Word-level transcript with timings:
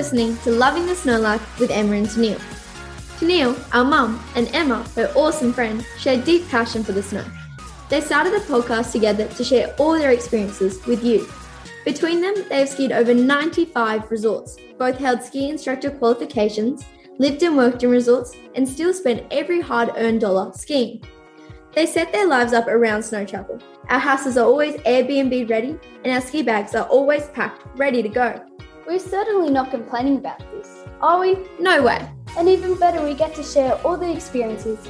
listening 0.00 0.34
to 0.38 0.50
Loving 0.50 0.86
the 0.86 0.94
Snow 0.94 1.20
Life 1.20 1.60
with 1.60 1.70
Emma 1.70 1.92
and 1.92 2.06
Tennille. 2.06 2.40
Tennille, 3.18 3.54
our 3.74 3.84
mum, 3.84 4.18
and 4.34 4.48
Emma, 4.54 4.82
her 4.96 5.12
awesome 5.14 5.52
friend, 5.52 5.84
share 5.98 6.16
deep 6.16 6.48
passion 6.48 6.82
for 6.82 6.92
the 6.92 7.02
snow. 7.02 7.22
They 7.90 8.00
started 8.00 8.32
the 8.32 8.38
podcast 8.46 8.92
together 8.92 9.26
to 9.28 9.44
share 9.44 9.74
all 9.78 9.92
their 9.92 10.12
experiences 10.12 10.82
with 10.86 11.04
you. 11.04 11.28
Between 11.84 12.22
them, 12.22 12.34
they 12.48 12.60
have 12.60 12.70
skied 12.70 12.92
over 12.92 13.12
95 13.12 14.10
resorts, 14.10 14.56
both 14.78 14.96
held 14.96 15.22
ski 15.22 15.50
instructor 15.50 15.90
qualifications, 15.90 16.82
lived 17.18 17.42
and 17.42 17.54
worked 17.54 17.82
in 17.82 17.90
resorts, 17.90 18.34
and 18.54 18.66
still 18.66 18.94
spend 18.94 19.26
every 19.30 19.60
hard 19.60 19.90
earned 19.98 20.22
dollar 20.22 20.50
skiing. 20.54 21.04
They 21.74 21.84
set 21.84 22.10
their 22.10 22.26
lives 22.26 22.54
up 22.54 22.68
around 22.68 23.02
snow 23.02 23.26
travel. 23.26 23.58
Our 23.90 23.98
houses 23.98 24.38
are 24.38 24.46
always 24.46 24.76
Airbnb 24.76 25.50
ready, 25.50 25.78
and 26.04 26.14
our 26.14 26.22
ski 26.22 26.42
bags 26.42 26.74
are 26.74 26.86
always 26.86 27.28
packed, 27.34 27.66
ready 27.76 28.02
to 28.02 28.08
go. 28.08 28.49
We're 28.90 28.98
certainly 28.98 29.50
not 29.50 29.70
complaining 29.70 30.16
about 30.16 30.40
this, 30.50 30.82
are 31.00 31.20
we? 31.20 31.38
No 31.60 31.80
way. 31.80 32.10
And 32.36 32.48
even 32.48 32.74
better, 32.74 33.00
we 33.00 33.14
get 33.14 33.36
to 33.36 33.42
share 33.44 33.74
all 33.86 33.96
the 33.96 34.12
experiences. 34.12 34.80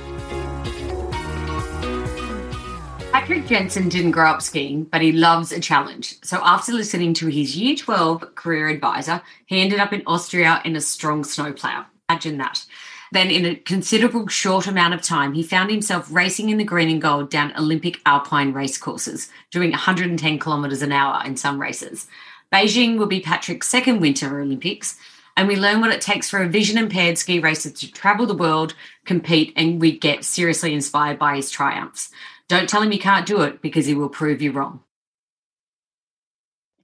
Patrick 3.12 3.46
Jensen 3.46 3.90
didn't 3.90 4.12
grow 4.12 4.30
up 4.30 4.40
skiing, 4.40 4.84
but 4.84 5.02
he 5.02 5.12
loves 5.12 5.52
a 5.52 5.60
challenge. 5.60 6.16
So 6.24 6.40
after 6.42 6.72
listening 6.72 7.12
to 7.12 7.26
his 7.26 7.58
Year 7.58 7.76
12 7.76 8.36
career 8.36 8.68
advisor, 8.68 9.20
he 9.44 9.60
ended 9.60 9.80
up 9.80 9.92
in 9.92 10.02
Austria 10.06 10.62
in 10.64 10.76
a 10.76 10.80
strong 10.80 11.22
snowplow. 11.22 11.84
Imagine 12.08 12.38
that. 12.38 12.64
Then, 13.12 13.28
in 13.28 13.44
a 13.44 13.56
considerable 13.56 14.28
short 14.28 14.66
amount 14.66 14.94
of 14.94 15.02
time, 15.02 15.34
he 15.34 15.42
found 15.42 15.70
himself 15.70 16.08
racing 16.10 16.48
in 16.48 16.56
the 16.56 16.64
green 16.64 16.88
and 16.88 17.02
gold 17.02 17.28
down 17.28 17.52
Olympic 17.54 18.00
alpine 18.06 18.54
race 18.54 18.78
courses, 18.78 19.28
doing 19.50 19.72
110 19.72 20.38
kilometres 20.38 20.80
an 20.80 20.92
hour 20.92 21.22
in 21.26 21.36
some 21.36 21.60
races. 21.60 22.06
Beijing 22.52 22.98
will 22.98 23.06
be 23.06 23.20
Patrick's 23.20 23.68
second 23.68 24.00
Winter 24.00 24.40
Olympics, 24.40 24.96
and 25.36 25.46
we 25.46 25.56
learn 25.56 25.80
what 25.80 25.92
it 25.92 26.00
takes 26.00 26.28
for 26.28 26.42
a 26.42 26.48
vision 26.48 26.76
impaired 26.76 27.16
ski 27.16 27.38
racer 27.38 27.70
to 27.70 27.92
travel 27.92 28.26
the 28.26 28.34
world, 28.34 28.74
compete, 29.04 29.52
and 29.56 29.80
we 29.80 29.96
get 29.96 30.24
seriously 30.24 30.74
inspired 30.74 31.18
by 31.18 31.36
his 31.36 31.50
triumphs. 31.50 32.10
Don't 32.48 32.68
tell 32.68 32.82
him 32.82 32.92
you 32.92 32.98
can't 32.98 33.26
do 33.26 33.42
it 33.42 33.62
because 33.62 33.86
he 33.86 33.94
will 33.94 34.08
prove 34.08 34.42
you 34.42 34.50
wrong. 34.50 34.80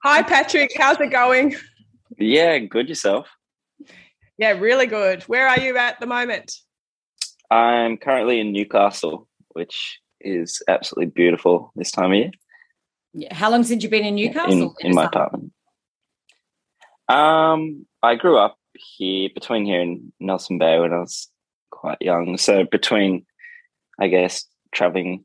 Hi, 0.05 0.22
Patrick. 0.22 0.70
How's 0.77 1.00
it 1.00 1.11
going? 1.11 1.56
Yeah, 2.17 2.59
good 2.59 2.89
yourself. 2.89 3.28
Yeah, 4.39 4.53
really 4.53 4.87
good. 4.87 5.25
Where 5.25 5.48
are 5.48 5.59
you 5.59 5.77
at 5.77 5.98
the 5.98 6.06
moment? 6.06 6.61
I'm 7.50 7.97
currently 7.97 8.39
in 8.39 8.53
Newcastle, 8.53 9.27
which 9.50 9.98
is 10.20 10.62
absolutely 10.69 11.06
beautiful 11.06 11.72
this 11.75 11.91
time 11.91 12.12
of 12.12 12.19
year. 12.19 12.31
Yeah. 13.14 13.34
How 13.34 13.50
long 13.50 13.64
since 13.64 13.83
you've 13.83 13.91
been 13.91 14.05
in 14.05 14.14
Newcastle? 14.14 14.77
In, 14.81 14.91
in 14.91 14.94
my 14.94 15.06
apartment. 15.06 15.53
Um, 17.09 17.87
I 18.03 18.15
grew 18.17 18.37
up 18.39 18.57
here 18.75 19.31
between 19.35 19.65
here 19.65 19.81
and 19.81 20.12
Nelson 20.21 20.59
Bay 20.59 20.79
when 20.79 20.93
I 20.93 20.99
was 21.01 21.29
quite 21.71 21.99
young. 22.01 22.37
So 22.37 22.65
between, 22.65 23.25
I 24.01 24.09
guess, 24.09 24.45
traveling 24.73 25.25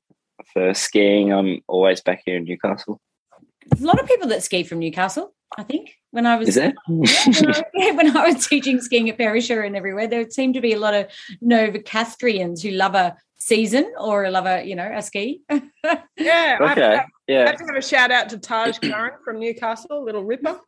for 0.53 0.73
skiing, 0.73 1.33
I'm 1.33 1.61
always 1.67 2.01
back 2.01 2.21
here 2.25 2.37
in 2.37 2.43
Newcastle. 2.45 2.99
There's 3.67 3.83
a 3.83 3.87
lot 3.87 3.99
of 3.99 4.07
people 4.07 4.27
that 4.29 4.43
ski 4.43 4.63
from 4.63 4.79
Newcastle. 4.79 5.33
I 5.57 5.63
think 5.63 5.95
when 6.11 6.25
I 6.25 6.37
was 6.37 6.49
Is 6.49 6.55
there? 6.55 6.73
when, 6.87 7.05
I, 7.51 7.91
when 7.91 8.17
I 8.17 8.27
was 8.31 8.47
teaching 8.47 8.79
skiing 8.79 9.09
at 9.09 9.17
Perisher 9.17 9.61
and 9.61 9.75
everywhere, 9.75 10.07
there 10.07 10.29
seemed 10.29 10.53
to 10.53 10.61
be 10.61 10.73
a 10.73 10.79
lot 10.79 10.93
of 10.93 11.07
Novocastrians 11.43 12.61
who 12.61 12.71
love 12.71 12.95
a 12.95 13.17
season 13.37 13.91
or 13.99 14.29
love 14.29 14.45
a 14.45 14.63
you 14.63 14.75
know 14.75 14.89
a 14.95 15.01
ski. 15.01 15.41
Yeah. 16.17 16.57
I 16.61 16.71
Okay. 16.71 16.81
have, 16.81 16.99
I 16.99 17.05
Yeah. 17.27 17.45
have 17.47 17.57
to 17.57 17.65
give 17.65 17.75
a 17.75 17.81
shout 17.81 18.11
out 18.11 18.29
to 18.29 18.37
Taj 18.37 18.79
Curran 18.79 19.13
from 19.25 19.39
Newcastle, 19.39 20.03
Little 20.05 20.23
Ripper. 20.23 20.59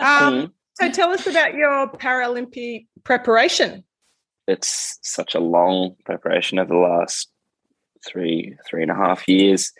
Um, 0.00 0.34
Mhm. 0.34 0.52
so 0.74 0.90
tell 0.90 1.10
us 1.10 1.26
about 1.26 1.54
your 1.54 1.88
Paralympic 1.88 2.86
preparation. 3.04 3.84
It's 4.46 4.98
such 5.02 5.34
a 5.34 5.40
long 5.40 5.96
preparation 6.04 6.58
over 6.58 6.72
the 6.72 6.80
last 6.80 7.30
three, 8.06 8.56
three 8.68 8.82
and 8.82 8.90
a 8.90 8.94
half 8.94 9.26
years, 9.28 9.72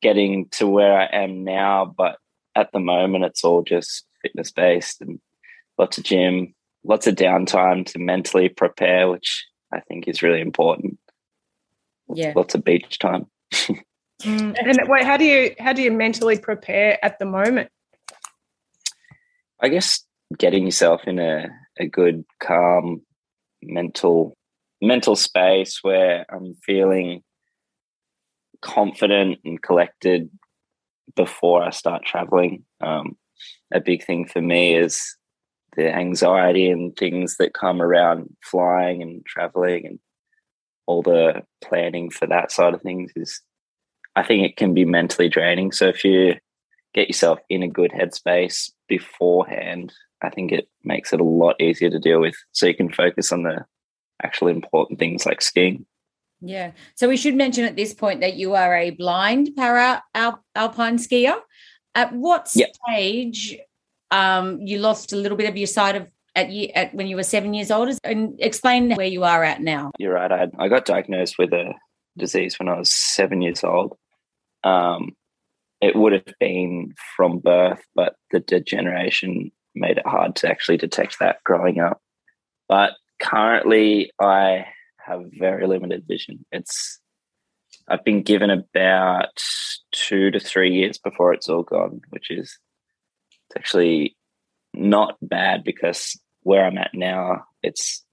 getting 0.00 0.48
to 0.50 0.66
where 0.66 0.98
I 0.98 1.06
am 1.06 1.44
now. 1.44 1.84
But 1.84 2.18
at 2.54 2.72
the 2.72 2.80
moment, 2.80 3.24
it's 3.24 3.44
all 3.44 3.62
just 3.62 4.06
fitness 4.22 4.50
based 4.50 5.00
and 5.02 5.20
lots 5.78 5.98
of 5.98 6.04
gym, 6.04 6.54
lots 6.84 7.06
of 7.06 7.16
downtime 7.16 7.84
to 7.86 7.98
mentally 7.98 8.48
prepare, 8.48 9.10
which 9.10 9.46
I 9.72 9.80
think 9.80 10.08
is 10.08 10.22
really 10.22 10.40
important. 10.40 10.98
Yeah. 12.14 12.32
Lots 12.34 12.54
of 12.54 12.64
beach 12.64 12.98
time. 12.98 13.26
And 14.24 14.80
wait, 14.88 15.04
how 15.04 15.18
do 15.18 15.24
you 15.24 15.54
how 15.58 15.74
do 15.74 15.82
you 15.82 15.92
mentally 15.92 16.38
prepare 16.38 16.98
at 17.04 17.18
the 17.18 17.26
moment? 17.26 17.68
I 19.60 19.68
guess 19.68 20.04
getting 20.38 20.64
yourself 20.64 21.02
in 21.06 21.18
a, 21.18 21.48
a 21.78 21.86
good, 21.86 22.24
calm 22.40 23.02
mental 23.62 24.36
mental 24.82 25.16
space 25.16 25.78
where 25.82 26.26
I'm 26.30 26.54
feeling 26.64 27.22
confident 28.60 29.38
and 29.44 29.60
collected 29.62 30.28
before 31.14 31.62
I 31.62 31.70
start 31.70 32.04
traveling. 32.04 32.64
Um, 32.82 33.16
a 33.72 33.80
big 33.80 34.04
thing 34.04 34.26
for 34.26 34.42
me 34.42 34.76
is 34.76 35.16
the 35.76 35.94
anxiety 35.94 36.68
and 36.68 36.94
things 36.94 37.36
that 37.38 37.54
come 37.54 37.80
around 37.80 38.28
flying 38.42 39.02
and 39.02 39.24
traveling 39.24 39.86
and 39.86 39.98
all 40.86 41.02
the 41.02 41.42
planning 41.64 42.10
for 42.10 42.26
that 42.26 42.52
side 42.52 42.74
of 42.74 42.82
things 42.82 43.12
is 43.16 43.40
I 44.14 44.22
think 44.22 44.44
it 44.44 44.56
can 44.56 44.72
be 44.72 44.84
mentally 44.84 45.28
draining. 45.28 45.72
So 45.72 45.88
if 45.88 46.04
you 46.04 46.34
get 46.94 47.08
yourself 47.08 47.38
in 47.50 47.62
a 47.62 47.68
good 47.68 47.92
headspace 47.92 48.70
beforehand, 48.88 49.92
I 50.22 50.30
think 50.30 50.52
it 50.52 50.68
makes 50.84 51.12
it 51.12 51.20
a 51.20 51.24
lot 51.24 51.60
easier 51.60 51.90
to 51.90 51.98
deal 51.98 52.20
with. 52.20 52.34
So 52.52 52.66
you 52.66 52.74
can 52.74 52.92
focus 52.92 53.32
on 53.32 53.42
the 53.42 53.64
actual 54.22 54.48
important 54.48 54.98
things 54.98 55.26
like 55.26 55.42
skiing. 55.42 55.86
Yeah. 56.40 56.72
So 56.94 57.08
we 57.08 57.16
should 57.16 57.34
mention 57.34 57.64
at 57.64 57.76
this 57.76 57.94
point 57.94 58.20
that 58.20 58.34
you 58.34 58.54
are 58.54 58.76
a 58.76 58.90
blind 58.90 59.50
para 59.56 60.02
al- 60.14 60.44
alpine 60.54 60.98
skier. 60.98 61.36
At 61.94 62.12
what 62.12 62.50
Yep. 62.54 62.70
stage 62.74 63.56
um, 64.10 64.60
you 64.60 64.78
lost 64.78 65.12
a 65.12 65.16
little 65.16 65.36
bit 65.36 65.48
of 65.48 65.56
your 65.56 65.66
sight 65.66 65.96
of 65.96 66.08
at, 66.34 66.50
at 66.50 66.94
when 66.94 67.06
you 67.06 67.16
were 67.16 67.22
seven 67.22 67.54
years 67.54 67.70
old? 67.70 67.98
And 68.04 68.36
explain 68.38 68.94
where 68.94 69.06
you 69.06 69.24
are 69.24 69.42
at 69.42 69.62
now. 69.62 69.90
You're 69.98 70.12
right. 70.14 70.30
I, 70.30 70.48
I 70.58 70.68
got 70.68 70.84
diagnosed 70.84 71.36
with 71.38 71.52
a 71.52 71.72
disease 72.16 72.58
when 72.58 72.68
I 72.68 72.78
was 72.78 72.92
seven 72.92 73.40
years 73.40 73.64
old. 73.64 73.96
Um, 74.62 75.16
it 75.80 75.94
would 75.94 76.12
have 76.12 76.34
been 76.40 76.94
from 77.16 77.38
birth, 77.38 77.82
but 77.94 78.14
the 78.30 78.40
degeneration 78.40 79.50
made 79.74 79.98
it 79.98 80.06
hard 80.06 80.36
to 80.36 80.48
actually 80.48 80.78
detect 80.78 81.18
that 81.18 81.42
growing 81.44 81.80
up. 81.80 82.00
But 82.68 82.92
currently, 83.20 84.10
I 84.20 84.66
have 84.98 85.24
very 85.38 85.66
limited 85.66 86.04
vision. 86.08 86.44
It's 86.50 87.00
I've 87.88 88.04
been 88.04 88.22
given 88.22 88.50
about 88.50 89.38
two 89.92 90.30
to 90.32 90.40
three 90.40 90.74
years 90.74 90.98
before 90.98 91.32
it's 91.32 91.48
all 91.48 91.62
gone, 91.62 92.00
which 92.10 92.30
is 92.30 92.58
it's 93.48 93.56
actually 93.56 94.16
not 94.74 95.16
bad 95.22 95.62
because 95.62 96.18
where 96.42 96.64
I'm 96.64 96.78
at 96.78 96.94
now, 96.94 97.44
it's 97.62 98.04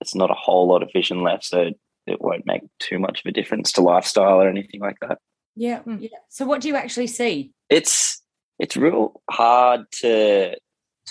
it's 0.00 0.14
not 0.14 0.30
a 0.30 0.34
whole 0.34 0.68
lot 0.68 0.82
of 0.82 0.90
vision 0.92 1.22
left, 1.22 1.44
so 1.44 1.70
it 2.06 2.20
won't 2.20 2.46
make 2.46 2.62
too 2.78 2.98
much 2.98 3.20
of 3.20 3.28
a 3.28 3.32
difference 3.32 3.72
to 3.72 3.82
lifestyle 3.82 4.40
or 4.40 4.48
anything 4.48 4.80
like 4.80 4.96
that. 5.02 5.18
Yeah. 5.56 5.82
Mm. 5.82 6.02
Yeah. 6.02 6.18
So 6.28 6.44
what 6.46 6.60
do 6.60 6.68
you 6.68 6.76
actually 6.76 7.06
see? 7.08 7.52
It's 7.68 8.22
it's 8.58 8.76
real 8.76 9.20
hard 9.30 9.82
to 10.00 10.56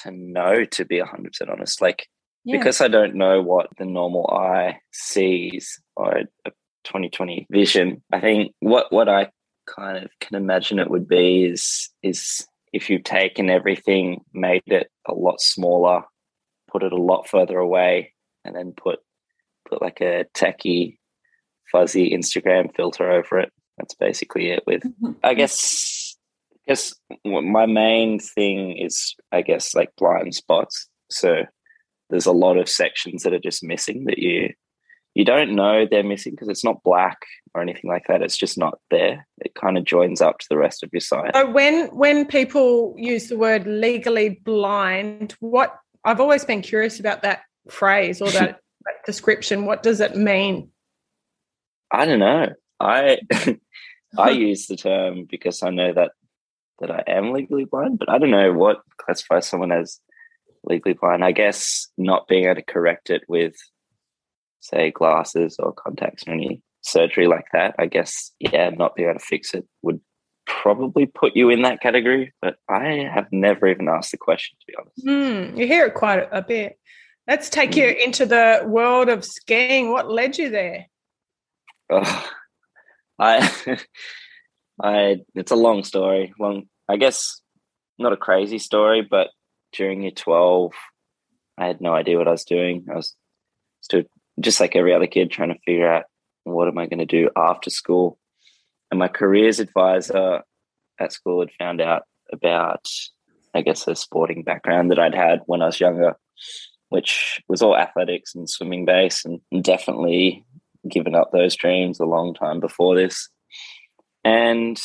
to 0.04 0.12
know 0.12 0.66
to 0.66 0.86
be 0.86 1.00
hundred 1.00 1.32
percent 1.32 1.50
honest. 1.50 1.82
Like 1.82 2.08
Yeah. 2.46 2.58
because 2.58 2.82
I 2.82 2.88
don't 2.88 3.16
know 3.16 3.42
what 3.42 3.68
the 3.78 3.86
normal 3.86 4.28
eye 4.28 4.80
sees 4.92 5.82
or 5.96 6.24
a 6.46 6.52
2020 6.86 7.48
vision, 7.52 8.02
I 8.12 8.20
think 8.20 8.54
what 8.60 8.92
what 8.92 9.10
I 9.10 9.30
kind 9.68 10.04
of 10.04 10.10
can 10.20 10.36
imagine 10.36 10.80
it 10.80 10.90
would 10.90 11.08
be 11.08 11.46
is 11.46 11.90
is 12.02 12.48
if 12.72 12.90
you've 12.90 13.04
taken 13.04 13.50
everything, 13.50 14.22
made 14.34 14.62
it 14.68 14.92
a 15.08 15.14
lot 15.14 15.42
smaller, 15.42 16.04
put 16.72 16.84
it 16.84 16.94
a 16.94 17.02
lot 17.02 17.28
further 17.28 17.58
away, 17.58 18.14
and 18.46 18.56
then 18.56 18.74
put 18.76 19.00
put 19.68 19.82
like 19.82 20.02
a 20.02 20.26
techie 20.36 20.98
fuzzy 21.72 22.12
Instagram 22.12 22.76
filter 22.76 23.12
over 23.12 23.40
it. 23.40 23.52
That's 23.80 23.96
basically 23.96 24.52
it. 24.52 24.64
With 24.68 24.84
mm-hmm. 24.84 25.14
I 25.24 25.34
guess, 25.34 26.18
I 26.54 26.74
guess 26.74 26.96
my 27.26 27.66
main 27.66 28.20
thing 28.20 28.78
is 28.78 29.16
I 29.32 29.42
guess 29.42 29.74
like 29.74 29.90
blind 29.98 30.36
spots. 30.36 30.88
So 31.10 31.46
there's 32.10 32.26
a 32.26 32.32
lot 32.32 32.58
of 32.58 32.70
sections 32.70 33.24
that 33.24 33.34
are 33.34 33.40
just 33.40 33.64
missing 33.64 34.06
that 34.06 34.20
you 34.20 34.54
you 35.16 35.26
don't 35.26 35.56
know 35.56 35.88
they're 35.90 36.04
missing 36.04 36.34
because 36.34 36.50
it's 36.50 36.64
not 36.64 36.84
black 36.84 37.18
or 37.56 37.62
anything 37.62 37.90
like 37.90 38.04
that. 38.08 38.22
It's 38.22 38.38
just 38.38 38.58
not 38.58 38.78
there. 38.92 39.28
It 39.40 39.56
kind 39.56 39.78
of 39.78 39.84
joins 39.84 40.22
up 40.22 40.38
to 40.40 40.46
the 40.50 40.58
rest 40.58 40.84
of 40.84 40.90
your 40.94 41.00
sight. 41.02 41.32
So 41.34 41.50
when 41.50 41.88
when 41.88 42.26
people 42.26 42.94
use 42.98 43.28
the 43.28 43.38
word 43.38 43.66
legally 43.66 44.40
blind, 44.44 45.36
what 45.40 45.76
I've 46.06 46.20
always 46.20 46.46
been 46.46 46.62
curious 46.62 47.00
about 47.00 47.24
that 47.24 47.42
phrase 47.70 48.22
or 48.22 48.30
that, 48.32 48.60
that 48.86 48.96
description. 49.06 49.66
What 49.66 49.84
does 49.84 50.00
it 50.00 50.16
mean? 50.16 50.70
I 51.92 52.06
don't 52.06 52.20
know. 52.20 52.50
I 52.80 53.20
I 54.18 54.30
use 54.32 54.68
the 54.68 54.76
term 54.76 55.26
because 55.30 55.64
I 55.64 55.70
know 55.70 55.94
that 55.94 56.12
that 56.80 56.92
I 56.92 57.04
am 57.08 57.34
legally 57.34 57.66
blind, 57.66 58.00
but 58.00 58.10
I 58.10 58.18
don't 58.18 58.32
know 58.32 58.54
what 58.54 58.82
classifies 58.98 59.48
someone 59.48 59.72
as 59.72 60.00
legally 60.64 60.94
blind. 60.94 61.24
I 61.24 61.32
guess 61.32 61.88
not 61.98 62.28
being 62.28 62.46
able 62.46 62.56
to 62.56 62.62
correct 62.62 63.10
it 63.10 63.24
with, 63.28 63.56
say, 64.62 64.92
glasses 64.92 65.58
or 65.60 65.74
contacts 65.74 66.24
or 66.28 66.34
any 66.34 66.62
surgery 66.82 67.28
like 67.28 67.48
that. 67.54 67.76
I 67.78 67.88
guess, 67.88 68.32
yeah, 68.40 68.70
not 68.70 68.96
being 68.96 69.10
able 69.10 69.20
to 69.20 69.26
fix 69.26 69.54
it 69.54 69.68
would 69.82 70.00
probably 70.46 71.06
put 71.06 71.36
you 71.36 71.50
in 71.50 71.62
that 71.64 71.82
category. 71.82 72.34
But 72.42 72.56
I 72.70 73.10
have 73.14 73.28
never 73.32 73.68
even 73.68 73.90
asked 73.90 74.12
the 74.12 74.18
question, 74.18 74.58
to 74.60 74.66
be 74.68 74.76
honest. 74.80 75.06
Mm, 75.06 75.58
you 75.58 75.68
hear 75.68 75.86
it 75.86 75.96
quite 75.96 76.28
a 76.32 76.42
bit. 76.42 76.80
Let's 77.28 77.50
take 77.50 77.76
you 77.76 77.88
into 77.88 78.26
the 78.26 78.64
world 78.66 79.08
of 79.08 79.24
skiing. 79.24 79.92
What 79.92 80.10
led 80.10 80.38
you 80.38 80.50
there? 80.50 80.88
Oh, 81.92 82.30
I, 83.20 83.52
I, 84.82 85.18
it's 85.36 85.52
a 85.52 85.56
long 85.56 85.84
story. 85.84 86.34
Long, 86.40 86.64
I 86.88 86.98
guess, 86.98 87.42
not 87.98 88.14
a 88.14 88.18
crazy 88.18 88.60
story, 88.60 89.06
but 89.10 89.30
during 89.74 90.02
year 90.02 90.12
12, 90.12 90.72
I 91.58 91.68
had 91.68 91.82
no 91.82 91.94
idea 91.94 92.18
what 92.18 92.28
I 92.28 92.32
was 92.32 92.46
doing. 92.46 92.86
I 92.92 92.96
was 92.96 93.16
still 93.82 94.04
just 94.40 94.60
like 94.60 94.76
every 94.76 94.94
other 94.94 95.08
kid 95.08 95.32
trying 95.32 95.50
to 95.50 95.60
figure 95.66 95.92
out 95.92 96.06
what 96.44 96.68
am 96.68 96.78
I 96.78 96.88
going 96.88 97.00
to 97.00 97.06
do 97.06 97.30
after 97.36 97.70
school. 97.70 98.18
And 98.90 99.00
my 99.00 99.08
careers 99.08 99.60
advisor 99.60 100.42
at 101.00 101.14
school 101.14 101.42
had 101.42 101.52
found 101.52 101.82
out 101.82 102.04
about, 102.32 102.88
I 103.54 103.62
guess, 103.62 103.88
a 103.88 103.96
sporting 103.96 104.44
background 104.44 104.92
that 104.92 105.00
I'd 105.00 105.14
had 105.14 105.42
when 105.46 105.62
I 105.62 105.68
was 105.68 105.80
younger, 105.80 106.16
which 106.90 107.42
was 107.48 107.62
all 107.62 107.78
athletics 107.78 108.34
and 108.34 108.50
swimming 108.50 108.86
base, 108.86 109.26
and 109.26 109.42
definitely 109.64 110.46
given 110.88 111.16
up 111.16 111.32
those 111.32 111.56
dreams 111.56 112.00
a 112.00 112.06
long 112.06 112.34
time 112.34 112.60
before 112.60 112.96
this. 112.96 113.30
And 114.24 114.80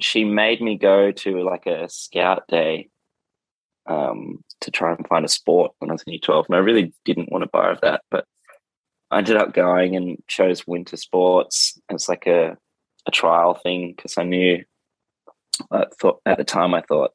she 0.00 0.24
made 0.24 0.60
me 0.60 0.76
go 0.76 1.12
to 1.12 1.42
like 1.42 1.66
a 1.66 1.88
scout 1.88 2.44
day 2.48 2.88
um, 3.86 4.42
to 4.60 4.70
try 4.70 4.94
and 4.94 5.06
find 5.06 5.24
a 5.24 5.28
sport 5.28 5.72
when 5.78 5.90
I 5.90 5.94
was 5.94 6.02
in 6.06 6.12
year 6.12 6.20
12. 6.22 6.46
And 6.48 6.56
I 6.56 6.60
really 6.60 6.92
didn't 7.04 7.30
want 7.32 7.42
to 7.42 7.50
bar 7.50 7.70
of 7.70 7.80
that, 7.82 8.02
but 8.10 8.24
I 9.10 9.18
ended 9.18 9.36
up 9.36 9.52
going 9.52 9.96
and 9.96 10.18
chose 10.28 10.66
winter 10.66 10.96
sports. 10.96 11.78
It's 11.88 12.08
like 12.08 12.26
a, 12.26 12.56
a 13.06 13.10
trial 13.10 13.54
thing 13.54 13.94
because 13.96 14.16
I 14.16 14.22
knew, 14.22 14.62
I 15.70 15.86
thought 16.00 16.20
at 16.26 16.38
the 16.38 16.44
time, 16.44 16.74
I 16.74 16.82
thought 16.82 17.12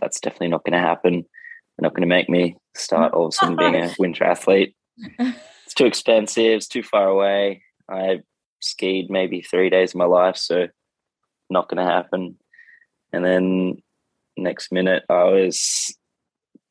that's 0.00 0.20
definitely 0.20 0.48
not 0.48 0.64
going 0.64 0.80
to 0.80 0.86
happen. 0.86 1.12
They're 1.12 1.88
not 1.88 1.94
going 1.94 2.02
to 2.02 2.14
make 2.14 2.28
me 2.28 2.56
start 2.76 3.12
all 3.12 3.26
of 3.26 3.30
a 3.30 3.32
sudden 3.32 3.56
being 3.56 3.74
a 3.74 3.94
winter 3.98 4.24
athlete. 4.24 4.74
It's 5.72 5.78
too 5.78 5.86
expensive, 5.86 6.56
it's 6.56 6.68
too 6.68 6.82
far 6.82 7.08
away. 7.08 7.62
I 7.90 8.20
skied 8.60 9.08
maybe 9.08 9.40
three 9.40 9.70
days 9.70 9.92
of 9.92 9.96
my 9.96 10.04
life, 10.04 10.36
so 10.36 10.68
not 11.48 11.66
going 11.70 11.82
to 11.82 11.90
happen. 11.90 12.36
And 13.10 13.24
then 13.24 13.76
next 14.36 14.70
minute, 14.70 15.04
I 15.08 15.24
was 15.24 15.96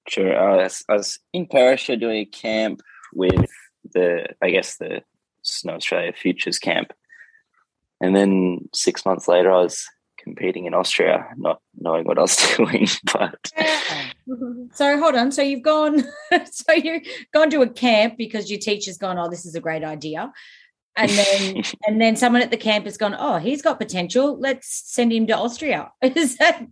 sure 0.07 0.38
I 0.38 0.57
was, 0.57 0.83
I 0.88 0.94
was 0.94 1.18
in 1.33 1.48
Perisher 1.48 1.95
doing 1.95 2.18
a 2.18 2.25
camp 2.25 2.81
with 3.12 3.50
the, 3.92 4.27
I 4.39 4.51
guess 4.51 4.77
the 4.77 5.01
Snow 5.42 5.77
Australia 5.77 6.13
Futures 6.13 6.59
camp, 6.59 6.94
and 8.01 8.15
then 8.15 8.69
six 8.71 9.03
months 9.03 9.27
later, 9.27 9.51
I 9.51 9.63
was 9.63 9.83
competing 10.23 10.65
in 10.65 10.73
Austria, 10.73 11.27
not 11.38 11.59
knowing 11.79 12.06
what 12.06 12.18
I 12.18 12.21
was 12.21 12.35
doing. 12.57 12.88
But 13.12 13.51
so 14.73 15.00
hold 15.00 15.15
on. 15.15 15.31
So 15.31 15.41
you've 15.41 15.63
gone. 15.63 16.03
so 16.51 16.73
you've 16.73 17.03
gone 17.33 17.50
to 17.51 17.62
a 17.62 17.69
camp 17.69 18.18
because 18.18 18.50
your 18.50 18.59
teacher's 18.59 18.97
gone. 18.97 19.18
Oh, 19.18 19.29
this 19.29 19.45
is 19.45 19.56
a 19.56 19.62
great 19.62 19.83
idea. 19.83 20.31
And 20.97 21.09
then, 21.09 21.63
and 21.88 22.01
then 22.01 22.15
someone 22.18 22.41
at 22.41 22.51
the 22.51 22.57
camp 22.57 22.83
has 22.83 22.97
gone. 22.97 23.15
Oh, 23.18 23.38
he's 23.38 23.62
got 23.62 23.79
potential. 23.79 24.38
Let's 24.38 24.68
send 24.94 25.13
him 25.13 25.25
to 25.27 25.38
Austria. 25.38 25.89
Is 26.01 26.38
that 26.38 26.67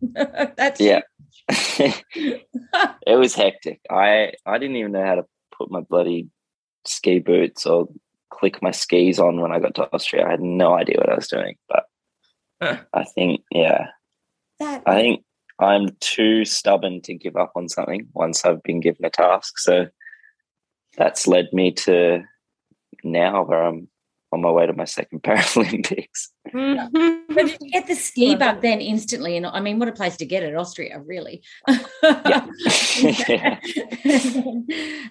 that's 0.58 0.82
yeah? 0.82 1.02
it 1.48 3.18
was 3.18 3.34
hectic. 3.34 3.80
I 3.90 4.34
I 4.46 4.58
didn't 4.58 4.76
even 4.76 4.92
know 4.92 5.06
how 5.06 5.16
to 5.16 5.26
put 5.58 5.72
my 5.72 5.80
bloody 5.80 6.28
ski 6.86 7.20
boots 7.20 7.66
or 7.66 7.88
click 8.30 8.62
my 8.62 8.72
skis 8.72 9.20
on 9.20 9.42
when 9.42 9.52
I 9.52 9.60
got 9.60 9.76
to 9.76 9.90
Austria. 9.94 10.26
I 10.26 10.32
had 10.32 10.42
no 10.42 10.74
idea 10.74 10.98
what 10.98 11.10
I 11.10 11.16
was 11.16 11.28
doing, 11.28 11.56
but 11.68 11.86
I 12.94 13.04
think, 13.16 13.42
yeah, 13.52 13.88
that 14.60 14.84
I 14.86 14.96
think 14.96 15.24
I'm 15.60 15.90
too 16.00 16.46
stubborn 16.46 17.02
to 17.04 17.14
give 17.14 17.36
up 17.36 17.52
on 17.56 17.70
something 17.70 18.08
once 18.14 18.46
I've 18.46 18.64
been 18.64 18.80
given 18.80 19.06
a 19.06 19.10
task. 19.10 19.60
So 19.60 19.88
that's 20.98 21.28
led 21.28 21.48
me 21.54 21.72
to 21.72 22.24
now 23.04 23.44
where 23.44 23.64
I'm 23.64 23.88
on 24.32 24.42
my 24.42 24.52
way 24.52 24.66
to 24.66 24.74
my 24.74 24.86
second 24.86 25.24
Paralympics. 25.24 26.28
Mm-hmm. 26.54 27.34
But 27.34 27.46
did 27.46 27.58
you 27.62 27.72
get 27.72 27.88
the 27.88 27.96
ski 27.96 28.36
bug 28.36 28.62
then 28.62 28.80
instantly? 28.82 29.38
And 29.38 29.46
I 29.46 29.60
mean, 29.60 29.80
what 29.80 29.88
a 29.88 29.94
place 29.94 30.18
to 30.18 30.26
get 30.26 30.44
it, 30.44 30.56
Austria, 30.56 31.00
really. 31.00 31.42
Yeah. 32.04 32.48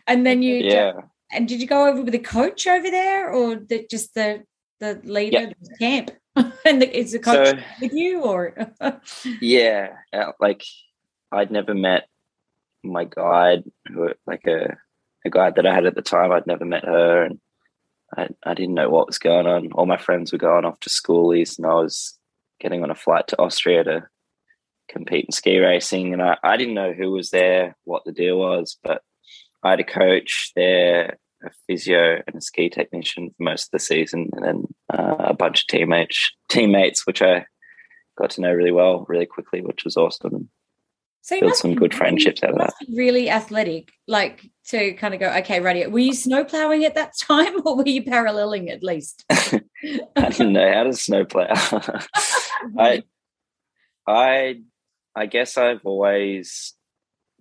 and 0.07 0.27
then 0.27 0.43
you, 0.43 0.57
yeah. 0.57 0.93
and 1.33 1.49
did 1.49 1.61
you 1.61 1.67
go 1.67 1.89
over 1.89 2.03
with 2.03 2.15
a 2.15 2.19
coach 2.19 2.67
over 2.67 2.91
there, 2.91 3.31
or 3.31 3.57
the, 3.57 3.87
just 3.91 4.15
the 4.15 4.45
the 4.81 5.01
leader 5.05 5.41
Yeah. 5.41 5.47
of 5.49 5.55
the 5.61 5.77
camp? 5.79 6.11
and 6.65 6.83
the, 6.83 6.97
is 6.99 7.13
the 7.13 7.19
coach 7.19 7.49
So- 7.59 7.63
with 7.81 7.93
you, 7.93 8.23
or 8.23 8.55
Yeah, 9.41 9.95
uh, 10.13 10.33
like 10.41 10.65
I'd 11.33 11.51
never 11.51 11.75
met 11.75 12.09
my 12.83 13.05
guide, 13.05 13.65
who 13.93 14.11
like 14.27 14.47
a 14.47 14.77
a 15.25 15.31
guide 15.31 15.57
that 15.57 15.67
I 15.67 15.75
had 15.75 15.87
at 15.87 15.95
the 15.95 16.03
time. 16.03 16.33
I'd 16.33 16.47
never 16.47 16.65
met 16.65 16.85
her, 16.85 17.23
and 17.25 17.41
I 18.17 18.29
I 18.45 18.55
didn't 18.55 18.75
know 18.75 18.89
what 18.89 19.07
was 19.09 19.19
going 19.19 19.47
on. 19.47 19.73
All 19.73 19.87
my 19.87 19.97
friends 19.99 20.33
were 20.33 20.39
going 20.39 20.65
off 20.65 20.81
to 20.81 20.91
schoolies, 20.91 21.59
and 21.59 21.67
I 21.67 21.75
was 21.75 22.19
getting 22.61 22.83
on 22.83 22.91
a 22.91 22.95
flight 22.95 23.27
to 23.29 23.39
Austria 23.39 23.85
to 23.85 24.07
compete 24.89 25.27
in 25.27 25.33
ski 25.33 25.59
racing, 25.59 26.13
and 26.13 26.23
I 26.23 26.37
I 26.43 26.57
didn't 26.57 26.75
know 26.75 26.93
who 26.93 27.11
was 27.11 27.31
there, 27.31 27.77
what 27.85 28.05
the 28.05 28.13
deal 28.13 28.39
was, 28.39 28.79
but 28.83 29.03
I 29.63 29.71
had 29.71 29.81
a 29.81 29.85
coach 29.85 30.53
there. 30.55 31.19
A 31.45 31.51
physio 31.67 32.21
and 32.27 32.37
a 32.37 32.41
ski 32.41 32.69
technician 32.69 33.31
for 33.31 33.43
most 33.43 33.67
of 33.67 33.71
the 33.73 33.79
season, 33.79 34.31
and 34.33 34.45
then 34.45 34.65
uh, 34.93 35.17
a 35.19 35.35
bunch 35.35 35.63
of 35.63 35.67
teammates, 35.69 36.33
teammates, 36.49 37.07
which 37.07 37.23
I 37.23 37.47
got 38.19 38.31
to 38.31 38.41
know 38.41 38.53
really 38.53 38.73
well, 38.73 39.07
really 39.09 39.27
quickly, 39.27 39.61
which 39.61 39.85
was 39.85 39.97
awesome. 39.97 40.49
so 41.23 41.37
you 41.37 41.43
Built 41.43 41.51
must 41.51 41.63
some 41.63 41.71
be 41.73 41.77
good 41.77 41.95
friendships 41.95 42.43
out 42.43 42.51
of 42.51 42.59
that. 42.59 42.75
Really 42.93 43.31
athletic, 43.31 43.93
like 44.09 44.51
to 44.69 44.95
kind 44.95 45.15
of 45.15 45.21
go. 45.21 45.31
Okay, 45.39 45.61
radio. 45.61 45.89
Were 45.89 46.01
you 46.01 46.15
snow 46.15 46.45
plowing 46.45 46.85
at 46.85 46.97
that 46.97 47.13
time, 47.21 47.55
or 47.65 47.77
were 47.77 47.89
you 47.89 48.03
paralleling 48.03 48.69
at 48.71 48.83
least? 48.83 49.25
I 49.31 49.61
didn't 50.15 50.53
know 50.53 50.73
how 50.73 50.83
to 50.83 50.93
snowplow. 50.93 51.47
I, 52.79 53.05
I, 54.07 54.61
I 55.15 55.27
guess 55.27 55.57
I've 55.57 55.85
always 55.85 56.75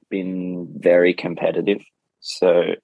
been 0.09 0.67
very 0.77 1.13
competitive. 1.13 1.83
So 2.19 2.75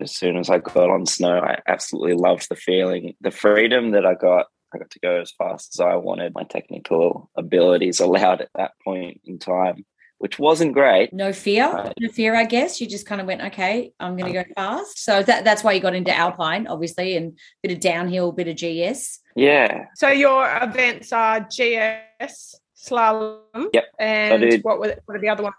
as 0.00 0.14
soon 0.14 0.36
as 0.36 0.50
I 0.50 0.58
got 0.58 0.90
on 0.90 1.06
snow, 1.06 1.38
I 1.38 1.60
absolutely 1.66 2.14
loved 2.14 2.48
the 2.48 2.56
feeling, 2.56 3.14
the 3.20 3.30
freedom 3.30 3.92
that 3.92 4.04
I 4.06 4.14
got. 4.14 4.46
I 4.74 4.78
got 4.78 4.90
to 4.90 5.00
go 5.00 5.20
as 5.20 5.32
fast 5.38 5.76
as 5.76 5.80
I 5.80 5.94
wanted. 5.94 6.34
My 6.34 6.42
technical 6.42 7.30
abilities 7.36 8.00
allowed 8.00 8.40
at 8.42 8.50
that 8.56 8.72
point 8.84 9.20
in 9.24 9.38
time, 9.38 9.86
which 10.18 10.38
wasn't 10.38 10.74
great. 10.74 11.12
No 11.12 11.32
fear, 11.32 11.70
Right. 11.72 11.94
no 12.00 12.08
fear. 12.08 12.34
I 12.34 12.44
guess 12.44 12.80
you 12.80 12.86
just 12.86 13.06
kind 13.06 13.20
of 13.20 13.26
went, 13.26 13.42
okay, 13.42 13.92
I'm 14.00 14.16
going 14.16 14.32
to 14.32 14.42
go 14.42 14.48
fast. 14.54 15.02
So 15.02 15.22
that 15.22 15.44
that's 15.44 15.62
why 15.62 15.72
you 15.72 15.80
got 15.80 15.94
into 15.94 16.14
alpine, 16.14 16.66
obviously, 16.66 17.16
and 17.16 17.38
bit 17.62 17.72
of 17.72 17.80
downhill, 17.80 18.32
bit 18.32 18.48
of 18.48 18.56
GS. 18.56 19.20
Yeah. 19.36 19.86
So 19.94 20.08
your 20.08 20.46
events 20.62 21.12
are 21.12 21.40
GS, 21.40 22.56
slalom, 22.76 23.40
Yep. 23.72 23.84
and 23.98 24.42
did- 24.42 24.64
what 24.64 24.80
were 24.80 24.96
what 25.06 25.16
are 25.16 25.20
the 25.20 25.28
other 25.28 25.44
ones? 25.44 25.54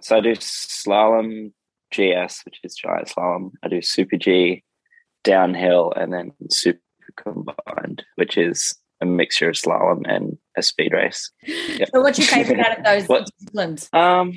So 0.00 0.16
I 0.16 0.20
do 0.20 0.32
slalom 0.32 1.52
GS, 1.94 2.42
which 2.44 2.60
is 2.64 2.74
giant 2.74 3.08
slalom. 3.08 3.52
I 3.62 3.68
do 3.68 3.80
super 3.82 4.16
G, 4.16 4.62
downhill, 5.22 5.92
and 5.96 6.12
then 6.12 6.32
super 6.50 6.80
combined, 7.16 8.04
which 8.16 8.36
is 8.36 8.74
a 9.00 9.06
mixture 9.06 9.48
of 9.50 9.56
slalom 9.56 10.02
and 10.08 10.38
a 10.56 10.62
speed 10.62 10.92
race. 10.92 11.30
Yep. 11.46 11.88
So 11.92 12.00
what's 12.00 12.18
your 12.18 12.28
favorite 12.28 12.60
out 12.60 12.78
of 12.78 12.84
those 12.84 13.06
What- 13.08 13.28
disciplines? 13.38 13.88
Um, 13.92 14.34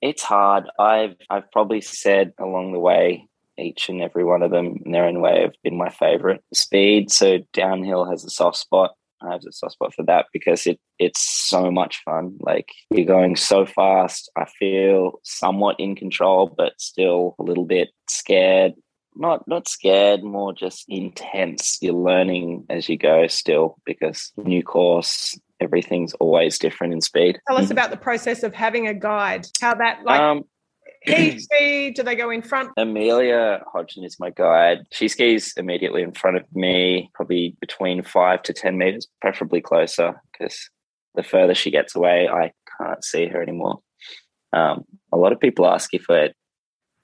it's 0.00 0.22
hard. 0.22 0.64
I've 0.78 1.14
I've 1.28 1.50
probably 1.52 1.80
said 1.80 2.32
along 2.38 2.72
the 2.72 2.78
way 2.78 3.26
each 3.58 3.88
and 3.90 4.00
every 4.00 4.24
one 4.24 4.42
of 4.42 4.50
them 4.50 4.76
in 4.86 4.92
their 4.92 5.04
own 5.04 5.20
way 5.20 5.42
have 5.42 5.52
been 5.62 5.76
my 5.76 5.90
favorite. 5.90 6.42
Speed, 6.54 7.10
so 7.10 7.40
downhill 7.52 8.06
has 8.10 8.24
a 8.24 8.30
soft 8.30 8.56
spot. 8.56 8.92
I 9.22 9.32
have 9.32 9.42
a 9.46 9.52
soft 9.52 9.74
spot 9.74 9.94
for 9.94 10.02
that 10.04 10.26
because 10.32 10.66
it 10.66 10.78
it's 10.98 11.20
so 11.20 11.70
much 11.70 12.02
fun. 12.04 12.38
Like 12.40 12.68
you're 12.90 13.06
going 13.06 13.36
so 13.36 13.66
fast. 13.66 14.30
I 14.36 14.46
feel 14.58 15.20
somewhat 15.22 15.76
in 15.78 15.96
control, 15.96 16.52
but 16.56 16.72
still 16.78 17.34
a 17.38 17.42
little 17.42 17.66
bit 17.66 17.90
scared. 18.08 18.74
Not 19.16 19.46
not 19.48 19.68
scared, 19.68 20.22
more 20.22 20.52
just 20.52 20.84
intense. 20.88 21.78
You're 21.80 21.94
learning 21.94 22.66
as 22.70 22.88
you 22.88 22.96
go 22.96 23.26
still 23.26 23.76
because 23.84 24.32
new 24.36 24.62
course, 24.62 25.38
everything's 25.60 26.14
always 26.14 26.58
different 26.58 26.92
in 26.92 27.00
speed. 27.00 27.40
Tell 27.48 27.58
us 27.58 27.70
about 27.70 27.90
the 27.90 27.96
process 27.96 28.42
of 28.42 28.54
having 28.54 28.86
a 28.86 28.94
guide. 28.94 29.46
How 29.60 29.74
that 29.74 30.04
like 30.04 30.20
um, 30.20 30.44
speed? 31.06 31.94
Do 31.94 32.02
they 32.02 32.14
go 32.14 32.30
in 32.30 32.42
front? 32.42 32.70
Amelia 32.76 33.62
Hodgson 33.72 34.04
is 34.04 34.18
my 34.20 34.30
guide. 34.30 34.80
She 34.92 35.08
skis 35.08 35.54
immediately 35.56 36.02
in 36.02 36.12
front 36.12 36.36
of 36.36 36.44
me, 36.54 37.10
probably 37.14 37.56
between 37.60 38.02
five 38.02 38.42
to 38.44 38.52
10 38.52 38.76
meters, 38.76 39.08
preferably 39.20 39.60
closer, 39.60 40.20
because 40.32 40.70
the 41.14 41.22
further 41.22 41.54
she 41.54 41.70
gets 41.70 41.94
away, 41.94 42.28
I 42.28 42.52
can't 42.78 43.04
see 43.04 43.26
her 43.26 43.42
anymore. 43.42 43.80
Um, 44.52 44.84
a 45.12 45.16
lot 45.16 45.32
of 45.32 45.40
people 45.40 45.66
ask 45.66 45.94
if 45.94 46.06
I 46.08 46.30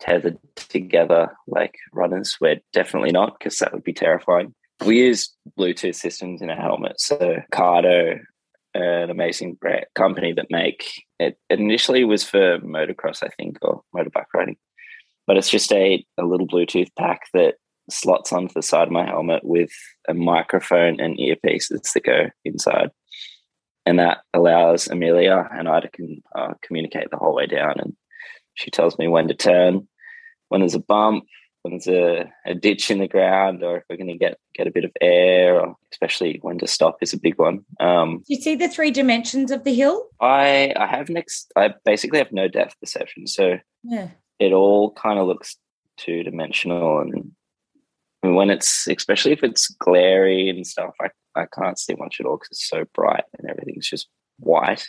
tethered 0.00 0.38
together 0.56 1.28
like 1.46 1.74
runners. 1.92 2.36
We're 2.40 2.60
definitely 2.72 3.12
not 3.12 3.38
because 3.38 3.58
that 3.58 3.72
would 3.72 3.84
be 3.84 3.92
terrifying. 3.92 4.54
We 4.84 4.98
use 4.98 5.34
Bluetooth 5.58 5.94
systems 5.94 6.42
in 6.42 6.50
our 6.50 6.60
helmet. 6.60 7.00
So 7.00 7.40
Cardo, 7.52 8.20
an 8.76 9.10
amazing 9.10 9.58
company 9.94 10.32
that 10.32 10.50
make 10.50 11.04
it 11.18 11.38
initially 11.50 12.04
was 12.04 12.24
for 12.24 12.58
motocross, 12.60 13.22
I 13.22 13.28
think, 13.28 13.58
or 13.62 13.82
motorbike 13.94 14.26
riding. 14.34 14.56
But 15.26 15.36
it's 15.36 15.50
just 15.50 15.72
a, 15.72 16.04
a 16.18 16.24
little 16.24 16.46
Bluetooth 16.46 16.90
pack 16.98 17.22
that 17.34 17.54
slots 17.90 18.32
onto 18.32 18.54
the 18.54 18.62
side 18.62 18.88
of 18.88 18.92
my 18.92 19.04
helmet 19.04 19.44
with 19.44 19.70
a 20.08 20.14
microphone 20.14 21.00
and 21.00 21.18
earpieces 21.18 21.92
that 21.92 22.04
go 22.04 22.26
inside. 22.44 22.90
And 23.84 23.98
that 23.98 24.18
allows 24.34 24.88
Amelia 24.88 25.48
and 25.52 25.68
I 25.68 25.80
to 25.80 25.88
can, 25.88 26.22
uh, 26.34 26.54
communicate 26.62 27.10
the 27.10 27.16
whole 27.16 27.34
way 27.34 27.46
down. 27.46 27.74
And 27.78 27.96
she 28.54 28.70
tells 28.70 28.98
me 28.98 29.06
when 29.06 29.28
to 29.28 29.34
turn, 29.34 29.86
when 30.48 30.60
there's 30.60 30.74
a 30.74 30.80
bump, 30.80 31.24
there's 31.70 31.88
a, 31.88 32.30
a 32.44 32.54
ditch 32.54 32.90
in 32.90 32.98
the 32.98 33.08
ground, 33.08 33.62
or 33.62 33.78
if 33.78 33.84
we're 33.88 33.96
going 33.96 34.08
to 34.08 34.18
get 34.18 34.38
get 34.54 34.66
a 34.66 34.70
bit 34.72 34.84
of 34.84 34.92
air, 35.00 35.60
or 35.60 35.76
especially 35.92 36.38
when 36.42 36.58
to 36.58 36.66
stop 36.66 36.98
is 37.02 37.12
a 37.12 37.18
big 37.20 37.38
one. 37.38 37.64
Um, 37.80 38.18
Do 38.18 38.34
you 38.34 38.40
see 38.40 38.54
the 38.56 38.68
three 38.68 38.90
dimensions 38.90 39.50
of 39.50 39.64
the 39.64 39.74
hill? 39.74 40.06
I 40.20 40.72
I 40.76 40.86
have 40.86 41.08
next. 41.08 41.52
I 41.56 41.74
basically 41.84 42.18
have 42.18 42.32
no 42.32 42.48
depth 42.48 42.78
perception, 42.80 43.26
so 43.26 43.58
Yeah. 43.84 44.08
it 44.38 44.52
all 44.52 44.92
kind 44.92 45.18
of 45.18 45.26
looks 45.26 45.56
two 45.96 46.22
dimensional 46.22 46.98
and 47.00 47.32
and 48.22 48.34
when 48.36 48.50
it's 48.50 48.86
especially 48.86 49.32
if 49.32 49.42
it's 49.42 49.68
glary 49.78 50.50
and 50.50 50.66
stuff 50.66 50.92
I, 51.00 51.08
I 51.34 51.46
can't 51.58 51.78
see 51.78 51.94
much 51.94 52.18
at 52.20 52.26
all 52.26 52.36
because 52.36 52.50
it's 52.50 52.68
so 52.68 52.84
bright 52.94 53.24
and 53.38 53.48
everything's 53.48 53.88
just 53.88 54.08
white 54.38 54.86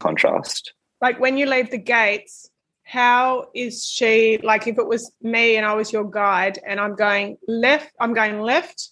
contrast 0.00 0.72
Like 1.02 1.20
when 1.20 1.36
you 1.36 1.44
leave 1.46 1.70
the 1.70 1.78
gates, 1.78 2.48
how 2.88 3.48
is 3.52 3.84
she 3.84 4.38
like 4.44 4.68
if 4.68 4.78
it 4.78 4.86
was 4.86 5.10
me 5.20 5.56
and 5.56 5.66
I 5.66 5.74
was 5.74 5.92
your 5.92 6.08
guide 6.08 6.60
and 6.64 6.78
I'm 6.78 6.94
going 6.94 7.36
left, 7.48 7.92
I'm 7.98 8.14
going 8.14 8.40
left 8.40 8.90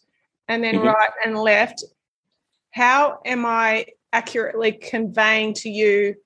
and 0.49 0.65
then 0.65 0.75
Mhm. 0.75 0.93
right 0.93 1.11
and 1.25 1.39
left, 1.39 1.85
how 2.73 3.21
am 3.25 3.47
I 3.47 3.87
accurately 4.13 4.73
conveying 4.73 5.55
to 5.55 5.71
you 5.71 6.17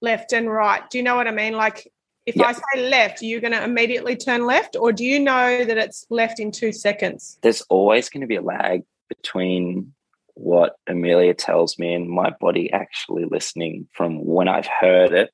left 0.00 0.32
and 0.32 0.50
right? 0.50 0.82
Do 0.90 0.98
you 0.98 1.04
know 1.04 1.14
what 1.14 1.28
I 1.28 1.30
mean? 1.30 1.54
Like 1.54 1.92
if 2.26 2.34
Yeah. 2.34 2.48
I 2.48 2.52
say 2.54 2.88
left, 2.90 3.22
are 3.22 3.26
you 3.26 3.40
going 3.40 3.52
to 3.52 3.62
immediately 3.62 4.16
turn 4.16 4.44
left 4.44 4.74
or 4.74 4.92
do 4.92 5.04
you 5.04 5.20
know 5.20 5.64
that 5.64 5.78
it's 5.78 6.06
left 6.10 6.40
in 6.40 6.50
two 6.50 6.72
seconds? 6.72 7.38
there's 7.42 7.62
always 7.70 8.08
going 8.08 8.22
to 8.22 8.26
be 8.26 8.36
a 8.36 8.42
lag 8.42 8.82
between 9.08 9.94
what 10.36 10.74
amelia 10.88 11.34
tells 11.34 11.78
me 11.78 11.94
and 11.94 12.10
my 12.10 12.30
body 12.40 12.72
actually 12.72 13.24
listening 13.24 13.86
from 13.92 14.24
when 14.24 14.48
i've 14.48 14.66
heard 14.66 15.12
it 15.12 15.30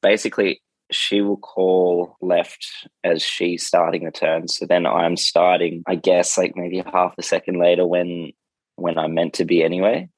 basically 0.00 0.62
she 0.90 1.20
will 1.20 1.36
call 1.36 2.16
left 2.20 2.88
as 3.04 3.22
she's 3.22 3.66
starting 3.66 4.04
the 4.04 4.10
turn. 4.10 4.48
So 4.48 4.66
then 4.66 4.86
i'm 4.86 5.16
starting 5.16 5.82
i 5.86 5.94
guess 5.94 6.36
like 6.38 6.54
maybe 6.56 6.82
half 6.92 7.14
a 7.18 7.22
second 7.22 7.58
later 7.58 7.86
when 7.86 8.32
when 8.76 8.98
i'm 8.98 9.14
meant 9.14 9.34
to 9.34 9.44
be 9.44 9.62
anyway. 9.62 10.08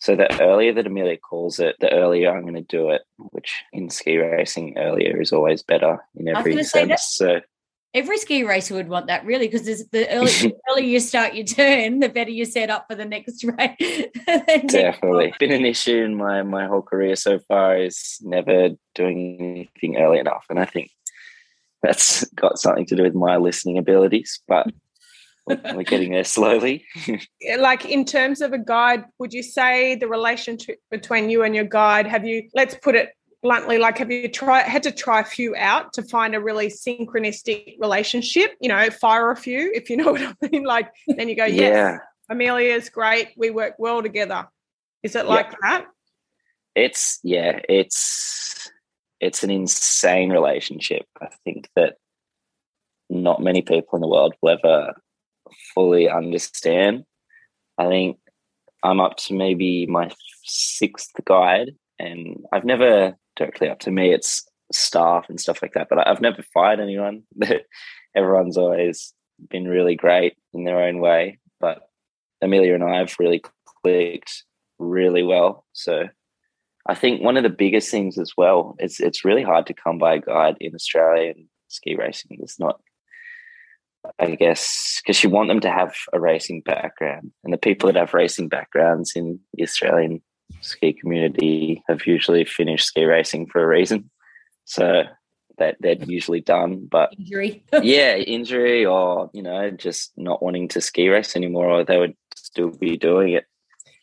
So 0.00 0.16
the 0.16 0.42
earlier 0.42 0.72
that 0.74 0.86
amelia 0.86 1.16
calls 1.16 1.58
it 1.60 1.76
the 1.80 1.92
earlier 1.92 2.30
i'm 2.34 2.42
going 2.42 2.54
to 2.54 2.62
do 2.62 2.90
it 2.90 3.02
which 3.30 3.62
in 3.72 3.88
ski 3.88 4.16
racing 4.16 4.76
earlier 4.76 5.20
is 5.20 5.32
always 5.32 5.62
better 5.62 5.98
in 6.16 6.28
every 6.28 6.52
gonna 6.52 6.64
say 6.64 6.86
that- 6.86 6.98
sense 7.00 7.14
so 7.14 7.40
Every 7.94 8.16
ski 8.16 8.42
racer 8.42 8.74
would 8.74 8.88
want 8.88 9.08
that, 9.08 9.24
really, 9.26 9.48
because 9.48 9.66
the 9.66 10.08
earlier, 10.08 10.26
the 10.26 10.54
earlier 10.70 10.86
you 10.86 11.00
start 11.00 11.34
your 11.34 11.44
turn, 11.44 12.00
the 12.00 12.08
better 12.08 12.30
you 12.30 12.46
set 12.46 12.70
up 12.70 12.86
for 12.88 12.94
the 12.94 13.04
next 13.04 13.44
race. 13.58 14.06
Definitely 14.66 15.34
been 15.40 15.52
an 15.52 15.66
issue 15.66 16.02
in 16.02 16.14
my 16.14 16.42
my 16.42 16.66
whole 16.66 16.82
career 16.82 17.16
so 17.16 17.38
far 17.40 17.76
is 17.76 18.18
never 18.22 18.70
doing 18.94 19.68
anything 19.74 19.98
early 19.98 20.18
enough, 20.18 20.46
and 20.48 20.58
I 20.58 20.64
think 20.64 20.90
that's 21.82 22.24
got 22.30 22.58
something 22.58 22.86
to 22.86 22.96
do 22.96 23.02
with 23.02 23.14
my 23.14 23.36
listening 23.36 23.76
abilities. 23.76 24.40
But 24.48 24.68
we're 25.46 25.60
we're 25.74 25.82
getting 25.82 26.12
there 26.12 26.24
slowly. 26.24 26.86
like 27.58 27.84
in 27.84 28.06
terms 28.06 28.40
of 28.40 28.54
a 28.54 28.58
guide 28.58 29.04
would 29.18 29.34
you 29.34 29.42
say 29.42 29.96
the 29.96 30.08
relationship 30.08 30.78
between 30.90 31.28
you 31.28 31.42
and 31.42 31.54
your 31.54 31.64
guide 31.64 32.06
have 32.06 32.24
you 32.24 32.48
let's 32.54 32.74
put 32.76 32.94
it 32.94 33.10
bluntly 33.42 33.78
like 33.78 33.98
have 33.98 34.10
you 34.10 34.28
tried 34.28 34.62
had 34.62 34.82
to 34.82 34.92
try 34.92 35.20
a 35.20 35.24
few 35.24 35.54
out 35.56 35.92
to 35.92 36.02
find 36.02 36.34
a 36.34 36.40
really 36.40 36.68
synchronistic 36.68 37.76
relationship 37.80 38.52
you 38.60 38.68
know 38.68 38.88
fire 38.90 39.30
a 39.30 39.36
few 39.36 39.70
if 39.74 39.90
you 39.90 39.96
know 40.00 40.12
what 40.12 40.22
i 40.22 40.34
mean 40.50 40.64
like 40.64 40.90
then 41.08 41.28
you 41.28 41.34
go 41.36 41.44
yes 41.44 41.74
Yeah, 41.74 41.98
amelia's 42.30 42.88
great 42.88 43.28
we 43.36 43.50
work 43.50 43.74
well 43.78 44.02
together 44.02 44.46
is 45.02 45.16
it 45.16 45.26
Yeah. 45.26 45.34
like 45.34 45.54
that 45.60 45.86
it's 46.74 47.20
yeah, 47.22 47.60
it's 47.68 48.70
it's 49.20 49.42
an 49.44 49.50
insane 49.50 50.30
relationship. 50.30 51.04
I 51.20 51.28
think 51.44 51.68
that 51.76 51.96
not 53.10 53.42
many 53.42 53.62
people 53.62 53.96
in 53.96 54.00
the 54.00 54.08
world 54.08 54.34
will 54.40 54.50
ever 54.50 54.94
fully 55.74 56.08
understand. 56.08 57.04
I 57.78 57.88
think 57.88 58.18
I'm 58.82 59.00
up 59.00 59.16
to 59.18 59.34
maybe 59.34 59.86
my 59.86 60.10
sixth 60.44 61.12
guide, 61.24 61.72
and 61.98 62.44
I've 62.52 62.64
never 62.64 63.16
directly 63.36 63.68
up 63.68 63.80
to 63.80 63.90
me. 63.90 64.12
It's 64.12 64.44
staff 64.72 65.26
and 65.28 65.40
stuff 65.40 65.60
like 65.62 65.74
that, 65.74 65.88
but 65.88 66.06
I've 66.06 66.20
never 66.20 66.42
fired 66.54 66.80
anyone. 66.80 67.22
Everyone's 68.16 68.56
always 68.56 69.14
been 69.50 69.64
really 69.64 69.94
great 69.94 70.36
in 70.52 70.64
their 70.64 70.82
own 70.82 71.00
way, 71.00 71.38
but 71.60 71.82
Amelia 72.40 72.74
and 72.74 72.84
I 72.84 72.98
have 72.98 73.14
really 73.18 73.42
clicked 73.82 74.44
really 74.78 75.22
well. 75.22 75.64
So 75.72 76.08
I 76.86 76.94
think 76.94 77.22
one 77.22 77.36
of 77.36 77.42
the 77.42 77.48
biggest 77.48 77.90
things 77.90 78.18
as 78.18 78.32
well 78.36 78.74
is 78.80 79.00
it's 79.00 79.24
really 79.24 79.42
hard 79.42 79.66
to 79.66 79.74
come 79.74 79.98
by 79.98 80.14
a 80.14 80.20
guide 80.20 80.56
in 80.60 80.74
Australian 80.74 81.48
ski 81.68 81.94
racing. 81.96 82.38
It's 82.40 82.58
not, 82.58 82.80
I 84.18 84.34
guess, 84.34 85.00
because 85.02 85.22
you 85.22 85.30
want 85.30 85.48
them 85.48 85.60
to 85.60 85.70
have 85.70 85.94
a 86.12 86.20
racing 86.20 86.62
background, 86.62 87.32
and 87.44 87.52
the 87.52 87.58
people 87.58 87.86
that 87.86 87.98
have 87.98 88.14
racing 88.14 88.48
backgrounds 88.48 89.12
in 89.14 89.38
the 89.54 89.62
Australian 89.62 90.22
ski 90.62 90.92
community 90.92 91.82
have 91.88 92.06
usually 92.06 92.44
finished 92.44 92.86
ski 92.86 93.04
racing 93.04 93.46
for 93.46 93.62
a 93.62 93.66
reason. 93.66 94.10
So 94.64 95.04
that 95.58 95.76
they're 95.80 95.94
usually 95.94 96.40
done, 96.40 96.86
but 96.90 97.12
Injury. 97.18 97.64
yeah, 97.82 98.16
injury 98.16 98.84
or 98.84 99.30
you 99.32 99.42
know 99.42 99.70
just 99.70 100.12
not 100.16 100.42
wanting 100.42 100.68
to 100.68 100.80
ski 100.80 101.08
race 101.08 101.36
anymore, 101.36 101.68
or 101.68 101.84
they 101.84 101.98
would 101.98 102.16
still 102.34 102.70
be 102.70 102.96
doing 102.96 103.34
it. 103.34 103.44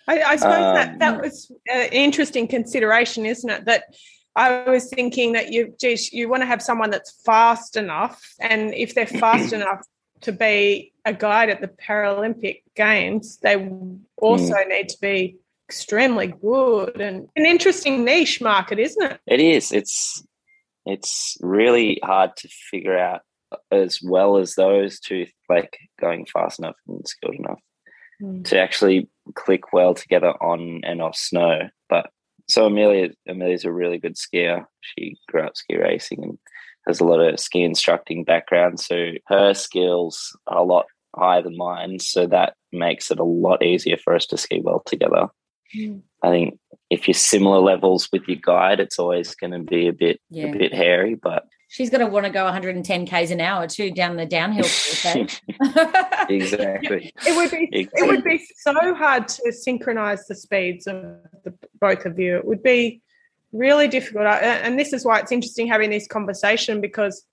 I, 0.08 0.22
I 0.22 0.36
suppose 0.36 0.66
Um, 0.66 0.76
that 0.76 1.00
that 1.00 1.22
was 1.22 1.52
an 1.72 1.90
interesting 1.92 2.48
consideration, 2.48 3.26
isn't 3.26 3.50
it? 3.50 3.66
That 3.66 3.84
I 4.36 4.70
was 4.70 4.90
thinking 4.90 5.34
that 5.34 5.52
you, 5.52 5.74
geez, 5.80 6.14
you 6.14 6.30
want 6.30 6.42
to 6.42 6.48
have 6.48 6.62
someone 6.62 6.92
that's 6.92 7.22
fast 7.26 7.76
enough, 7.76 8.22
and 8.40 8.74
if 8.74 8.96
they're 8.96 9.08
fast 9.08 9.54
enough 9.60 9.86
to 10.22 10.32
be 10.32 10.94
a 11.06 11.14
guide 11.14 11.50
at 11.50 11.62
the 11.62 11.68
Paralympic 11.68 12.64
Games, 12.76 13.38
they 13.38 13.56
also 14.18 14.56
need 14.68 14.90
to 14.90 14.98
be 15.02 15.38
extremely 15.70 16.28
good 16.28 17.00
and 17.00 17.28
an 17.36 17.46
interesting 17.46 18.04
niche 18.04 18.42
market, 18.42 18.80
isn't 18.80 19.12
it? 19.12 19.20
It 19.28 19.40
is. 19.40 19.72
It's 19.72 20.24
it's 20.86 21.38
really 21.42 22.00
hard 22.04 22.36
to 22.38 22.50
figure 22.72 22.98
out 22.98 23.22
as 23.72 24.00
well 24.02 24.38
as 24.38 24.56
those 24.56 25.00
two, 25.00 25.28
like 25.48 25.78
going 26.02 26.26
fast 26.26 26.58
enough 26.60 26.76
and 26.88 27.08
skilled 27.08 27.36
enough 27.36 27.60
Mm. 28.22 28.44
to 28.44 28.60
actually 28.60 29.08
click 29.36 29.72
well 29.72 29.94
together 29.94 30.32
on 30.44 30.82
and 30.84 31.02
off 31.02 31.16
snow. 31.16 31.70
But 31.88 32.10
so 32.50 32.66
Amelia, 32.66 33.12
Amelia's 33.30 33.64
a 33.64 33.72
really 33.72 33.98
good 33.98 34.16
skier. 34.18 34.66
She 34.82 35.16
grew 35.30 35.44
up 35.44 35.56
ski 35.56 35.78
racing 35.78 36.24
and 36.24 36.38
has 36.86 37.00
a 37.00 37.06
lot 37.06 37.22
of 37.22 37.40
ski 37.40 37.64
instructing 37.64 38.26
background. 38.26 38.82
So 38.82 39.12
her 39.28 39.54
skills 39.54 40.38
are 40.48 40.58
a 40.58 40.64
lot 40.64 40.88
higher 41.16 41.42
than 41.42 41.56
mine. 41.56 42.00
So 42.00 42.28
that 42.28 42.56
makes 42.74 43.10
it 43.10 43.20
a 43.20 43.24
lot 43.24 43.64
easier 43.64 43.96
for 43.96 44.14
us 44.16 44.26
to 44.26 44.38
ski 44.38 44.60
well 44.62 44.82
together. 44.86 45.28
Mm. 45.76 46.02
I 46.24 46.30
think 46.30 46.60
if 46.90 47.08
you're 47.08 47.14
similar 47.14 47.60
levels 47.60 48.10
with 48.12 48.28
your 48.28 48.40
guide, 48.42 48.80
it's 48.80 49.00
always 49.00 49.36
going 49.36 49.52
to 49.52 49.60
be 49.60 49.88
a 49.88 49.94
bit 49.94 50.20
Yeah. 50.30 50.46
a 50.48 50.52
bit 50.58 50.74
hairy, 50.74 51.16
but 51.16 51.46
She's 51.72 51.92
going 51.92 52.02
to 52.04 52.08
want 52.12 52.26
to 52.26 52.32
go 52.32 52.46
110 52.46 53.06
k's 53.06 53.30
an 53.30 53.40
hour 53.42 53.68
too 53.68 53.92
down 53.92 54.16
the 54.16 54.26
downhill. 54.26 54.66
eh? 55.06 55.28
exactly. 56.30 57.14
It 57.28 57.36
would 57.36 57.52
be 57.52 57.68
it 57.72 58.08
would 58.08 58.24
be 58.24 58.44
so 58.58 58.74
hard 58.96 59.28
to 59.28 59.52
synchronize 59.52 60.26
the 60.28 60.36
speeds 60.36 60.88
of 60.88 61.04
the 61.44 61.54
both 61.80 62.06
of 62.06 62.18
you. 62.20 62.38
It 62.38 62.46
would 62.46 62.64
be 62.64 63.02
really 63.52 63.88
difficult, 63.88 64.26
and 64.26 64.80
this 64.80 64.94
is 64.94 65.06
why 65.06 65.20
it's 65.20 65.32
interesting 65.32 65.68
having 65.68 65.90
this 65.92 66.08
conversation 66.08 66.82
because 66.82 67.24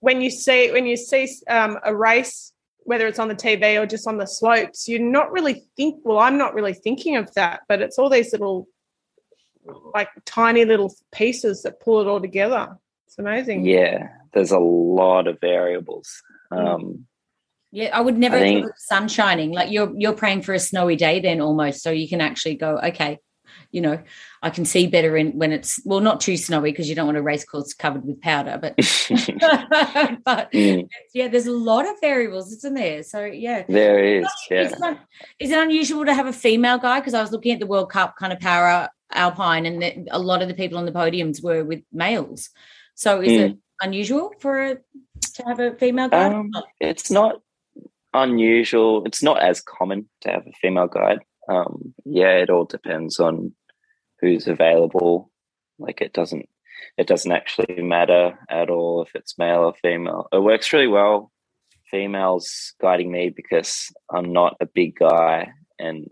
when 0.00 0.20
you 0.20 0.30
see 0.30 0.70
when 0.72 0.86
you 0.86 0.96
see 0.96 1.28
um, 1.48 1.78
a 1.84 1.94
race, 1.94 2.51
whether 2.84 3.06
it's 3.06 3.18
on 3.18 3.28
the 3.28 3.34
TV 3.34 3.80
or 3.80 3.86
just 3.86 4.06
on 4.06 4.18
the 4.18 4.26
slopes, 4.26 4.88
you're 4.88 5.00
not 5.00 5.30
really 5.32 5.64
think. 5.76 6.00
Well, 6.04 6.18
I'm 6.18 6.38
not 6.38 6.54
really 6.54 6.74
thinking 6.74 7.16
of 7.16 7.32
that, 7.34 7.60
but 7.68 7.80
it's 7.80 7.98
all 7.98 8.10
these 8.10 8.32
little, 8.32 8.66
like 9.94 10.08
tiny 10.24 10.64
little 10.64 10.94
pieces 11.12 11.62
that 11.62 11.80
pull 11.80 12.00
it 12.00 12.06
all 12.06 12.20
together. 12.20 12.76
It's 13.06 13.18
amazing. 13.18 13.64
Yeah, 13.66 14.08
there's 14.32 14.50
a 14.50 14.58
lot 14.58 15.26
of 15.28 15.38
variables. 15.40 16.22
Mm. 16.52 16.66
Um, 16.66 17.06
Yeah, 17.70 17.96
I 17.96 18.00
would 18.00 18.18
never 18.18 18.36
I 18.36 18.40
think 18.40 18.64
think- 18.64 18.70
of 18.70 18.78
sun 18.78 19.08
shining. 19.08 19.52
Like 19.52 19.70
you're 19.70 19.92
you're 19.96 20.12
praying 20.14 20.42
for 20.42 20.52
a 20.54 20.58
snowy 20.58 20.96
day 20.96 21.20
then 21.20 21.40
almost, 21.40 21.82
so 21.82 21.90
you 21.90 22.08
can 22.08 22.20
actually 22.20 22.56
go, 22.56 22.78
okay, 22.78 23.18
you 23.72 23.80
know, 23.80 23.98
I 24.42 24.50
can 24.50 24.64
see 24.64 24.86
better 24.86 25.16
in 25.16 25.32
when 25.32 25.50
it's 25.52 25.80
well 25.84 26.00
not 26.00 26.20
too 26.20 26.36
snowy 26.36 26.70
because 26.70 26.88
you 26.88 26.94
don't 26.94 27.06
want 27.06 27.18
a 27.18 27.22
race 27.22 27.44
course 27.44 27.74
covered 27.74 28.04
with 28.04 28.20
powder, 28.20 28.58
but 28.60 28.74
but 30.24 30.52
Mm, 30.52 30.88
yeah, 31.14 31.28
there's 31.28 31.46
a 31.46 31.52
lot 31.52 31.88
of 31.88 31.94
variables, 32.00 32.52
isn't 32.52 32.74
there? 32.74 33.02
So 33.02 33.24
yeah. 33.24 33.64
there 33.68 34.02
is, 34.04 34.24
Is, 34.26 34.32
yeah. 34.50 34.90
it, 34.92 34.98
is 35.40 35.50
it 35.50 35.58
unusual 35.58 36.04
to 36.04 36.14
have 36.14 36.26
a 36.26 36.32
female 36.32 36.78
guy? 36.78 37.00
Because 37.00 37.14
I 37.14 37.20
was 37.22 37.32
looking 37.32 37.52
at 37.52 37.60
the 37.60 37.66
World 37.66 37.90
Cup 37.90 38.16
kind 38.16 38.32
of 38.32 38.38
para 38.40 38.90
alpine, 39.12 39.66
and 39.66 39.82
the, 39.82 40.06
a 40.10 40.18
lot 40.18 40.42
of 40.42 40.48
the 40.48 40.54
people 40.54 40.78
on 40.78 40.86
the 40.86 40.92
podiums 40.92 41.42
were 41.42 41.64
with 41.64 41.82
males. 41.92 42.50
So 42.94 43.20
is 43.20 43.32
Mm. 43.32 43.50
it 43.50 43.56
unusual 43.80 44.32
for 44.38 44.62
a, 44.62 44.74
to 45.34 45.42
have 45.46 45.60
a 45.60 45.74
female 45.76 46.08
guide? 46.08 46.32
Um, 46.32 46.50
it's 46.80 47.10
not 47.10 47.40
unusual. 48.14 49.04
It's 49.06 49.22
not 49.22 49.42
as 49.42 49.60
common 49.60 50.08
to 50.22 50.30
have 50.30 50.46
a 50.46 50.52
female 50.60 50.86
guide. 50.88 51.20
Um, 51.48 51.94
yeah, 52.04 52.36
it 52.36 52.50
all 52.50 52.64
depends 52.64 53.18
on 53.18 53.52
who's 54.22 54.46
available. 54.48 55.30
Like 55.78 56.00
it 56.00 56.14
doesn't 56.14 56.48
it 56.96 57.06
doesn't 57.06 57.32
actually 57.32 57.82
matter 57.82 58.38
at 58.48 58.70
all 58.70 59.02
if 59.02 59.14
it's 59.14 59.38
male 59.38 59.60
or 59.60 59.74
female. 59.82 60.28
It 60.32 60.42
works 60.42 60.72
really 60.72 60.88
well. 60.88 61.30
Females 61.90 62.72
guiding 62.80 63.12
me 63.12 63.28
because 63.28 63.92
I'm 64.10 64.32
not 64.32 64.56
a 64.60 64.66
big 64.66 64.96
guy 64.98 65.50
and 65.78 66.06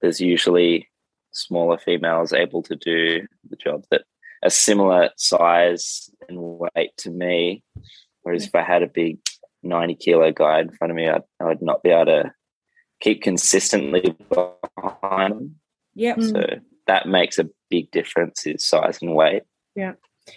there's 0.00 0.20
usually 0.20 0.88
smaller 1.32 1.78
females 1.78 2.32
able 2.32 2.62
to 2.62 2.76
do 2.76 3.26
the 3.48 3.56
job 3.56 3.84
that 3.90 4.02
a 4.42 4.50
similar 4.50 5.10
size 5.16 6.10
and 6.28 6.38
weight 6.40 6.96
to 6.98 7.10
me. 7.10 7.62
Whereas 8.22 8.46
if 8.46 8.54
I 8.54 8.62
had 8.62 8.82
a 8.82 8.88
big 8.88 9.18
90 9.62 9.94
kilo 9.96 10.32
guy 10.32 10.60
in 10.60 10.72
front 10.72 10.90
of 10.90 10.96
me, 10.96 11.08
I'd, 11.08 11.22
I 11.40 11.44
would 11.44 11.62
not 11.62 11.82
be 11.82 11.90
able 11.90 12.06
to 12.06 12.32
keep 13.00 13.22
consistently 13.22 14.16
behind 14.30 15.32
them. 15.32 15.56
Mm. 15.96 16.30
So 16.30 16.60
that 16.86 17.06
makes 17.06 17.38
a 17.38 17.48
big 17.70 17.90
difference 17.90 18.46
is 18.46 18.66
size 18.66 18.98
and 19.02 19.14
weight. 19.14 19.42
Yeah. 19.74 19.92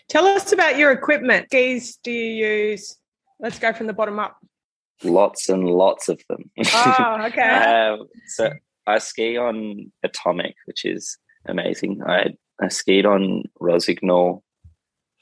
Tell 0.08 0.26
us 0.26 0.52
about 0.52 0.78
your 0.78 0.92
equipment. 0.92 1.48
Skis 1.48 1.98
do 2.04 2.12
you 2.12 2.46
use? 2.48 2.98
Let's 3.40 3.60
go 3.60 3.74
from 3.74 3.88
the 3.88 3.94
bottom 3.94 4.20
up. 4.20 4.38
Lots 5.04 5.50
and 5.50 5.66
lots 5.66 6.10
of 6.10 6.22
them. 6.30 6.52
Oh, 6.74 7.18
okay. 7.28 7.42
Um, 7.42 8.08
so 8.28 8.52
I 8.86 8.98
ski 8.98 9.38
on 9.38 9.92
Atomic, 10.04 10.56
which 10.66 10.84
is 10.86 11.18
amazing. 11.46 12.02
I 12.06 12.34
I 12.62 12.68
skied 12.68 13.06
on 13.06 13.44
Rossignol 13.62 14.44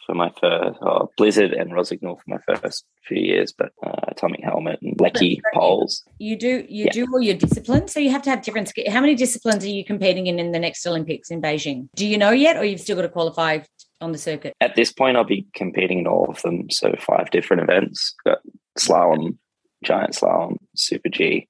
for 0.07 0.15
my 0.15 0.31
first, 0.41 0.79
oh, 0.81 1.11
Blizzard 1.17 1.51
and 1.51 1.73
Rossignol 1.73 2.15
for 2.15 2.23
my 2.27 2.55
first 2.55 2.85
few 3.05 3.21
years, 3.21 3.53
but 3.55 3.71
uh, 3.85 3.91
Atomic 4.07 4.41
helmet 4.41 4.79
and 4.81 4.97
Leki 4.97 5.39
poles. 5.53 6.03
You 6.17 6.37
do 6.37 6.65
you 6.67 6.85
Yeah. 6.85 6.91
do 6.93 7.05
all 7.13 7.21
your 7.21 7.35
disciplines, 7.35 7.91
so 7.93 7.99
you 7.99 8.09
have 8.09 8.21
to 8.23 8.29
have 8.29 8.41
different. 8.41 8.71
How 8.87 9.01
many 9.01 9.15
disciplines 9.15 9.63
are 9.65 9.69
you 9.69 9.83
competing 9.85 10.25
in 10.27 10.39
in 10.39 10.53
the 10.53 10.59
next 10.59 10.87
Olympics 10.87 11.29
in 11.29 11.41
Beijing? 11.41 11.89
Do 11.95 12.07
you 12.07 12.17
know 12.17 12.31
yet, 12.31 12.55
or 12.57 12.63
you've 12.63 12.79
still 12.79 12.95
got 12.95 13.03
to 13.03 13.09
qualify 13.09 13.59
on 13.99 14.13
the 14.13 14.17
circuit? 14.17 14.53
At 14.61 14.75
this 14.75 14.91
point, 14.93 15.17
I'll 15.17 15.25
be 15.25 15.45
competing 15.53 15.99
in 15.99 16.07
all 16.07 16.25
of 16.29 16.41
them. 16.41 16.69
So 16.71 16.95
five 16.99 17.29
different 17.29 17.63
events: 17.63 18.15
got 18.25 18.39
slalom, 18.79 19.37
giant 19.83 20.13
slalom, 20.13 20.55
super 20.75 21.09
G, 21.09 21.49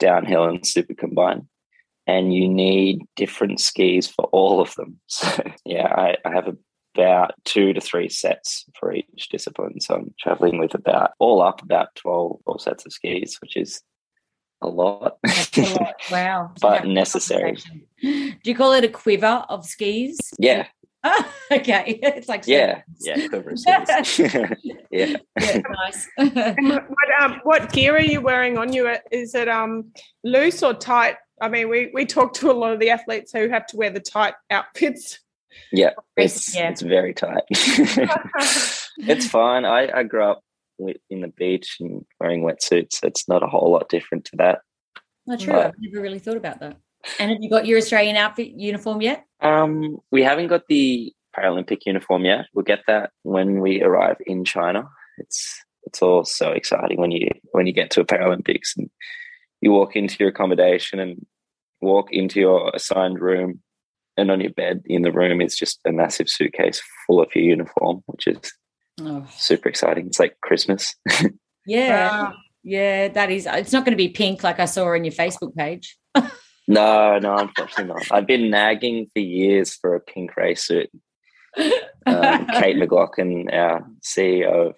downhill, 0.00 0.44
and 0.44 0.66
super 0.66 0.94
combined. 0.94 1.46
And 2.08 2.34
you 2.34 2.48
need 2.48 3.02
different 3.14 3.60
skis 3.60 4.08
for 4.08 4.24
all 4.32 4.60
of 4.60 4.74
them. 4.74 4.98
So 5.06 5.28
yeah, 5.64 5.86
I, 5.86 6.16
I 6.24 6.32
have 6.32 6.48
about 6.48 6.58
two 7.44 7.72
to 7.72 7.80
three 7.80 8.08
sets 8.08 8.64
for 8.78 8.92
each 8.92 9.28
discipline. 9.30 9.80
So 9.80 9.94
I'm 9.96 10.14
traveling 10.20 10.58
with 10.58 10.74
about 10.74 11.12
all 11.18 11.42
up 11.42 11.62
about 11.62 11.94
12, 11.96 12.40
12 12.44 12.60
sets 12.62 12.86
of 12.86 12.92
skis, 12.92 13.36
which 13.40 13.56
is 13.56 13.82
a 14.62 14.68
lot, 14.68 15.16
That's 15.24 15.58
a 15.58 15.74
lot. 15.74 15.94
Wow. 16.10 16.52
but 16.60 16.86
Yeah. 16.86 16.92
necessary. 16.92 17.56
Do 18.00 18.34
you 18.44 18.54
call 18.54 18.72
it 18.74 18.84
a 18.84 18.88
quiver 18.88 19.44
of 19.48 19.64
skis? 19.66 20.18
Yeah, 20.38 20.66
Ah, 21.04 21.28
okay. 21.52 21.98
It's 22.00 22.28
like 22.28 22.46
yeah, 22.46 22.82
yeah. 23.00 23.26
quiver 23.26 23.50
of 23.50 23.58
skis. 23.58 24.18
yeah. 24.20 24.46
yeah, 24.92 25.16
nice. 25.68 26.08
What, 26.16 26.88
what, 26.88 27.20
um, 27.20 27.40
what 27.42 27.72
gear 27.72 27.96
are 27.96 28.00
you 28.00 28.20
wearing 28.20 28.56
on 28.56 28.72
you? 28.72 28.94
Is 29.10 29.34
it 29.34 29.48
um, 29.48 29.90
loose 30.22 30.62
or 30.62 30.74
tight? 30.74 31.16
I 31.40 31.48
mean, 31.48 31.68
we, 31.68 31.90
we 31.92 32.06
talk 32.06 32.34
to 32.34 32.52
a 32.52 32.52
lot 32.52 32.72
of 32.72 32.78
the 32.78 32.90
athletes 32.90 33.32
who 33.32 33.48
have 33.48 33.66
to 33.68 33.76
wear 33.76 33.90
the 33.90 33.98
tight 33.98 34.34
outfits. 34.48 35.18
Yeah, 35.72 35.90
it's 36.16 36.54
Yeah. 36.54 36.70
it's 36.70 36.82
very 36.82 37.14
tight. 37.14 37.42
it's 37.50 39.26
fine. 39.30 39.64
I, 39.64 39.90
I 39.94 40.02
grew 40.02 40.24
up 40.24 40.40
in 41.10 41.20
the 41.20 41.28
beach 41.28 41.76
and 41.80 42.04
wearing 42.20 42.42
wetsuits. 42.42 43.02
It's 43.02 43.28
not 43.28 43.42
a 43.42 43.46
whole 43.46 43.70
lot 43.70 43.88
different 43.88 44.24
to 44.26 44.36
that. 44.36 44.60
Not 45.26 45.40
true. 45.40 45.54
Right. 45.54 45.66
I've 45.66 45.74
never 45.78 46.02
really 46.02 46.18
thought 46.18 46.36
about 46.36 46.60
that. 46.60 46.76
And 47.18 47.30
have 47.30 47.38
you 47.40 47.50
got 47.50 47.66
your 47.66 47.78
Australian 47.78 48.16
outfit 48.16 48.52
uniform 48.56 49.00
yet? 49.00 49.24
Um, 49.40 49.98
we 50.10 50.22
haven't 50.22 50.48
got 50.48 50.66
the 50.68 51.12
Paralympic 51.36 51.80
uniform 51.86 52.24
yet. 52.24 52.46
We'll 52.54 52.64
get 52.64 52.80
that 52.86 53.10
when 53.22 53.60
we 53.60 53.82
arrive 53.82 54.16
in 54.26 54.44
China. 54.44 54.88
It's 55.18 55.60
it's 55.84 56.00
all 56.00 56.24
so 56.24 56.50
exciting 56.52 57.00
when 57.00 57.10
you 57.10 57.28
when 57.52 57.66
you 57.66 57.72
get 57.72 57.90
to 57.92 58.00
a 58.00 58.04
Paralympics 58.04 58.76
and 58.76 58.88
you 59.60 59.72
walk 59.72 59.96
into 59.96 60.16
your 60.20 60.28
accommodation 60.28 61.00
and 61.00 61.24
walk 61.80 62.12
into 62.12 62.38
your 62.40 62.70
assigned 62.74 63.18
room 63.20 63.60
and 64.16 64.30
on 64.30 64.40
your 64.40 64.52
bed 64.52 64.82
in 64.86 65.02
the 65.02 65.12
room 65.12 65.40
is 65.40 65.56
just 65.56 65.80
a 65.86 65.92
massive 65.92 66.28
suitcase 66.28 66.82
full 67.06 67.20
of 67.20 67.34
your 67.34 67.44
uniform, 67.44 68.02
which 68.06 68.26
is 68.26 68.52
Oh, 69.00 69.26
super 69.34 69.68
exciting. 69.68 70.06
It's 70.06 70.20
like 70.20 70.38
Christmas. 70.42 70.94
yeah. 71.66 72.24
Wow. 72.24 72.34
Yeah, 72.62 73.08
that 73.08 73.30
is. 73.30 73.48
It's 73.50 73.72
not 73.72 73.84
going 73.84 73.96
to 73.96 74.02
be 74.02 74.08
pink 74.08 74.44
like 74.44 74.60
I 74.60 74.66
saw 74.66 74.92
on 74.92 75.04
your 75.04 75.12
Facebook 75.12 75.54
page. 75.54 75.96
No, 76.68 77.18
no, 77.18 77.36
unfortunately 77.38 77.92
not. 77.92 78.06
I've 78.12 78.26
been 78.26 78.48
nagging 78.48 79.08
for 79.12 79.18
years 79.18 79.74
for 79.74 79.96
a 79.96 80.00
pink 80.00 80.36
race 80.36 80.64
suit. 80.64 80.88
Um, 82.06 82.46
Kate 82.52 82.76
McLoughlin, 82.76 83.50
our 83.52 83.84
CEO 84.00 84.68
of 84.68 84.76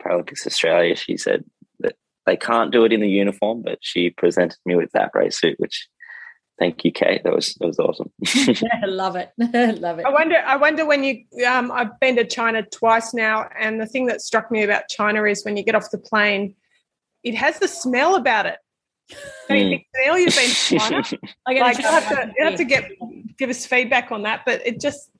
Paralympics 0.00 0.46
Australia, 0.46 0.94
she 0.94 1.16
said 1.16 1.44
that 1.80 1.96
they 2.24 2.36
can't 2.36 2.70
do 2.70 2.84
it 2.84 2.92
in 2.92 3.00
the 3.00 3.08
uniform, 3.08 3.62
but 3.62 3.78
she 3.82 4.10
presented 4.10 4.58
me 4.64 4.76
with 4.76 4.92
that 4.92 5.10
race 5.12 5.40
suit, 5.40 5.58
which 5.58 5.88
thank 6.58 6.84
you, 6.84 6.92
Kate. 6.92 7.22
That 7.24 7.34
was 7.34 7.54
that 7.60 7.66
was 7.66 7.78
awesome. 7.78 8.10
I 8.26 8.66
love 8.86 9.16
it. 9.16 9.30
love 9.38 9.98
it. 9.98 10.06
I 10.06 10.10
wonder. 10.10 10.36
I 10.36 10.56
wonder 10.56 10.86
when 10.86 11.04
you. 11.04 11.24
Um, 11.46 11.70
I've 11.72 11.98
been 12.00 12.16
to 12.16 12.24
China 12.26 12.62
twice 12.62 13.14
now, 13.14 13.48
and 13.58 13.80
the 13.80 13.86
thing 13.86 14.06
that 14.06 14.20
struck 14.20 14.50
me 14.50 14.62
about 14.62 14.88
China 14.88 15.24
is 15.24 15.44
when 15.44 15.56
you 15.56 15.62
get 15.64 15.74
off 15.74 15.90
the 15.90 15.98
plane, 15.98 16.54
it 17.22 17.34
has 17.34 17.58
the 17.58 17.68
smell 17.68 18.16
about 18.16 18.46
it. 18.46 18.58
Don't 19.48 19.58
you 19.58 19.64
Mm. 19.64 19.68
think, 19.70 19.86
Neil? 20.02 20.18
You've 20.18 20.34
been 20.34 20.48
to 20.48 20.78
China. 20.78 21.02
I 21.46 21.54
gotta 21.54 21.64
like, 21.66 21.76
you 21.76 21.82
try 21.82 21.92
have 22.00 22.08
to, 22.08 22.32
you 22.38 22.44
have 22.46 22.56
to 22.56 22.64
get 22.64 22.84
give 23.36 23.50
us 23.50 23.66
feedback 23.66 24.10
on 24.10 24.22
that, 24.22 24.42
but 24.46 24.66
it 24.66 24.80
just 24.80 25.10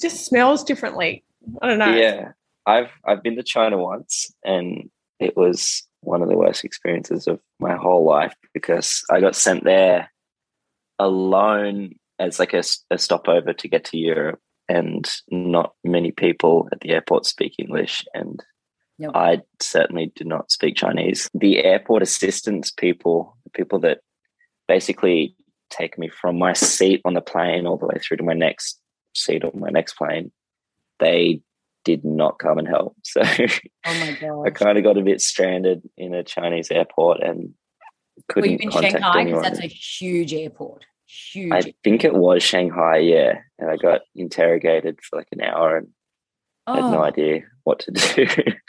just 0.00 0.24
smells 0.26 0.64
differently. 0.64 1.24
I 1.60 1.66
don't 1.66 1.78
know. 1.78 1.94
yeah, 1.94 2.32
I've 2.66 2.90
I've 3.04 3.22
been 3.22 3.36
to 3.36 3.42
China 3.42 3.76
once, 3.78 4.32
and 4.44 4.88
it 5.20 5.36
was 5.36 5.82
one 6.00 6.22
of 6.22 6.28
the 6.28 6.36
worst 6.36 6.64
experiences 6.64 7.26
of 7.26 7.40
my 7.58 7.74
whole 7.76 8.04
life 8.04 8.34
because 8.54 9.02
I 9.10 9.20
got 9.20 9.34
sent 9.34 9.64
there 9.64 10.08
alone 10.98 11.94
as 12.18 12.38
like 12.38 12.54
a 12.54 12.62
stopover 12.98 13.52
to 13.52 13.68
get 13.68 13.84
to 13.86 13.98
Europe, 13.98 14.40
and 14.68 15.08
not 15.30 15.74
many 15.84 16.10
people 16.10 16.68
at 16.72 16.80
the 16.80 16.90
airport 16.90 17.26
speak 17.26 17.54
English, 17.58 18.04
and 18.14 18.42
Yep. 18.98 19.10
I 19.14 19.40
certainly 19.60 20.12
did 20.16 20.26
not 20.26 20.50
speak 20.50 20.76
Chinese. 20.76 21.28
The 21.32 21.64
airport 21.64 22.02
assistance 22.02 22.72
people, 22.72 23.36
the 23.44 23.50
people 23.50 23.78
that 23.80 24.00
basically 24.66 25.36
take 25.70 25.98
me 25.98 26.08
from 26.08 26.38
my 26.38 26.52
seat 26.52 27.00
on 27.04 27.14
the 27.14 27.20
plane 27.20 27.66
all 27.66 27.76
the 27.76 27.86
way 27.86 27.98
through 28.00 28.16
to 28.16 28.24
my 28.24 28.34
next 28.34 28.80
seat 29.14 29.44
on 29.44 29.52
my 29.54 29.70
next 29.70 29.94
plane, 29.94 30.32
they 30.98 31.40
did 31.84 32.04
not 32.04 32.38
come 32.38 32.58
and 32.58 32.68
help. 32.68 32.96
So 33.04 33.22
Oh 33.22 33.46
my 33.84 34.46
I 34.46 34.50
kind 34.50 34.76
of 34.76 34.84
got 34.84 34.98
a 34.98 35.02
bit 35.02 35.20
stranded 35.20 35.82
in 35.96 36.12
a 36.12 36.24
Chinese 36.24 36.70
airport 36.70 37.22
and 37.22 37.54
Couldn't 38.28 38.50
you 38.52 38.58
in 38.60 38.70
contact 38.70 38.92
Shanghai? 38.92 39.20
Anyone. 39.20 39.42
that's 39.42 39.60
a 39.60 39.66
huge 39.66 40.34
airport. 40.34 40.84
Huge. 41.06 41.52
I 41.52 41.74
think 41.84 42.04
it 42.04 42.14
was 42.14 42.42
Shanghai, 42.42 42.98
yeah. 42.98 43.38
And 43.58 43.70
I 43.70 43.76
got 43.76 44.02
interrogated 44.14 44.98
for 45.02 45.16
like 45.16 45.28
an 45.32 45.40
hour 45.40 45.78
and 45.78 45.88
I 46.66 46.76
had 46.76 46.90
no 46.90 46.98
Oh, 46.98 47.04
idea 47.04 47.42
what 47.64 47.78
to 47.80 47.90
do. 48.16 48.26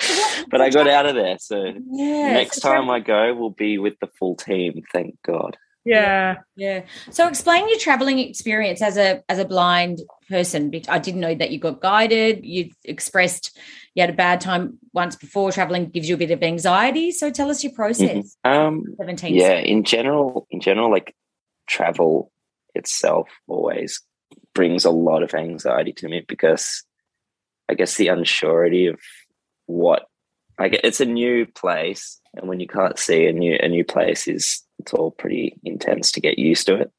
but 0.49 0.61
I 0.61 0.69
got 0.69 0.87
out 0.87 1.05
of 1.05 1.15
there. 1.15 1.37
So 1.39 1.73
yeah. 1.91 2.33
next 2.33 2.61
so 2.61 2.69
time 2.69 2.89
I 2.89 2.99
go, 2.99 3.33
we'll 3.33 3.49
be 3.49 3.77
with 3.77 3.99
the 3.99 4.07
full 4.19 4.35
team. 4.35 4.81
Thank 4.93 5.15
God. 5.25 5.57
Yeah. 5.89 6.37
Yeah. 6.55 6.83
So 7.09 7.27
explain 7.27 7.67
your 7.67 7.79
traveling 7.79 8.19
experience 8.19 8.81
as 8.81 8.97
a 8.97 9.23
as 9.27 9.39
a 9.39 9.45
blind 9.45 9.99
person. 10.29 10.71
I 10.87 10.99
didn't 10.99 11.19
know 11.19 11.33
that 11.35 11.49
you 11.51 11.59
got 11.59 11.81
guided. 11.81 12.45
You 12.45 12.69
expressed 12.83 13.57
you 13.95 14.01
had 14.01 14.09
a 14.11 14.13
bad 14.13 14.39
time 14.39 14.77
once 14.93 15.15
before. 15.15 15.51
Traveling 15.51 15.89
gives 15.89 16.07
you 16.07 16.15
a 16.15 16.17
bit 16.17 16.31
of 16.31 16.43
anxiety. 16.43 17.11
So 17.11 17.31
tell 17.31 17.49
us 17.49 17.63
your 17.63 17.73
process. 17.73 18.37
Um, 18.43 18.83
Seventeen. 18.97 19.33
yeah 19.35 19.57
in 19.57 19.83
general 19.83 20.47
in 20.51 20.61
general 20.61 20.91
like 20.91 21.15
travel 21.67 22.31
itself 22.75 23.27
always 23.47 24.01
brings 24.53 24.85
a 24.85 24.91
lot 24.91 25.23
of 25.23 25.33
anxiety 25.33 25.93
to 25.93 26.07
me 26.07 26.23
because 26.27 26.83
i 27.69 27.73
guess 27.73 27.95
the 27.95 28.07
unsurety 28.07 28.89
of 28.91 28.99
what 29.65 30.07
i 30.57 30.67
get 30.67 30.83
it's 30.83 31.01
a 31.01 31.05
new 31.05 31.45
place 31.45 32.19
and 32.35 32.47
when 32.47 32.59
you 32.59 32.67
can't 32.67 32.97
see 32.97 33.27
a 33.27 33.33
new 33.33 33.57
a 33.61 33.67
new 33.67 33.83
place 33.83 34.27
is 34.27 34.63
it's 34.79 34.93
all 34.93 35.11
pretty 35.11 35.57
intense 35.63 36.11
to 36.13 36.21
get 36.21 36.39
used 36.39 36.65
to 36.67 36.75
it 36.75 36.91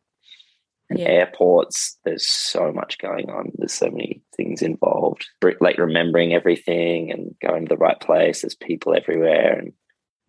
And 0.90 0.98
Yeah. 0.98 1.06
airports, 1.08 1.96
there's 2.04 2.28
so 2.28 2.72
much 2.72 2.98
going 2.98 3.30
on. 3.30 3.52
There's 3.54 3.72
so 3.74 3.90
many 3.90 4.22
things 4.36 4.60
involved. 4.60 5.24
Like 5.60 5.78
remembering 5.78 6.34
everything 6.34 7.12
and 7.12 7.32
going 7.40 7.64
to 7.64 7.68
the 7.68 7.76
right 7.76 8.00
place. 8.00 8.42
There's 8.42 8.56
people 8.56 8.96
everywhere, 8.96 9.56
and 9.60 9.72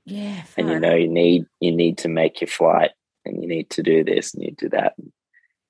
Yeah. 0.06 0.44
and 0.58 0.70
you 0.70 0.80
know 0.80 0.94
you 0.94 1.08
need 1.08 1.46
you 1.62 1.72
need 1.72 1.98
to 2.00 2.10
make 2.10 2.42
your 2.42 2.48
flight, 2.48 2.92
and 3.26 3.42
you 3.42 3.48
need 3.50 3.72
to 3.72 3.82
do 3.82 4.04
this 4.04 4.36
and 4.36 4.44
you 4.44 4.52
do 4.52 4.70
that. 4.70 4.94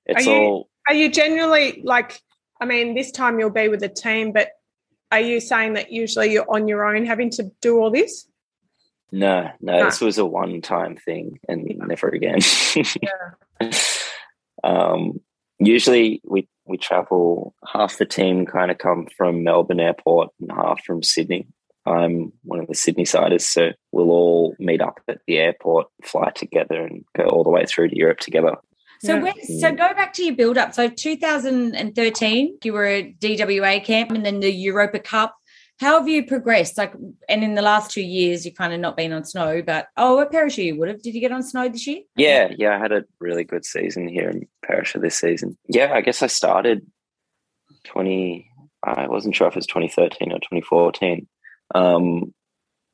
It's 0.07 0.25
you- 0.25 0.33
all 0.33 0.69
Are 0.89 0.95
you 0.95 1.07
generally 1.09 1.81
like, 1.85 2.19
I 2.59 2.65
mean, 2.65 2.93
this 2.93 3.11
time 3.11 3.39
you'll 3.39 3.49
be 3.63 3.69
with 3.69 3.83
a 3.83 3.87
team, 3.87 4.33
but 4.33 4.49
are 5.09 5.21
you 5.21 5.39
saying 5.39 5.71
that 5.75 5.93
usually 5.93 6.33
you're 6.33 6.51
on 6.51 6.67
your 6.67 6.83
own 6.83 7.05
having 7.05 7.29
to 7.37 7.43
do 7.61 7.79
all 7.79 7.91
this? 7.91 8.27
No, 9.11 9.49
no. 9.59 9.73
Ah. 9.73 9.85
This 9.85 10.01
was 10.01 10.17
a 10.17 10.25
one 10.25 10.61
time 10.61 10.95
thing, 10.95 11.39
and 11.47 11.65
never 11.87 12.09
again. 12.09 12.39
um, 14.63 15.19
usually 15.59 16.21
we 16.23 16.47
we 16.65 16.77
travel. 16.77 17.53
Half 17.71 17.97
the 17.97 18.05
team 18.05 18.45
kind 18.45 18.71
of 18.71 18.77
come 18.77 19.07
from 19.17 19.43
Melbourne 19.43 19.79
Airport, 19.79 20.29
and 20.39 20.51
half 20.51 20.83
from 20.85 21.03
Sydney. 21.03 21.47
I'm 21.85 22.31
one 22.43 22.59
of 22.59 22.67
the 22.67 22.75
Sydney 22.75 23.05
siders, 23.05 23.45
so 23.45 23.71
we'll 23.91 24.11
all 24.11 24.55
meet 24.59 24.81
up 24.81 24.99
at 25.07 25.19
the 25.25 25.39
airport, 25.39 25.87
fly 26.03 26.29
together, 26.35 26.85
and 26.85 27.03
go 27.17 27.23
all 27.25 27.43
the 27.43 27.49
way 27.49 27.65
through 27.65 27.89
to 27.89 27.97
Europe 27.97 28.19
together. 28.19 28.55
So, 29.03 29.15
Yeah. 29.15 29.23
when, 29.23 29.59
so 29.59 29.71
go 29.71 29.93
back 29.95 30.13
to 30.13 30.23
your 30.23 30.35
build 30.35 30.59
up. 30.59 30.75
So, 30.75 30.87
2013, 30.87 32.59
you 32.63 32.73
were 32.73 32.85
at 32.85 33.19
DWA 33.19 33.79
camp 33.83 34.11
and 34.11 34.23
then 34.23 34.41
the 34.41 34.51
Europa 34.51 34.99
Cup. 34.99 35.35
How 35.81 35.97
have 35.97 36.07
you 36.07 36.23
progressed? 36.27 36.77
Like, 36.77 36.93
and 37.27 37.43
in 37.43 37.55
the 37.55 37.63
last 37.63 37.89
two 37.89 38.03
years, 38.03 38.45
you've 38.45 38.53
kind 38.55 38.71
of 38.71 38.79
not 38.79 38.95
been 38.95 39.11
on 39.11 39.25
snow, 39.25 39.63
but 39.63 39.87
oh, 39.97 40.15
what 40.17 40.31
parachute 40.31 40.65
you 40.65 40.77
would 40.77 40.89
have? 40.89 41.01
Did 41.01 41.15
you 41.15 41.21
get 41.21 41.31
on 41.31 41.41
snow 41.41 41.67
this 41.69 41.87
year? 41.87 42.01
Yeah, 42.15 42.51
yeah, 42.55 42.75
I 42.75 42.79
had 42.79 42.91
a 42.91 43.03
really 43.19 43.43
good 43.43 43.65
season 43.65 44.07
here 44.07 44.29
in 44.29 44.47
Perisher 44.63 44.99
this 44.99 45.17
season. 45.17 45.57
Yeah, 45.67 45.91
I 45.91 46.01
guess 46.01 46.21
I 46.21 46.27
started 46.27 46.85
20, 47.85 48.47
I 48.85 49.07
wasn't 49.07 49.35
sure 49.35 49.47
if 49.47 49.53
it 49.53 49.57
was 49.57 49.65
2013 49.65 50.31
or 50.31 50.35
2014. 50.35 51.27
Um, 51.73 52.31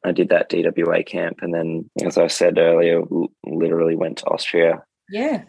I 0.06 0.14
did 0.14 0.30
that 0.30 0.50
DWA 0.50 1.06
camp. 1.06 1.40
And 1.42 1.54
then, 1.54 1.90
as 2.06 2.18
I 2.18 2.28
said 2.28 2.58
earlier, 2.58 3.00
l- 3.02 3.28
literally 3.46 3.98
went 3.98 4.20
to 4.20 4.28
Austria 4.28 4.84
Yeah. 5.10 5.44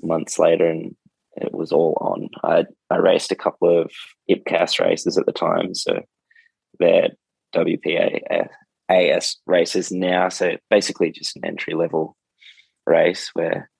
months 0.00 0.38
later 0.38 0.66
and 0.68 0.94
it 1.36 1.52
was 1.52 1.72
all 1.72 1.98
on. 2.00 2.28
I, 2.44 2.66
I 2.88 2.98
raced 2.98 3.32
a 3.32 3.36
couple 3.36 3.80
of 3.82 3.90
IPCAS 4.30 4.78
races 4.78 5.18
at 5.18 5.26
the 5.26 5.32
time. 5.32 5.74
So 5.74 6.00
they're 6.78 7.10
WPA 7.54 8.48
AS 8.88 9.36
races 9.46 9.90
now. 9.90 10.28
So 10.28 10.56
basically 10.70 11.10
just 11.10 11.36
an 11.36 11.44
entry 11.44 11.74
level 11.74 12.16
race 12.86 13.30
where 13.34 13.70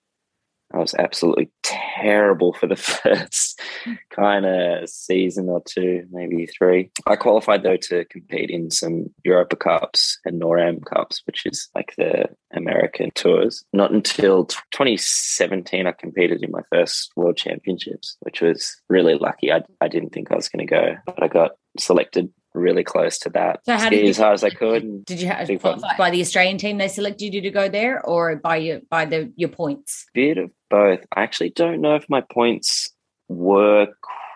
I 0.73 0.79
was 0.79 0.95
absolutely 0.95 1.51
terrible 1.63 2.53
for 2.53 2.67
the 2.67 2.77
first 2.77 3.61
kind 4.11 4.45
of 4.45 4.89
season 4.89 5.49
or 5.49 5.63
two, 5.65 6.05
maybe 6.11 6.47
three. 6.47 6.91
I 7.07 7.17
qualified 7.17 7.63
though 7.63 7.77
to 7.77 8.05
compete 8.07 8.51
in 8.51 8.71
some 8.71 9.07
Europa 9.25 9.57
Cups 9.57 10.19
and 10.25 10.41
NORAM 10.41 10.85
Cups, 10.85 11.23
which 11.27 11.47
is 11.47 11.69
like 11.75 11.95
the 11.97 12.25
American 12.53 13.11
tours. 13.15 13.65
Not 13.73 13.93
until 13.93 14.47
2017 14.73 15.87
I 15.87 15.93
competed 15.93 16.43
in 16.43 16.51
my 16.51 16.63
first 16.73 17.13
World 17.15 17.37
Championships, 17.37 18.17
which 18.21 18.41
was 18.41 18.75
really 18.89 19.15
lucky. 19.15 19.53
I, 19.53 19.63
I 19.81 19.89
didn't 19.89 20.11
think 20.11 20.33
I 20.33 20.37
was 20.37 20.49
going 20.49 20.67
to 20.67 20.71
go, 20.71 20.97
but 21.07 21.23
I 21.23 21.29
got 21.29 21.53
selected 21.79 22.33
really 22.55 22.85
close 22.85 23.19
to 23.19 23.31
that. 23.31 23.61
So 23.67 23.77
how 23.77 23.89
did 23.91 24.03
you- 24.03 24.09
as 24.11 24.17
hard 24.19 24.35
as 24.35 24.45
I 24.45 24.51
could. 24.51 25.05
Did 25.05 25.21
you 25.21 25.29
have 25.29 25.49
by 25.99 26.11
the 26.11 26.21
Australian 26.21 26.59
team? 26.59 26.79
They 26.79 26.89
selected 26.89 27.35
you 27.35 27.41
to 27.43 27.51
go 27.51 27.69
there, 27.69 28.05
or 28.05 28.37
by 28.37 28.57
your 28.57 28.81
by 28.89 29.05
the 29.05 29.33
your 29.37 29.49
points? 29.51 30.07
bit 30.15 30.39
of 30.39 30.51
both. 30.71 31.01
I 31.15 31.23
actually 31.23 31.51
don't 31.51 31.81
know 31.81 31.97
if 31.97 32.09
my 32.09 32.21
points 32.21 32.91
were 33.29 33.89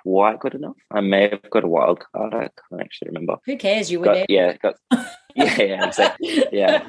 quite 0.04 0.38
good 0.40 0.54
enough. 0.54 0.76
I 0.90 1.00
may 1.00 1.28
have 1.28 1.48
got 1.50 1.64
a 1.64 1.68
wild 1.68 2.00
card. 2.12 2.34
I 2.34 2.48
can't 2.68 2.80
actually 2.82 3.08
remember. 3.08 3.36
Who 3.46 3.56
cares? 3.56 3.90
You 3.90 4.00
were 4.00 4.06
Got, 4.06 4.14
there. 4.14 4.26
yeah, 4.28 4.56
got, 4.56 4.74
yeah, 5.34 5.62
yeah, 5.62 5.86
exactly. 5.86 6.44
yeah. 6.52 6.88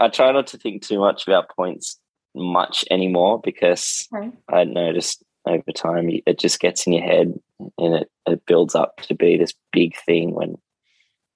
I 0.00 0.08
try 0.08 0.32
not 0.32 0.46
to 0.48 0.58
think 0.58 0.82
too 0.82 0.98
much 0.98 1.26
about 1.26 1.54
points 1.54 1.98
much 2.34 2.84
anymore 2.90 3.40
because 3.42 4.06
Okay. 4.14 4.30
I 4.48 4.64
noticed 4.64 5.22
over 5.46 5.72
time 5.72 6.10
it 6.26 6.38
just 6.38 6.60
gets 6.60 6.86
in 6.86 6.92
your 6.92 7.04
head 7.04 7.32
and 7.78 7.94
it, 7.94 8.10
it 8.26 8.46
builds 8.46 8.74
up 8.74 8.96
to 9.02 9.14
be 9.14 9.36
this 9.36 9.54
big 9.72 9.94
thing 10.04 10.34
when 10.34 10.56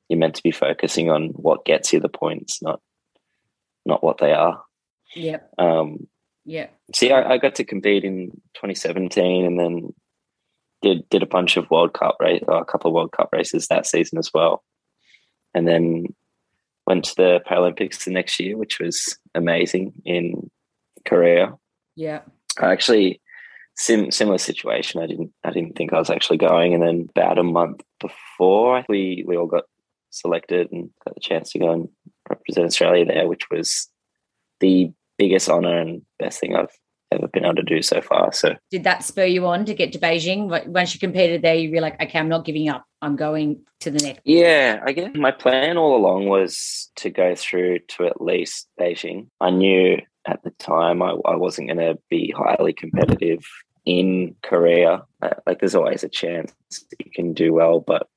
you're 0.09 0.19
meant 0.19 0.35
to 0.35 0.43
be 0.43 0.51
focusing 0.51 1.09
on 1.11 1.29
what 1.29 1.65
gets 1.65 1.93
you 1.93 2.01
the 2.01 2.09
points, 2.09 2.61
not 2.61 2.81
not 3.87 4.03
what 4.03 4.19
they 4.19 4.33
are. 4.33 4.63
Yeah. 5.15 5.39
Um, 5.59 6.09
Yep. 6.47 6.75
see, 6.95 7.13
I, 7.13 7.35
I 7.35 7.39
got 7.39 7.55
to 7.57 7.65
compete 7.65 8.03
in 8.03 8.31
2017, 8.55 9.45
and 9.45 9.61
then 9.61 9.95
did 10.83 11.09
did 11.11 11.23
a 11.23 11.27
bunch 11.27 11.57
of 11.57 11.71
World 11.71 11.93
Cup 11.93 12.17
race, 12.19 12.43
a 12.49 12.65
couple 12.65 12.89
of 12.91 12.95
World 12.95 13.13
Cup 13.13 13.29
races 13.33 13.69
that 13.69 13.87
season 13.87 14.19
as 14.19 14.31
well, 14.35 14.65
and 15.55 15.69
then 15.69 16.07
went 16.87 17.05
to 17.05 17.15
the 17.17 17.41
Paralympics 17.49 18.05
the 18.05 18.11
next 18.11 18.41
year, 18.41 18.57
which 18.57 18.81
was 18.81 19.19
amazing 19.35 19.93
in 20.05 20.51
Korea. 21.05 21.55
Yeah. 21.95 22.23
I 22.59 22.73
actually 22.73 23.20
sim- 23.81 24.11
similar 24.11 24.39
situation. 24.39 25.03
I 25.03 25.07
didn't 25.07 25.33
I 25.43 25.51
didn't 25.51 25.77
think 25.77 25.93
I 25.93 25.99
was 25.99 26.11
actually 26.11 26.39
going, 26.39 26.75
and 26.75 26.83
then 26.83 27.09
about 27.11 27.39
a 27.39 27.43
month 27.43 27.81
before 27.99 28.85
we 28.89 29.25
we 29.27 29.37
all 29.37 29.47
got 29.47 29.65
selected 30.11 30.71
and 30.71 30.91
got 31.05 31.15
the 31.15 31.21
chance 31.21 31.53
to 31.53 31.59
go 31.59 31.73
and 31.73 31.89
represent 32.29 32.67
Australia 32.67 33.05
there, 33.07 33.29
which 33.29 33.51
was 33.51 33.89
the 34.61 34.93
biggest 35.19 35.49
honor 35.49 35.79
and 35.79 36.03
best 36.19 36.41
thing 36.41 36.55
I've 36.55 36.77
ever 37.13 37.27
been 37.29 37.45
able 37.45 37.57
to 37.57 37.63
do 37.63 37.83
so 37.83 38.01
far. 38.01 38.33
So 38.33 38.55
Did 38.71 38.85
that 38.85 39.03
spur 39.03 39.25
you 39.25 39.47
on 39.47 39.65
to 39.65 39.75
get 39.75 39.93
to 39.93 39.99
Beijing? 39.99 40.49
Once 40.69 40.95
you 40.95 41.01
competed 41.01 41.43
there, 41.43 41.55
you 41.55 41.71
were 41.73 41.81
like, 41.81 42.01
okay, 42.01 42.19
I'm 42.19 42.29
not 42.29 42.45
giving 42.45 42.69
up. 42.69 42.85
I'm 43.03 43.17
going 43.17 43.63
to 43.81 43.91
the 43.91 43.99
next. 43.99 44.21
yeah, 44.25 44.81
I 44.85 44.93
guess 44.93 45.11
my 45.15 45.31
plan 45.31 45.77
all 45.77 45.97
along 45.97 46.29
was 46.29 46.91
to 46.97 47.11
go 47.11 47.35
through 47.35 47.81
to 47.89 48.07
at 48.07 48.21
least 48.21 48.69
Beijing. 48.79 49.29
I 49.41 49.51
knew 49.51 49.99
at 50.27 50.43
the 50.45 50.51
time 50.51 51.03
I, 51.03 51.17
I 51.25 51.37
wasn't 51.37 51.69
going 51.69 51.79
to 51.79 51.99
be 52.11 52.33
highly 52.37 52.73
competitive 52.75 53.41
in 53.85 54.35
Korea. 54.43 55.03
Uh, 55.23 55.31
like 55.47 55.61
there's 55.61 55.75
always 55.75 56.05
a 56.05 56.09
chance 56.09 56.53
you 56.99 57.11
can 57.11 57.33
do 57.33 57.53
well, 57.53 57.81
but 57.81 58.09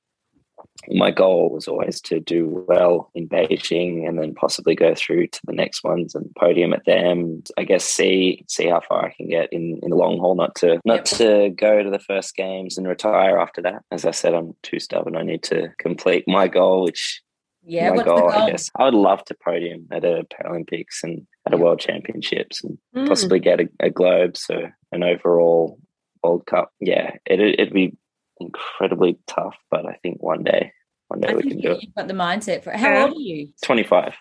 my 0.89 1.11
goal 1.11 1.49
was 1.49 1.67
always 1.67 2.01
to 2.01 2.19
do 2.19 2.65
well 2.67 3.09
in 3.15 3.27
Beijing 3.27 4.07
and 4.07 4.19
then 4.19 4.33
possibly 4.33 4.75
go 4.75 4.93
through 4.95 5.27
to 5.27 5.39
the 5.45 5.53
next 5.53 5.83
ones 5.83 6.15
and 6.15 6.33
podium 6.35 6.73
at 6.73 6.85
them. 6.85 7.43
I 7.57 7.63
guess 7.63 7.83
see 7.83 8.43
see 8.47 8.67
how 8.67 8.81
far 8.81 9.05
I 9.05 9.13
can 9.13 9.29
get 9.29 9.51
in, 9.51 9.79
in 9.81 9.89
the 9.89 9.95
long 9.95 10.19
haul, 10.19 10.35
not 10.35 10.55
to 10.55 10.79
not 10.85 11.05
to 11.05 11.49
go 11.55 11.83
to 11.83 11.89
the 11.89 11.99
first 11.99 12.35
games 12.35 12.77
and 12.77 12.87
retire 12.87 13.37
after 13.37 13.61
that. 13.61 13.83
As 13.91 14.05
I 14.05 14.11
said, 14.11 14.33
I'm 14.33 14.55
too 14.63 14.79
stubborn. 14.79 15.15
I 15.15 15.23
need 15.23 15.43
to 15.43 15.69
complete 15.79 16.25
my 16.27 16.47
goal, 16.47 16.83
which 16.83 17.21
Yeah. 17.65 17.89
my 17.89 17.95
What's 17.97 18.05
goal, 18.07 18.29
the 18.31 18.37
I 18.37 18.49
guess. 18.51 18.69
I 18.77 18.85
would 18.85 18.93
love 18.93 19.23
to 19.25 19.35
podium 19.43 19.87
at 19.91 20.03
a 20.05 20.25
Paralympics 20.33 21.03
and 21.03 21.25
at 21.47 21.53
a 21.53 21.57
World 21.57 21.79
Championships 21.79 22.63
and 22.63 22.77
Mm. 22.95 23.07
possibly 23.07 23.39
get 23.39 23.59
a, 23.61 23.67
a 23.79 23.89
globe, 23.89 24.37
so 24.37 24.69
an 24.91 25.03
overall 25.03 25.79
World 26.23 26.45
Cup. 26.45 26.71
Yeah, 26.79 27.15
it 27.25 27.39
it'd 27.39 27.73
be 27.73 27.95
incredibly 28.39 29.17
tough, 29.27 29.55
but 29.71 29.85
I 29.85 29.93
think 30.03 30.21
one 30.21 30.43
day, 30.43 30.71
one 31.07 31.21
day 31.21 31.29
I 31.29 31.33
we 31.35 31.41
think 31.43 31.53
can 31.53 31.61
do 31.61 31.71
it. 31.71 31.83
you've 31.83 31.95
got 31.95 32.07
the 32.07 32.13
mindset 32.13 32.63
for 32.63 32.71
it. 32.71 32.79
How 32.79 32.89
Yeah. 32.91 33.03
old 33.05 33.17
are 33.17 33.19
you? 33.19 33.47
Twenty 33.63 33.83
five, 33.83 34.13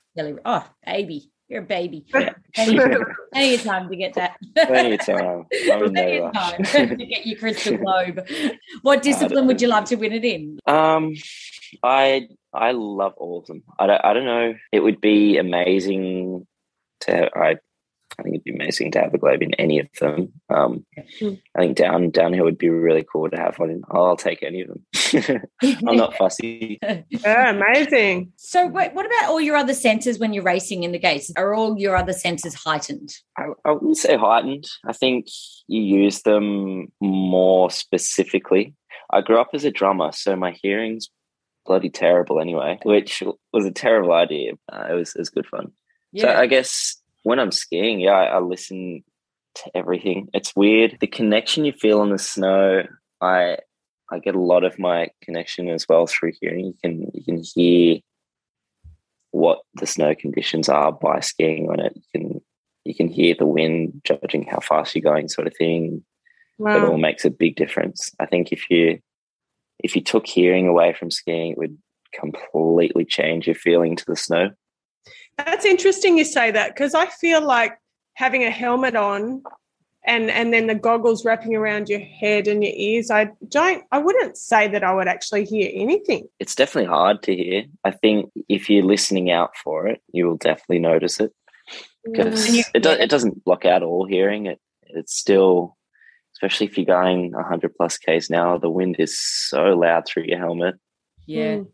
Oh, 0.44 0.64
baby. 0.86 1.28
You're 1.48 1.62
a 1.62 1.66
baby. 1.66 2.06
Yeah. 2.14 2.32
Plenty, 2.54 2.78
plenty 3.32 3.54
of 3.54 3.62
time 3.62 3.88
to 3.90 3.96
get 3.96 4.14
that. 4.14 4.36
plenty 4.66 4.94
of 4.94 5.04
time. 5.04 5.44
I'm 5.70 5.92
Plenty 5.92 6.18
of 6.18 6.32
time 6.32 6.62
to 6.98 7.06
get 7.06 7.26
your 7.26 7.38
crystal 7.38 7.76
globe. 7.76 8.26
What 8.82 9.02
discipline 9.02 9.46
would 9.48 9.60
you 9.60 9.68
love 9.68 9.84
to 9.86 9.96
win 9.96 10.12
it 10.12 10.24
in? 10.24 10.58
Um, 10.66 11.14
I 11.82 12.28
I 12.54 12.72
love 12.72 13.14
all 13.16 13.38
of 13.40 13.46
them. 13.46 13.62
I 13.78 13.86
don't, 13.86 14.04
I 14.04 14.12
don't 14.12 14.24
know. 14.26 14.54
It 14.72 14.80
would 14.80 15.00
be 15.00 15.38
amazing 15.38 16.46
to 17.00 17.30
I 17.36 17.56
I 18.18 18.22
think 18.22 18.34
it'd 18.34 18.44
be 18.44 18.52
amazing 18.54 18.90
to 18.92 19.00
have 19.00 19.14
a 19.14 19.18
globe 19.18 19.42
in 19.42 19.54
any 19.54 19.78
of 19.78 19.88
them. 19.98 20.32
Um, 20.54 20.84
Mm. 21.20 21.40
I 21.56 21.60
think 21.60 21.76
down 21.76 22.10
downhill 22.10 22.44
would 22.44 22.58
be 22.58 22.68
really 22.68 23.04
cool 23.10 23.28
to 23.30 23.36
have 23.36 23.58
one. 23.58 23.70
In, 23.70 23.82
I'll 23.90 24.16
take 24.16 24.42
any 24.42 24.62
of 24.62 24.68
them. 24.68 25.42
I'm 25.88 25.96
not 25.96 26.14
fussy. 26.18 26.78
yeah, 26.82 27.50
amazing. 27.50 28.32
So, 28.36 28.66
wait, 28.66 28.92
what 28.94 29.06
about 29.06 29.30
all 29.30 29.40
your 29.40 29.56
other 29.56 29.74
senses 29.74 30.18
when 30.18 30.32
you're 30.32 30.42
racing 30.44 30.82
in 30.84 30.92
the 30.92 30.98
gates? 30.98 31.32
Are 31.36 31.54
all 31.54 31.78
your 31.78 31.96
other 31.96 32.12
senses 32.12 32.54
heightened? 32.54 33.14
I, 33.38 33.46
I 33.64 33.72
wouldn't 33.72 33.96
say 33.96 34.16
heightened. 34.16 34.66
I 34.86 34.92
think 34.92 35.26
you 35.68 35.82
use 35.82 36.22
them 36.22 36.88
more 37.00 37.70
specifically. 37.70 38.74
I 39.10 39.20
grew 39.22 39.40
up 39.40 39.50
as 39.54 39.64
a 39.64 39.70
drummer, 39.70 40.12
so 40.12 40.36
my 40.36 40.52
hearing's 40.62 41.08
bloody 41.64 41.90
terrible 41.90 42.40
anyway, 42.40 42.78
which 42.84 43.22
was 43.52 43.64
a 43.64 43.70
terrible 43.70 44.12
idea. 44.12 44.52
Uh, 44.72 44.86
it 44.90 44.94
was 44.94 45.14
it 45.14 45.18
was 45.18 45.30
good 45.30 45.46
fun. 45.46 45.72
So 46.22 46.28
I 46.40 46.46
guess 46.46 47.00
when 47.22 47.38
I'm 47.38 47.52
skiing, 47.52 48.00
yeah, 48.00 48.12
I, 48.12 48.24
I 48.24 48.38
listen 48.40 49.02
to 49.54 49.70
everything. 49.76 50.28
It's 50.34 50.54
weird. 50.56 50.98
The 51.00 51.06
connection 51.06 51.64
you 51.64 51.72
feel 51.72 52.00
on 52.00 52.10
the 52.10 52.18
snow, 52.18 52.84
I 53.20 53.58
I 54.10 54.18
get 54.18 54.34
a 54.34 54.40
lot 54.40 54.64
of 54.64 54.78
my 54.78 55.08
connection 55.22 55.68
as 55.68 55.86
well 55.88 56.06
through 56.06 56.32
hearing. 56.40 56.66
You 56.66 56.74
can 56.82 57.10
you 57.14 57.24
can 57.24 57.42
hear 57.54 57.98
what 59.30 59.60
the 59.74 59.86
snow 59.86 60.14
conditions 60.14 60.68
are 60.68 60.92
by 60.92 61.20
skiing 61.20 61.70
on 61.70 61.80
it. 61.80 61.92
You 61.96 62.02
can 62.12 62.40
you 62.84 62.94
can 62.94 63.08
hear 63.08 63.34
the 63.38 63.46
wind 63.46 64.02
judging 64.04 64.44
how 64.44 64.60
fast 64.60 64.94
you're 64.94 65.02
going, 65.02 65.28
sort 65.28 65.46
of 65.46 65.56
thing. 65.56 66.04
it 66.76 66.84
all 66.88 66.98
makes 66.98 67.24
a 67.24 67.30
big 67.30 67.56
difference. 67.56 68.10
I 68.20 68.26
think 68.26 68.52
if 68.52 68.68
you 68.70 68.98
if 69.82 69.96
you 69.96 70.02
took 70.02 70.26
hearing 70.26 70.68
away 70.68 70.94
from 70.94 71.10
skiing, 71.10 71.52
it 71.52 71.58
would 71.58 71.76
completely 72.12 73.04
change 73.04 73.46
your 73.46 73.56
feeling 73.56 73.96
to 73.96 74.04
the 74.06 74.16
snow. 74.16 74.50
That's 75.38 75.64
interesting 75.64 76.18
you 76.18 76.24
say 76.24 76.50
that 76.50 76.74
because 76.74 76.94
I 76.94 77.06
feel 77.06 77.40
like 77.40 77.78
having 78.14 78.44
a 78.44 78.50
helmet 78.50 78.94
on 78.94 79.42
and 80.04 80.30
and 80.30 80.52
then 80.52 80.66
the 80.66 80.74
goggles 80.74 81.24
wrapping 81.24 81.54
around 81.54 81.88
your 81.88 82.00
head 82.00 82.48
and 82.48 82.62
your 82.62 82.72
ears 82.74 83.10
i 83.10 83.30
don't 83.48 83.84
i 83.92 83.98
wouldn't 83.98 84.36
say 84.36 84.68
that 84.68 84.82
i 84.82 84.92
would 84.92 85.08
actually 85.08 85.44
hear 85.44 85.70
anything 85.72 86.26
it's 86.40 86.54
definitely 86.54 86.88
hard 86.88 87.22
to 87.22 87.34
hear 87.34 87.64
i 87.84 87.90
think 87.90 88.30
if 88.48 88.68
you're 88.68 88.84
listening 88.84 89.30
out 89.30 89.56
for 89.56 89.86
it 89.86 90.02
you 90.12 90.26
will 90.26 90.36
definitely 90.36 90.78
notice 90.78 91.20
it 91.20 91.32
because 92.04 92.48
Mm. 92.48 92.64
it, 92.74 92.82
do, 92.82 92.90
it 92.90 93.10
doesn't 93.10 93.44
block 93.44 93.64
out 93.64 93.82
all 93.82 94.04
hearing 94.04 94.46
it 94.46 94.60
it's 94.88 95.14
still 95.14 95.76
especially 96.42 96.66
if 96.66 96.76
you're 96.76 96.84
going 96.86 97.30
100 97.32 97.74
plus 97.76 97.96
k's 97.98 98.28
now 98.28 98.58
the 98.58 98.68
wind 98.68 98.96
is 98.98 99.18
so 99.18 99.62
loud 99.76 100.04
through 100.06 100.24
your 100.24 100.38
helmet 100.38 100.74
Yeah. 101.26 101.56
Mm. 101.58 101.68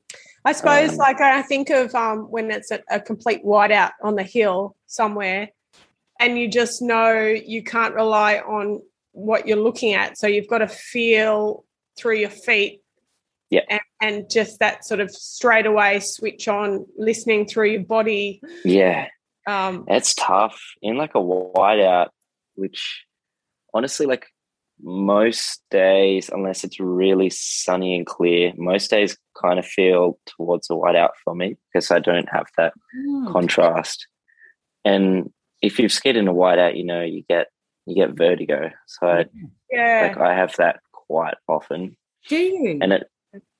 I 0.44 0.52
suppose, 0.52 0.90
Um, 0.92 0.96
like 0.98 1.20
I 1.20 1.42
think 1.42 1.68
of 1.70 1.94
um, 1.94 2.30
when 2.30 2.50
it's 2.50 2.70
a, 2.70 2.80
a 2.90 3.00
complete 3.00 3.44
whiteout 3.44 3.90
on 4.02 4.14
the 4.14 4.22
hill 4.22 4.76
somewhere, 4.86 5.48
and 6.20 6.38
you 6.38 6.48
just 6.48 6.80
know 6.80 7.12
you 7.54 7.62
can't 7.62 7.94
rely 7.94 8.38
on 8.38 8.80
what 9.12 9.46
you're 9.46 9.58
looking 9.58 9.92
at, 9.94 10.16
so 10.16 10.26
you've 10.26 10.48
got 10.48 10.58
to 10.58 10.68
feel 10.68 11.64
through 11.98 12.16
your 12.16 12.30
feet, 12.30 12.82
Yeah. 13.50 13.62
and, 13.68 13.80
and 14.00 14.30
just 14.30 14.60
that 14.60 14.86
sort 14.86 15.00
of 15.00 15.10
straight 15.10 15.66
away 15.66 16.00
switch 16.00 16.46
on, 16.48 16.86
listening 16.96 17.46
through 17.46 17.70
your 17.70 17.84
body. 17.84 18.40
yeah 18.64 19.08
Um, 19.46 19.84
It's 19.88 20.14
tough 20.14 20.58
in 20.80 20.96
like 20.96 21.14
a 21.14 21.18
whiteout, 21.18 22.08
which 22.54 23.04
honestly, 23.74 24.06
like 24.06 24.26
most 24.82 25.62
days, 25.70 26.28
unless 26.32 26.64
it's 26.64 26.78
really 26.80 27.30
sunny 27.30 27.96
and 27.96 28.06
clear, 28.06 28.52
most 28.56 28.90
days 28.90 29.16
kind 29.40 29.58
of 29.58 29.66
feel 29.66 30.18
towards 30.26 30.68
a 30.70 30.74
whiteout 30.74 31.10
for 31.24 31.34
me 31.34 31.56
because 31.72 31.90
I 31.90 31.98
don't 31.98 32.28
have 32.30 32.46
that 32.56 32.72
Oh, 32.96 33.28
contrast. 33.32 34.06
And 34.84 35.32
if 35.62 35.78
you've 35.78 35.92
skied 35.92 36.16
in 36.16 36.28
a 36.28 36.34
whiteout, 36.34 36.76
you 36.76 36.84
know 36.84 37.02
you 37.02 37.24
get 37.28 37.48
you 37.86 37.94
get 37.94 38.16
vertigo. 38.16 38.70
So 38.86 39.06
I, 39.08 39.26
yeah, 39.70 40.00
like 40.02 40.16
I 40.18 40.34
have 40.34 40.54
that 40.56 40.80
quite 40.92 41.34
often, 41.48 41.96
Do 42.28 42.36
you? 42.36 42.78
and 42.80 42.92
it 42.92 43.10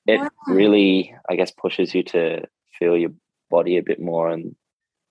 it 0.07 0.19
Wow. 0.21 0.29
really 0.47 1.13
I 1.29 1.35
guess 1.35 1.51
pushes 1.51 1.93
you 1.93 2.03
to 2.03 2.45
feel 2.77 2.97
your 2.97 3.11
body 3.49 3.77
a 3.77 3.83
bit 3.83 3.99
more 3.99 4.29
and 4.29 4.55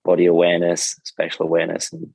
body 0.05 0.25
awareness, 0.25 0.95
spatial 1.03 1.45
awareness, 1.45 1.91
and 1.93 2.13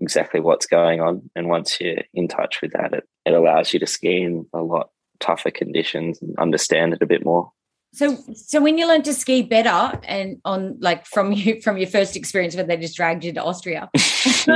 exactly 0.00 0.40
what's 0.40 0.66
going 0.66 1.00
on. 1.00 1.30
And 1.36 1.48
once 1.48 1.80
you're 1.80 2.02
in 2.14 2.28
touch 2.28 2.60
with 2.62 2.72
that, 2.72 2.92
it, 2.92 3.04
it 3.24 3.34
allows 3.34 3.72
you 3.72 3.80
to 3.80 3.86
ski 3.86 4.22
in 4.22 4.46
a 4.52 4.60
lot 4.60 4.90
tougher 5.20 5.50
conditions 5.50 6.20
and 6.20 6.36
understand 6.38 6.94
it 6.94 7.02
a 7.02 7.06
bit 7.06 7.24
more. 7.24 7.52
So, 7.94 8.16
so 8.34 8.62
when 8.62 8.78
you 8.78 8.88
learned 8.88 9.04
to 9.04 9.12
ski 9.12 9.42
better, 9.42 10.00
and 10.04 10.40
on 10.46 10.78
like 10.80 11.04
from 11.04 11.32
you 11.32 11.60
from 11.60 11.76
your 11.76 11.88
first 11.88 12.16
experience 12.16 12.56
when 12.56 12.66
they 12.66 12.78
just 12.78 12.96
dragged 12.96 13.24
you 13.24 13.32
to 13.34 13.42
Austria, 13.42 13.90
is 13.94 14.46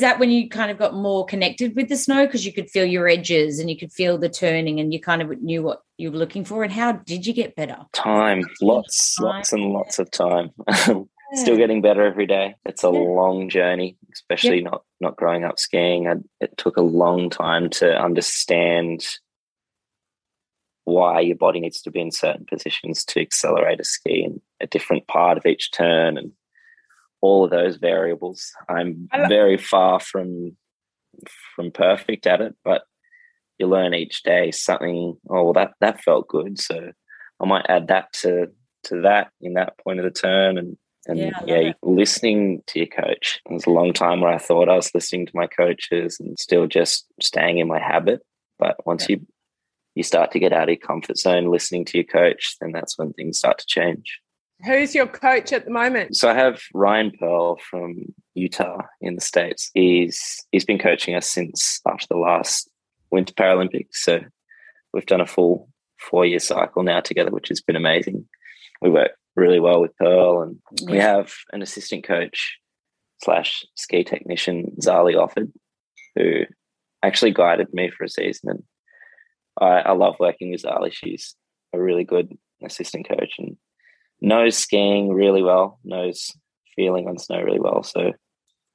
that 0.00 0.16
when 0.18 0.30
you 0.30 0.48
kind 0.48 0.70
of 0.70 0.78
got 0.78 0.94
more 0.94 1.26
connected 1.26 1.76
with 1.76 1.88
the 1.88 1.96
snow 1.96 2.26
because 2.26 2.46
you 2.46 2.52
could 2.52 2.70
feel 2.70 2.86
your 2.86 3.08
edges 3.08 3.58
and 3.58 3.68
you 3.68 3.76
could 3.76 3.92
feel 3.92 4.16
the 4.16 4.28
turning 4.28 4.80
and 4.80 4.92
you 4.92 5.00
kind 5.00 5.20
of 5.20 5.42
knew 5.42 5.62
what 5.62 5.82
you 5.98 6.10
were 6.10 6.18
looking 6.18 6.44
for? 6.44 6.64
And 6.64 6.72
how 6.72 6.92
did 6.92 7.26
you 7.26 7.34
get 7.34 7.56
better? 7.56 7.76
Time, 7.92 8.42
lots, 8.62 9.16
Time. 9.16 9.26
lots 9.26 9.52
and 9.52 9.64
lots 9.64 9.98
of 9.98 10.10
time. 10.10 10.50
Still 11.34 11.56
getting 11.56 11.80
better 11.80 12.04
every 12.04 12.26
day. 12.26 12.56
It's 12.64 12.82
a 12.84 12.88
Yeah. 12.88 12.98
long 12.98 13.48
journey, 13.48 13.96
especially 14.12 14.62
not 14.62 14.82
not 15.00 15.16
growing 15.16 15.44
up 15.44 15.58
skiing. 15.58 16.08
I, 16.08 16.16
it 16.40 16.56
took 16.56 16.76
a 16.76 16.82
long 16.82 17.30
time 17.30 17.70
to 17.70 17.98
understand 18.00 19.06
why 20.84 21.20
your 21.20 21.36
body 21.36 21.60
needs 21.60 21.80
to 21.82 21.90
be 21.90 22.00
in 22.00 22.10
certain 22.10 22.46
positions 22.46 23.04
to 23.04 23.20
accelerate 23.20 23.80
a 23.80 23.84
ski 23.84 24.24
and 24.24 24.40
a 24.60 24.66
different 24.66 25.06
part 25.06 25.38
of 25.38 25.46
each 25.46 25.70
turn 25.70 26.18
and 26.18 26.32
all 27.20 27.44
of 27.44 27.50
those 27.50 27.76
variables. 27.76 28.50
I'm 28.68 29.08
very 29.28 29.56
far 29.56 30.00
from 30.00 30.56
from 31.54 31.70
perfect 31.70 32.26
at 32.26 32.40
it, 32.40 32.54
but 32.64 32.82
you 33.58 33.66
learn 33.66 33.94
each 33.94 34.22
day 34.22 34.50
something. 34.50 35.16
Oh, 35.28 35.44
well, 35.44 35.52
that 35.52 35.72
that 35.80 36.02
felt 36.02 36.28
good, 36.28 36.58
so 36.60 36.92
I 37.40 37.46
might 37.46 37.66
add 37.68 37.88
that 37.88 38.12
to 38.22 38.48
to 38.84 39.02
that 39.02 39.30
in 39.40 39.54
that 39.54 39.78
point 39.78 40.00
of 40.00 40.04
the 40.04 40.10
turn, 40.10 40.58
and 40.58 40.76
and 41.06 41.18
Yeah, 41.18 41.30
yeah, 41.46 41.54
I 41.54 41.58
love 41.62 41.66
it. 41.66 41.76
listening 41.82 42.62
to 42.68 42.78
your 42.80 42.88
coach. 42.88 43.40
It 43.48 43.52
was 43.52 43.66
a 43.66 43.70
long 43.70 43.92
time 43.92 44.20
where 44.20 44.32
I 44.32 44.38
thought 44.38 44.68
I 44.68 44.76
was 44.76 44.94
listening 44.94 45.26
to 45.26 45.32
my 45.34 45.46
coaches 45.46 46.18
and 46.20 46.38
still 46.38 46.66
just 46.66 47.06
staying 47.20 47.58
in 47.58 47.68
my 47.68 47.78
habit. 47.80 48.20
But 48.58 48.76
once 48.86 49.08
you 49.08 49.26
you 49.94 50.02
start 50.04 50.30
to 50.32 50.38
get 50.38 50.52
out 50.52 50.64
of 50.64 50.68
your 50.68 50.76
comfort 50.76 51.18
zone, 51.18 51.50
listening 51.50 51.84
to 51.86 51.98
your 51.98 52.04
coach, 52.06 52.56
then 52.60 52.70
that's 52.72 52.96
when 52.96 53.12
things 53.12 53.38
start 53.38 53.58
to 53.58 53.66
change. 53.66 54.20
who's 54.64 54.94
your 54.94 55.06
coach 55.06 55.52
at 55.52 55.64
the 55.64 55.70
moment? 55.70 56.14
So 56.16 56.28
I 56.30 56.34
have 56.34 56.60
Ryan 56.74 57.10
Pearl 57.18 57.56
from 57.70 57.96
Utah 58.34 58.82
in 59.00 59.14
the 59.16 59.20
States. 59.20 59.70
He's 59.74 60.44
he's 60.52 60.64
been 60.64 60.78
coaching 60.78 61.14
us 61.14 61.26
since 61.26 61.80
after 61.88 62.06
the 62.10 62.18
last 62.18 62.70
Winter 63.10 63.34
Paralympics. 63.34 63.94
So 63.94 64.20
we've 64.92 65.06
done 65.06 65.20
a 65.20 65.26
full 65.26 65.68
four 65.98 66.24
year 66.26 66.38
cycle 66.40 66.82
now 66.82 67.00
together, 67.00 67.30
which 67.30 67.48
has 67.48 67.60
been 67.60 67.76
amazing. 67.76 68.26
We 68.82 68.90
work 68.90 69.12
really 69.40 69.58
well 69.58 69.80
with 69.80 69.96
Pearl 69.96 70.42
and 70.42 70.58
we 70.88 70.98
have 70.98 71.32
an 71.52 71.62
assistant 71.62 72.04
coach 72.04 72.58
slash 73.22 73.64
ski 73.74 74.04
technician, 74.04 74.76
Zali 74.80 75.14
Offord, 75.14 75.50
who 76.14 76.42
actually 77.02 77.32
guided 77.32 77.72
me 77.72 77.90
for 77.90 78.04
a 78.04 78.08
season. 78.08 78.50
And 78.50 78.62
I, 79.60 79.90
I 79.90 79.92
love 79.92 80.16
working 80.20 80.50
with 80.50 80.62
Zali. 80.62 80.92
She's 80.92 81.34
a 81.72 81.80
really 81.80 82.04
good 82.04 82.36
assistant 82.64 83.08
coach 83.08 83.34
and 83.38 83.56
knows 84.20 84.56
skiing 84.56 85.08
really 85.08 85.42
well, 85.42 85.80
knows 85.84 86.30
feeling 86.76 87.08
on 87.08 87.18
snow 87.18 87.40
really 87.40 87.60
well. 87.60 87.82
So 87.82 88.12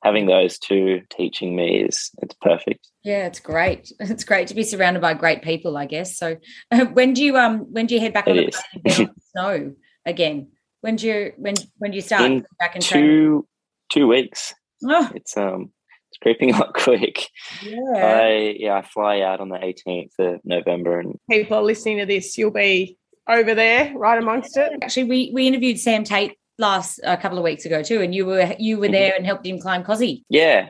having 0.03 0.27
those 0.27 0.59
two 0.59 1.01
teaching 1.09 1.55
me 1.55 1.79
is 1.81 2.11
it's 2.21 2.35
perfect. 2.41 2.87
Yeah, 3.03 3.25
it's 3.25 3.39
great. 3.39 3.91
It's 3.99 4.23
great 4.23 4.47
to 4.47 4.55
be 4.55 4.63
surrounded 4.63 5.01
by 5.01 5.13
great 5.13 5.41
people, 5.41 5.77
I 5.77 5.85
guess. 5.85 6.17
So, 6.17 6.37
when 6.93 7.13
do 7.13 7.23
you 7.23 7.37
um 7.37 7.59
when 7.71 7.87
do 7.87 7.95
you 7.95 8.01
head 8.01 8.13
back 8.13 8.27
It 8.27 8.33
the 8.33 8.51
plane 8.51 8.61
and 8.73 8.83
get 8.83 8.99
on 8.99 9.05
the 9.15 9.21
snow 9.31 9.75
again? 10.05 10.51
When 10.85 10.97
do 10.97 11.07
you 11.07 11.33
when 11.37 11.55
when 11.79 11.89
do 11.89 11.95
you 11.95 12.01
start 12.03 12.21
In 12.29 12.45
back 12.59 12.75
in 12.75 12.81
training? 12.83 13.09
Two 13.09 13.47
two 13.91 14.07
weeks. 14.07 14.53
Oh, 14.87 15.09
It's 15.15 15.35
um 15.35 15.71
it's 16.11 16.19
creeping 16.21 16.53
up 16.61 16.75
quick. 16.75 17.25
yeah. 17.63 18.05
I 18.05 18.55
yeah, 18.59 18.75
I 18.77 18.81
fly 18.83 19.21
out 19.21 19.39
on 19.39 19.49
the 19.49 19.57
18th 19.57 20.11
of 20.19 20.41
November 20.45 20.99
and 20.99 21.17
People 21.27 21.57
are 21.57 21.63
listening 21.63 21.97
to 21.97 22.05
this, 22.05 22.37
you'll 22.37 22.51
be 22.51 22.99
over 23.27 23.55
there, 23.55 23.91
right 23.97 24.19
amongst 24.21 24.55
it. 24.57 24.73
Actually, 24.83 25.05
we 25.05 25.31
we 25.33 25.47
interviewed 25.47 25.79
Sam 25.79 26.03
Tate 26.03 26.37
last 26.59 26.99
a 27.03 27.17
couple 27.17 27.39
of 27.39 27.43
weeks 27.43 27.65
ago 27.65 27.81
too, 27.81 28.01
and 28.01 28.13
you 28.13 28.27
were 28.27 28.53
you 28.59 28.77
were 28.77 28.87
Mhm. 28.87 28.91
there 28.99 29.13
and 29.15 29.25
helped 29.25 29.47
him 29.47 29.57
climb 29.57 29.83
Cosy. 29.83 30.23
yeah, 30.29 30.69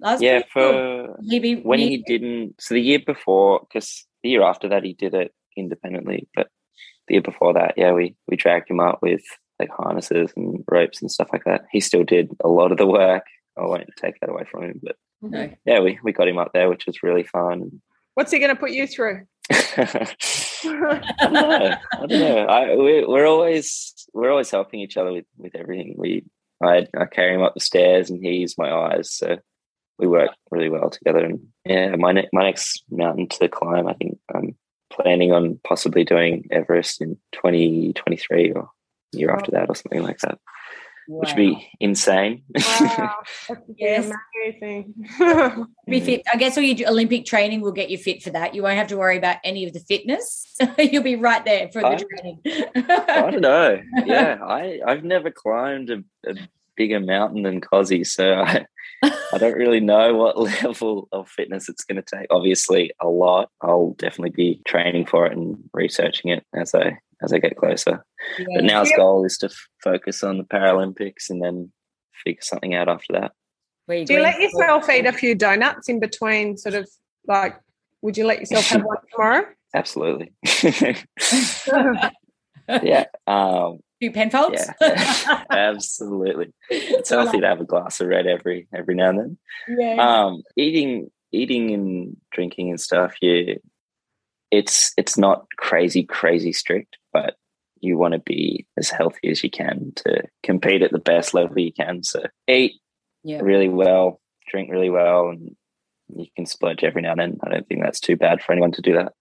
That 0.00 0.20
yeah, 0.20 0.42
pretty 0.42 0.48
cool. 0.52 0.72
for 1.16 1.16
He 1.22 1.38
be, 1.38 1.54
when 1.56 1.78
he- 1.78 1.88
he 1.88 1.96
didn't 2.06 2.60
so 2.60 2.74
the 2.74 2.82
year 2.82 2.98
before 2.98 3.60
because 3.60 4.06
the 4.22 4.28
year 4.28 4.42
after 4.42 4.68
that 4.68 4.84
he 4.84 4.92
did 4.92 5.14
it 5.14 5.32
independently 5.56 6.28
but 6.34 6.48
the 7.08 7.14
year 7.14 7.22
before 7.22 7.54
that 7.54 7.72
yeah 7.78 7.92
we 7.92 8.14
we 8.28 8.36
dragged 8.36 8.68
him 8.68 8.80
up 8.80 8.98
with 9.00 9.22
like 9.58 9.70
harnesses 9.70 10.32
and 10.36 10.64
ropes 10.70 11.00
and 11.00 11.10
stuff 11.10 11.28
like 11.32 11.44
that 11.44 11.64
he 11.70 11.80
still 11.80 12.04
did 12.04 12.30
a 12.44 12.48
lot 12.48 12.72
of 12.72 12.78
the 12.78 12.86
work 12.86 13.24
i 13.56 13.62
won't 13.62 13.88
take 13.96 14.18
that 14.20 14.30
away 14.30 14.44
from 14.50 14.64
him 14.64 14.80
but 14.82 14.96
mm-hmm. 15.22 15.34
no. 15.34 15.50
yeah 15.64 15.80
we, 15.80 15.98
we 16.02 16.12
got 16.12 16.28
him 16.28 16.38
up 16.38 16.52
there 16.52 16.68
which 16.68 16.86
was 16.86 17.02
really 17.02 17.24
fun 17.24 17.80
What's 18.14 18.30
he 18.30 18.38
going 18.38 18.54
to 18.54 18.60
put 18.60 18.70
you 18.70 18.86
through? 18.86 19.26
I 19.50 20.06
don't 21.20 21.32
know. 21.32 21.74
I 21.92 22.06
don't 22.06 22.10
know. 22.10 22.46
I, 22.46 22.76
we, 22.76 23.04
we're 23.04 23.26
always 23.26 23.92
we're 24.14 24.30
always 24.30 24.50
helping 24.50 24.80
each 24.80 24.96
other 24.96 25.12
with, 25.12 25.26
with 25.36 25.54
everything. 25.56 25.94
We 25.98 26.24
I, 26.62 26.86
I 26.96 27.06
carry 27.06 27.34
him 27.34 27.42
up 27.42 27.54
the 27.54 27.60
stairs 27.60 28.08
and 28.08 28.24
he's 28.24 28.56
my 28.56 28.72
eyes, 28.72 29.12
so 29.12 29.36
we 29.98 30.06
work 30.06 30.30
really 30.50 30.70
well 30.70 30.90
together. 30.90 31.24
And 31.24 31.40
yeah, 31.64 31.96
my 31.96 32.12
ne- 32.12 32.28
my 32.32 32.44
next 32.44 32.84
mountain 32.90 33.28
to 33.28 33.48
climb, 33.48 33.88
I 33.88 33.94
think 33.94 34.18
I'm 34.34 34.56
planning 34.90 35.32
on 35.32 35.58
possibly 35.64 36.04
doing 36.04 36.46
Everest 36.52 37.02
in 37.02 37.16
2023 37.32 38.52
or 38.52 38.70
year 39.14 39.30
after 39.30 39.50
that 39.52 39.68
or 39.68 39.74
something 39.74 40.02
like 40.02 40.18
that, 40.20 40.38
which 41.08 41.30
would 41.30 41.36
be 41.36 41.68
insane. 41.80 42.42
Wow, 43.48 43.56
Yes. 43.76 44.10
amazing. 44.46 44.94
Be 45.86 46.00
fit. 46.00 46.22
I 46.32 46.36
guess 46.36 46.56
all 46.56 46.62
your 46.64 46.88
Olympic 46.88 47.26
training 47.26 47.60
will 47.60 47.72
get 47.72 47.90
you 47.90 47.98
fit 47.98 48.22
for 48.22 48.30
that. 48.30 48.54
You 48.54 48.62
won't 48.62 48.78
have 48.78 48.88
to 48.88 48.96
worry 48.96 49.18
about 49.18 49.36
any 49.44 49.66
of 49.66 49.72
the 49.74 49.80
fitness. 49.80 50.46
You'll 50.78 51.02
be 51.02 51.16
right 51.16 51.44
there 51.44 51.68
for 51.72 51.82
the 51.82 52.06
training. 52.08 52.40
I 52.74 53.30
don't 53.30 53.40
know. 53.42 53.80
Yeah, 54.06 54.38
I 54.42 54.80
I've 54.86 55.04
never 55.04 55.30
climbed 55.30 55.90
a, 55.90 56.02
a 56.26 56.34
bigger 56.76 57.00
mountain 57.00 57.42
than 57.42 57.60
Cosy, 57.60 58.04
so 58.04 58.34
I 58.34 58.66
I 59.02 59.38
don't 59.38 59.54
really 59.58 59.80
know 59.80 60.14
what 60.14 60.38
level 60.38 61.08
of 61.12 61.28
fitness 61.28 61.68
it's 61.68 61.84
going 61.84 62.02
to 62.02 62.16
take. 62.16 62.26
Obviously, 62.30 62.92
a 63.00 63.08
lot. 63.08 63.50
I'll 63.60 63.94
definitely 63.98 64.30
be 64.30 64.62
training 64.66 65.06
for 65.06 65.26
it 65.26 65.32
and 65.36 65.58
researching 65.72 66.30
it 66.30 66.44
as 66.54 66.74
I 66.74 66.98
as 67.22 67.32
I 67.32 67.38
get 67.38 67.56
closer. 67.56 68.04
Yeah. 68.38 68.46
But 68.56 68.64
now's 68.64 68.90
Yeah. 68.90 68.96
goal 68.96 69.24
is 69.24 69.38
to 69.38 69.46
f- 69.46 69.68
focus 69.82 70.22
on 70.24 70.38
the 70.38 70.44
Paralympics 70.44 71.30
and 71.30 71.42
then 71.42 71.72
figure 72.24 72.42
something 72.42 72.74
out 72.74 72.88
after 72.88 73.12
that. 73.14 73.32
Where 73.86 73.98
you 73.98 74.06
Do 74.06 74.14
you 74.14 74.20
let 74.20 74.40
yourself 74.40 74.88
eat 74.88 75.06
a 75.06 75.12
few 75.12 75.34
donuts 75.34 75.88
in 75.88 76.00
between 76.00 76.56
sort 76.56 76.74
of 76.74 76.88
Like, 77.26 77.56
would 78.02 78.16
you 78.18 78.26
let 78.26 78.40
yourself 78.40 78.66
have 78.68 78.82
one 78.82 78.98
tomorrow? 79.12 79.46
Absolutely. 79.74 80.32
yeah. 82.82 83.04
Um, 83.26 83.78
Few 84.00 84.10
Penfolds. 84.12 84.66
yeah. 84.80 85.44
Absolutely. 85.50 86.52
It's 86.70 87.10
healthy 87.10 87.40
to 87.40 87.46
have 87.46 87.60
a 87.60 87.64
glass 87.64 88.00
of 88.00 88.08
red 88.08 88.26
every 88.26 88.66
every 88.74 88.94
now 88.94 89.10
and 89.10 89.18
then. 89.18 89.38
yeah. 89.78 89.96
Um, 90.24 90.42
eating 90.56 91.10
eating 91.32 91.72
and 91.72 92.16
drinking 92.32 92.70
and 92.70 92.80
stuff, 92.80 93.14
you 93.20 93.58
it's 94.56 94.92
it's 94.96 95.18
not 95.18 95.46
crazy, 95.58 96.02
crazy 96.04 96.52
strict, 96.52 96.96
but 97.12 97.36
you 97.80 97.98
want 97.98 98.14
to 98.14 98.20
be 98.20 98.66
as 98.78 98.88
healthy 98.88 99.28
as 99.28 99.42
you 99.44 99.50
can 99.50 99.92
to 99.96 100.22
compete 100.42 100.82
at 100.82 100.90
the 100.92 100.98
best 100.98 101.34
level 101.34 101.58
you 101.58 101.72
can. 101.72 102.02
So 102.02 102.22
eat 102.48 102.80
Yeah. 103.22 103.40
really 103.42 103.68
well, 103.68 104.20
drink 104.50 104.70
really 104.70 104.90
well, 104.90 105.28
and 105.30 105.54
you 106.16 106.26
can 106.36 106.46
splurge 106.46 106.84
every 106.84 107.02
now 107.02 107.12
and 107.12 107.20
then. 107.20 107.38
I 107.44 107.50
don't 107.50 107.66
think 107.68 107.82
that's 107.82 108.00
too 108.00 108.16
bad 108.16 108.42
for 108.42 108.52
anyone 108.52 108.72
to 108.72 108.82
do 108.82 108.94
that. 108.94 109.12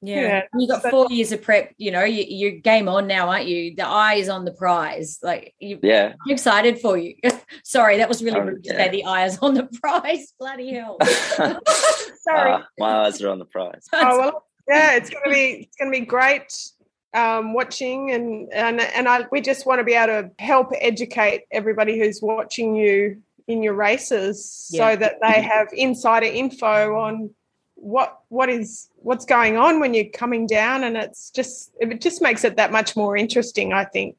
Yeah. 0.00 0.20
Yeah. 0.20 0.42
You 0.56 0.68
got 0.68 0.88
four 0.90 1.08
years 1.10 1.32
of 1.32 1.42
prep, 1.42 1.74
you 1.76 1.90
know, 1.90 2.04
you, 2.04 2.24
you're 2.28 2.60
game 2.60 2.88
on 2.88 3.08
now, 3.08 3.28
aren't 3.30 3.46
you? 3.48 3.74
The 3.74 3.84
eye 3.84 4.14
is 4.14 4.28
on 4.28 4.44
the 4.44 4.52
prize. 4.52 5.18
Like 5.22 5.54
you, 5.58 5.80
Yeah. 5.82 6.12
I'm 6.24 6.32
excited 6.32 6.78
for 6.80 6.96
you. 6.96 7.16
Sorry, 7.64 7.96
that 7.98 8.08
was 8.08 8.22
really 8.22 8.38
Oh, 8.38 8.44
rude 8.44 8.62
to 8.64 8.70
yeah. 8.72 8.76
say 8.84 8.88
the 8.90 9.04
eye 9.04 9.26
is 9.26 9.38
on 9.40 9.54
the 9.54 9.64
prize. 9.82 10.32
Bloody 10.38 10.72
hell. 10.72 10.98
Sorry. 11.02 12.52
Ah, 12.52 12.66
my 12.78 13.06
eyes 13.06 13.20
are 13.22 13.28
on 13.30 13.38
the 13.40 13.44
prize. 13.44 13.84
oh 13.92 14.18
well, 14.18 14.44
yeah, 14.68 14.96
it's 14.96 15.10
gonna 15.10 15.32
be 15.32 15.62
it's 15.62 15.76
gonna 15.76 15.90
be 15.90 16.00
great 16.00 16.52
um, 17.14 17.54
watching 17.54 18.10
and 18.10 18.52
and 18.52 18.80
and 18.80 19.08
I 19.08 19.24
we 19.32 19.40
just 19.40 19.66
want 19.66 19.78
to 19.80 19.84
be 19.84 19.94
able 19.94 20.22
to 20.22 20.30
help 20.38 20.70
educate 20.80 21.44
everybody 21.50 21.98
who's 21.98 22.20
watching 22.22 22.76
you 22.76 23.22
in 23.46 23.62
your 23.62 23.74
races 23.74 24.68
Yeah. 24.70 24.90
so 24.90 24.96
that 24.96 25.14
they 25.22 25.40
have 25.40 25.68
insider 25.72 26.26
info 26.26 26.98
on 26.98 27.30
what 27.74 28.18
what 28.28 28.48
is 28.50 28.90
what's 28.96 29.24
going 29.24 29.56
on 29.56 29.80
when 29.80 29.94
you're 29.94 30.04
coming 30.12 30.46
down 30.46 30.84
and 30.84 30.96
it's 30.96 31.30
just 31.30 31.70
it 31.80 32.00
just 32.00 32.20
makes 32.20 32.44
it 32.44 32.56
that 32.56 32.72
much 32.72 32.96
more 32.96 33.16
interesting 33.16 33.72
i 33.72 33.84
think 33.84 34.16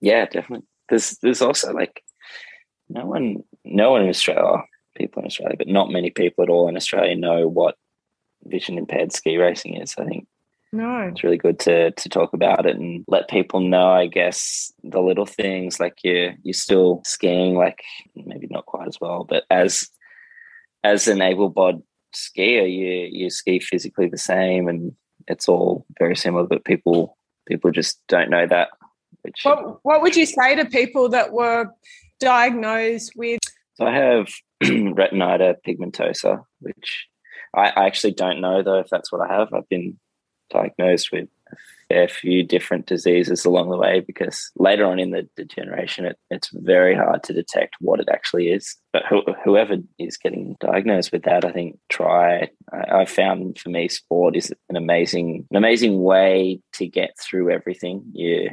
Yeah, 0.00 0.24
definitely. 0.26 0.64
There's 0.88 1.18
there's 1.20 1.42
also 1.42 1.72
like 1.72 2.02
no 2.88 3.04
one 3.04 3.42
no 3.64 3.90
one 3.90 4.02
in 4.04 4.08
Australia, 4.08 4.62
people 4.96 5.20
in 5.22 5.26
Australia, 5.26 5.56
but 5.58 5.66
not 5.68 5.90
many 5.90 6.10
people 6.10 6.44
at 6.44 6.48
all 6.50 6.68
in 6.68 6.76
Australia 6.76 7.16
know 7.16 7.48
what 7.48 7.74
vision 8.48 8.78
impaired 8.78 9.12
ski 9.12 9.36
racing 9.36 9.80
is. 9.80 9.94
I 9.98 10.04
think 10.04 10.26
no 10.70 11.00
it's 11.00 11.24
really 11.24 11.38
good 11.38 11.58
to 11.58 11.90
to 11.92 12.08
talk 12.10 12.34
about 12.34 12.66
it 12.66 12.76
and 12.76 13.04
let 13.08 13.30
people 13.30 13.60
know, 13.60 13.88
I 13.88 14.06
guess, 14.06 14.72
the 14.82 15.00
little 15.00 15.26
things 15.26 15.80
like 15.80 15.98
you 16.02 16.32
you're 16.42 16.54
still 16.54 17.02
skiing 17.04 17.54
like 17.54 17.82
maybe 18.14 18.48
not 18.50 18.66
quite 18.66 18.88
as 18.88 18.98
well, 19.00 19.24
but 19.28 19.44
as 19.50 19.88
as 20.84 21.08
an 21.08 21.22
able 21.22 21.48
bod 21.48 21.82
skier, 22.14 22.70
you 22.70 23.08
you 23.10 23.30
ski 23.30 23.60
physically 23.60 24.08
the 24.08 24.18
same 24.18 24.68
and 24.68 24.92
it's 25.26 25.48
all 25.48 25.86
very 25.98 26.16
similar, 26.16 26.46
but 26.46 26.64
people 26.64 27.16
people 27.46 27.70
just 27.70 28.00
don't 28.08 28.30
know 28.30 28.46
that. 28.46 28.68
Which 29.22 29.40
what, 29.42 29.84
what 29.84 30.02
would 30.02 30.16
you 30.16 30.26
say 30.26 30.54
to 30.54 30.64
people 30.64 31.08
that 31.10 31.32
were 31.32 31.68
diagnosed 32.20 33.12
with 33.16 33.40
So 33.74 33.86
I 33.86 33.94
have 33.94 34.28
retinitis 34.62 35.56
pigmentosa, 35.66 36.44
which 36.60 37.06
I, 37.58 37.68
I 37.68 37.86
actually 37.86 38.12
don't 38.12 38.40
know 38.40 38.62
though 38.62 38.78
if 38.78 38.88
that's 38.88 39.12
what 39.12 39.28
I 39.28 39.34
have. 39.34 39.52
I've 39.52 39.68
been 39.68 39.98
diagnosed 40.50 41.10
with 41.12 41.28
a 41.52 41.56
fair 41.88 42.08
few 42.08 42.42
different 42.42 42.86
diseases 42.86 43.44
along 43.44 43.70
the 43.70 43.76
way 43.76 44.00
because 44.00 44.50
later 44.56 44.84
on 44.84 44.98
in 44.98 45.10
the 45.10 45.28
degeneration, 45.36 46.06
it, 46.06 46.18
it's 46.30 46.50
very 46.52 46.94
hard 46.94 47.22
to 47.24 47.32
detect 47.32 47.76
what 47.80 48.00
it 48.00 48.08
actually 48.10 48.48
is. 48.48 48.76
But 48.92 49.04
who, 49.08 49.22
whoever 49.44 49.76
is 49.98 50.16
getting 50.16 50.56
diagnosed 50.60 51.12
with 51.12 51.22
that, 51.24 51.44
I 51.44 51.52
think 51.52 51.78
try. 51.88 52.48
I, 52.72 53.00
I 53.00 53.04
found 53.04 53.58
for 53.58 53.70
me, 53.70 53.88
sport 53.88 54.36
is 54.36 54.52
an 54.68 54.76
amazing, 54.76 55.46
an 55.50 55.56
amazing 55.56 56.02
way 56.02 56.60
to 56.74 56.86
get 56.86 57.10
through 57.20 57.50
everything. 57.50 58.04
You, 58.12 58.50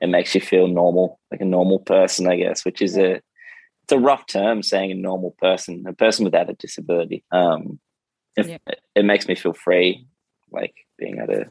it 0.00 0.08
makes 0.08 0.34
you 0.34 0.40
feel 0.40 0.68
normal, 0.68 1.20
like 1.30 1.40
a 1.40 1.46
normal 1.46 1.80
person, 1.80 2.28
I 2.28 2.36
guess, 2.36 2.64
which 2.64 2.80
is 2.80 2.96
a 2.96 3.20
it's 3.84 3.92
a 3.92 3.98
rough 3.98 4.26
term 4.26 4.62
saying 4.62 4.92
a 4.92 4.94
normal 4.94 5.34
person, 5.40 5.84
a 5.88 5.92
person 5.92 6.24
without 6.24 6.48
a 6.48 6.54
disability. 6.54 7.24
Um, 7.32 7.80
if, 8.36 8.46
Yeah. 8.48 8.58
it, 8.66 8.80
it 8.94 9.04
makes 9.04 9.28
me 9.28 9.34
feel 9.34 9.52
free, 9.52 10.06
like 10.50 10.74
being 10.98 11.18
at 11.18 11.30
a 11.30 11.50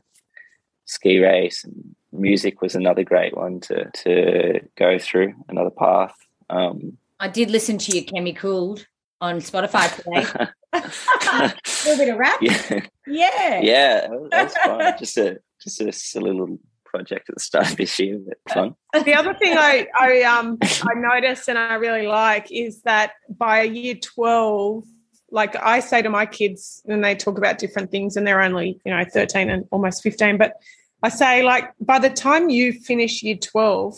ski 0.86 1.20
race. 1.20 1.64
And 1.64 1.96
music 2.12 2.62
was 2.62 2.76
another 2.76 3.04
great 3.04 3.36
one 3.36 3.60
to 3.62 3.90
to 4.04 4.60
go 4.78 4.98
through, 5.00 5.34
another 5.48 5.70
path. 5.72 6.16
Um, 6.50 6.98
I 7.20 7.28
did 7.28 7.50
listen 7.52 7.78
to 7.78 7.92
your 7.96 8.04
Chemi 8.06 8.36
Cooled 8.36 8.86
on 9.22 9.38
Spotify 9.40 9.94
today. 9.96 10.50
a 10.74 11.54
little 11.86 11.98
bit 12.06 12.10
of 12.14 12.18
rap. 12.18 12.40
yeah, 12.42 12.82
Yeah. 13.08 13.60
yeah, 13.62 14.08
that's 14.32 14.58
fun. 14.66 14.94
just 15.00 15.18
a 15.18 15.40
just 15.62 15.80
a 15.82 15.92
silly 15.92 16.32
little 16.32 16.58
project 16.84 17.30
at 17.30 17.36
the 17.36 17.40
start 17.42 17.70
of 17.72 17.78
this 17.78 17.98
year, 18.00 18.20
but 18.28 18.38
fun. 18.54 18.76
the 19.06 19.14
other 19.14 19.34
thing 19.36 19.56
I, 19.58 19.88
I 19.98 20.24
um 20.24 20.58
I 20.62 20.94
noticed 20.96 21.48
and 21.48 21.58
I 21.58 21.76
really 21.76 22.08
like 22.08 22.52
is 22.52 22.82
that 22.82 23.12
by 23.30 23.62
year 23.64 23.96
12 23.96 24.84
like 25.32 25.56
I 25.56 25.80
say 25.80 26.02
to 26.02 26.10
my 26.10 26.26
kids 26.26 26.82
when 26.86 27.02
they 27.02 27.16
talk 27.16 27.38
about 27.38 27.58
different 27.58 27.90
things 27.92 28.18
and 28.18 28.28
they're 28.28 28.42
only 28.42 28.80
you 28.86 28.92
know 28.92 29.04
13 29.12 29.50
and 29.50 29.66
almost 29.72 30.04
15 30.04 30.38
but 30.38 30.54
I 31.04 31.10
say 31.10 31.42
like 31.44 31.72
by 31.80 32.00
the 32.00 32.10
time 32.10 32.50
you 32.50 32.74
finish 32.74 33.24
year 33.24 33.38
12 33.38 33.98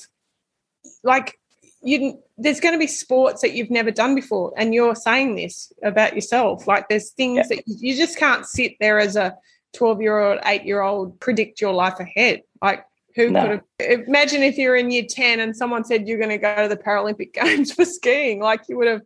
like 1.04 1.38
you 1.82 2.17
there's 2.38 2.60
going 2.60 2.74
to 2.74 2.80
be 2.80 2.88
sports 2.88 3.41
that 3.41 3.54
you've 3.54 3.69
never 3.69 3.91
done 3.91 4.15
before 4.15 4.54
and 4.58 4.74
you're 4.74 4.96
saying 4.96 5.36
this 5.36 5.72
about 5.84 6.15
yourself 6.15 6.67
like 6.67 6.88
there's 6.89 7.12
things 7.12 7.48
Yeah. 7.50 7.58
that 7.58 7.63
you 7.67 7.96
just 7.96 8.17
can't 8.17 8.46
sit 8.46 8.74
there 8.80 9.00
as 9.00 9.15
a 9.15 9.36
12 9.74 10.02
year 10.02 10.19
old 10.19 10.39
8 10.46 10.63
year 10.63 10.82
old 10.82 11.19
predict 11.19 11.60
your 11.62 11.74
life 11.74 12.00
ahead 12.00 12.41
like 12.62 12.86
who 13.15 13.30
No. 13.32 13.41
could 13.41 13.89
have 13.89 14.00
imagine 14.08 14.41
if 14.43 14.58
you're 14.58 14.76
in 14.76 14.91
year 14.91 15.06
10 15.10 15.39
and 15.39 15.56
someone 15.56 15.84
said 15.84 16.08
you're 16.08 16.17
going 16.19 16.30
to 16.30 16.38
go 16.38 16.56
to 16.63 16.67
the 16.69 16.78
paralympic 16.78 17.34
games 17.41 17.74
for 17.74 17.86
skiing 17.86 18.39
like 18.39 18.62
you 18.69 18.78
would 18.78 18.88
have 18.88 19.02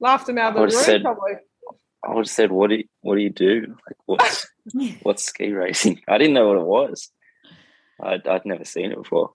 laughed 0.00 0.26
them 0.26 0.38
out 0.38 0.50
of 0.50 0.70
the 0.70 0.76
room 0.76 0.84
said- 0.84 1.02
probably 1.02 1.32
I 2.06 2.10
would 2.14 2.26
have 2.26 2.30
said, 2.30 2.52
"What 2.52 2.70
do 2.70 2.76
you, 2.76 2.84
what 3.00 3.16
do 3.16 3.22
you 3.22 3.30
do? 3.30 3.76
Like 3.86 3.96
what's 4.06 4.46
what's 5.02 5.24
ski 5.24 5.52
racing?" 5.52 6.00
I 6.08 6.18
didn't 6.18 6.34
know 6.34 6.48
what 6.48 6.58
it 6.58 6.66
was. 6.66 7.10
I'd, 8.02 8.26
I'd 8.26 8.44
never 8.44 8.64
seen 8.64 8.92
it 8.92 8.98
before. 8.98 9.30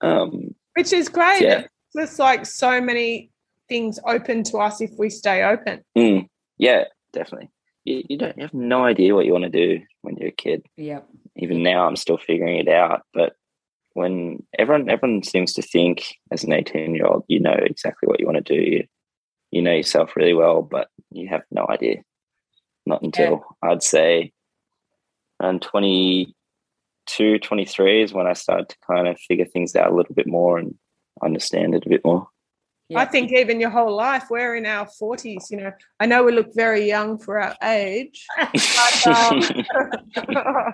Um, 0.00 0.54
which 0.74 0.92
is 0.92 1.08
great 1.08 1.42
Yeah. 1.42 1.60
it's 1.60 1.70
just 1.96 2.18
like 2.18 2.44
so 2.44 2.80
many 2.82 3.30
things 3.68 3.98
open 4.06 4.42
to 4.44 4.58
us 4.58 4.80
if 4.82 4.90
we 4.98 5.08
stay 5.08 5.42
open 5.42 5.82
mm, 5.96 6.28
yeah, 6.58 6.84
definitely. 7.12 7.50
You, 7.84 8.02
you 8.08 8.18
don't 8.18 8.36
you 8.36 8.42
have 8.42 8.54
no 8.54 8.84
idea 8.84 9.14
what 9.14 9.26
you 9.26 9.32
want 9.32 9.44
to 9.44 9.50
do 9.50 9.84
when 10.02 10.16
you're 10.16 10.28
a 10.28 10.32
kid. 10.32 10.64
Yep. 10.76 11.08
Even 11.36 11.62
now, 11.62 11.86
I'm 11.86 11.96
still 11.96 12.18
figuring 12.18 12.58
it 12.58 12.68
out. 12.68 13.02
But 13.14 13.34
when 13.92 14.42
everyone 14.58 14.90
everyone 14.90 15.22
seems 15.22 15.52
to 15.54 15.62
think 15.62 16.16
as 16.32 16.44
an 16.44 16.52
18 16.52 16.94
year 16.94 17.06
old, 17.06 17.24
you 17.28 17.40
know 17.40 17.56
exactly 17.58 18.06
what 18.06 18.20
you 18.20 18.26
want 18.26 18.44
to 18.44 18.54
do. 18.54 18.60
You, 18.60 18.84
you 19.52 19.62
know 19.62 19.72
yourself 19.72 20.16
really 20.16 20.34
well, 20.34 20.62
but 20.62 20.88
you 21.16 21.28
have 21.28 21.42
no 21.50 21.66
idea. 21.68 22.02
Not 22.84 23.02
until 23.02 23.44
I'd 23.62 23.82
say 23.82 24.32
around 25.42 25.62
22, 25.62 27.38
23 27.38 28.02
is 28.02 28.12
when 28.12 28.26
I 28.26 28.32
started 28.34 28.68
to 28.68 28.76
kind 28.86 29.08
of 29.08 29.18
figure 29.18 29.44
things 29.44 29.74
out 29.74 29.90
a 29.90 29.94
little 29.94 30.14
bit 30.14 30.26
more 30.26 30.58
and 30.58 30.74
understand 31.22 31.74
it 31.74 31.84
a 31.86 31.88
bit 31.88 32.04
more. 32.04 32.28
Yeah. 32.88 33.00
I 33.00 33.04
think 33.06 33.32
even 33.32 33.58
your 33.58 33.70
whole 33.70 33.96
life, 33.96 34.26
we're 34.30 34.54
in 34.54 34.64
our 34.64 34.86
40s, 34.86 35.50
you 35.50 35.56
know. 35.56 35.72
I 35.98 36.06
know 36.06 36.22
we 36.22 36.30
look 36.30 36.54
very 36.54 36.86
young 36.86 37.18
for 37.18 37.40
our 37.40 37.56
age. 37.62 38.24
But, 38.38 39.06
um, 39.08 39.40
but, 40.14 40.22
you 40.22 40.34
know, 40.34 40.72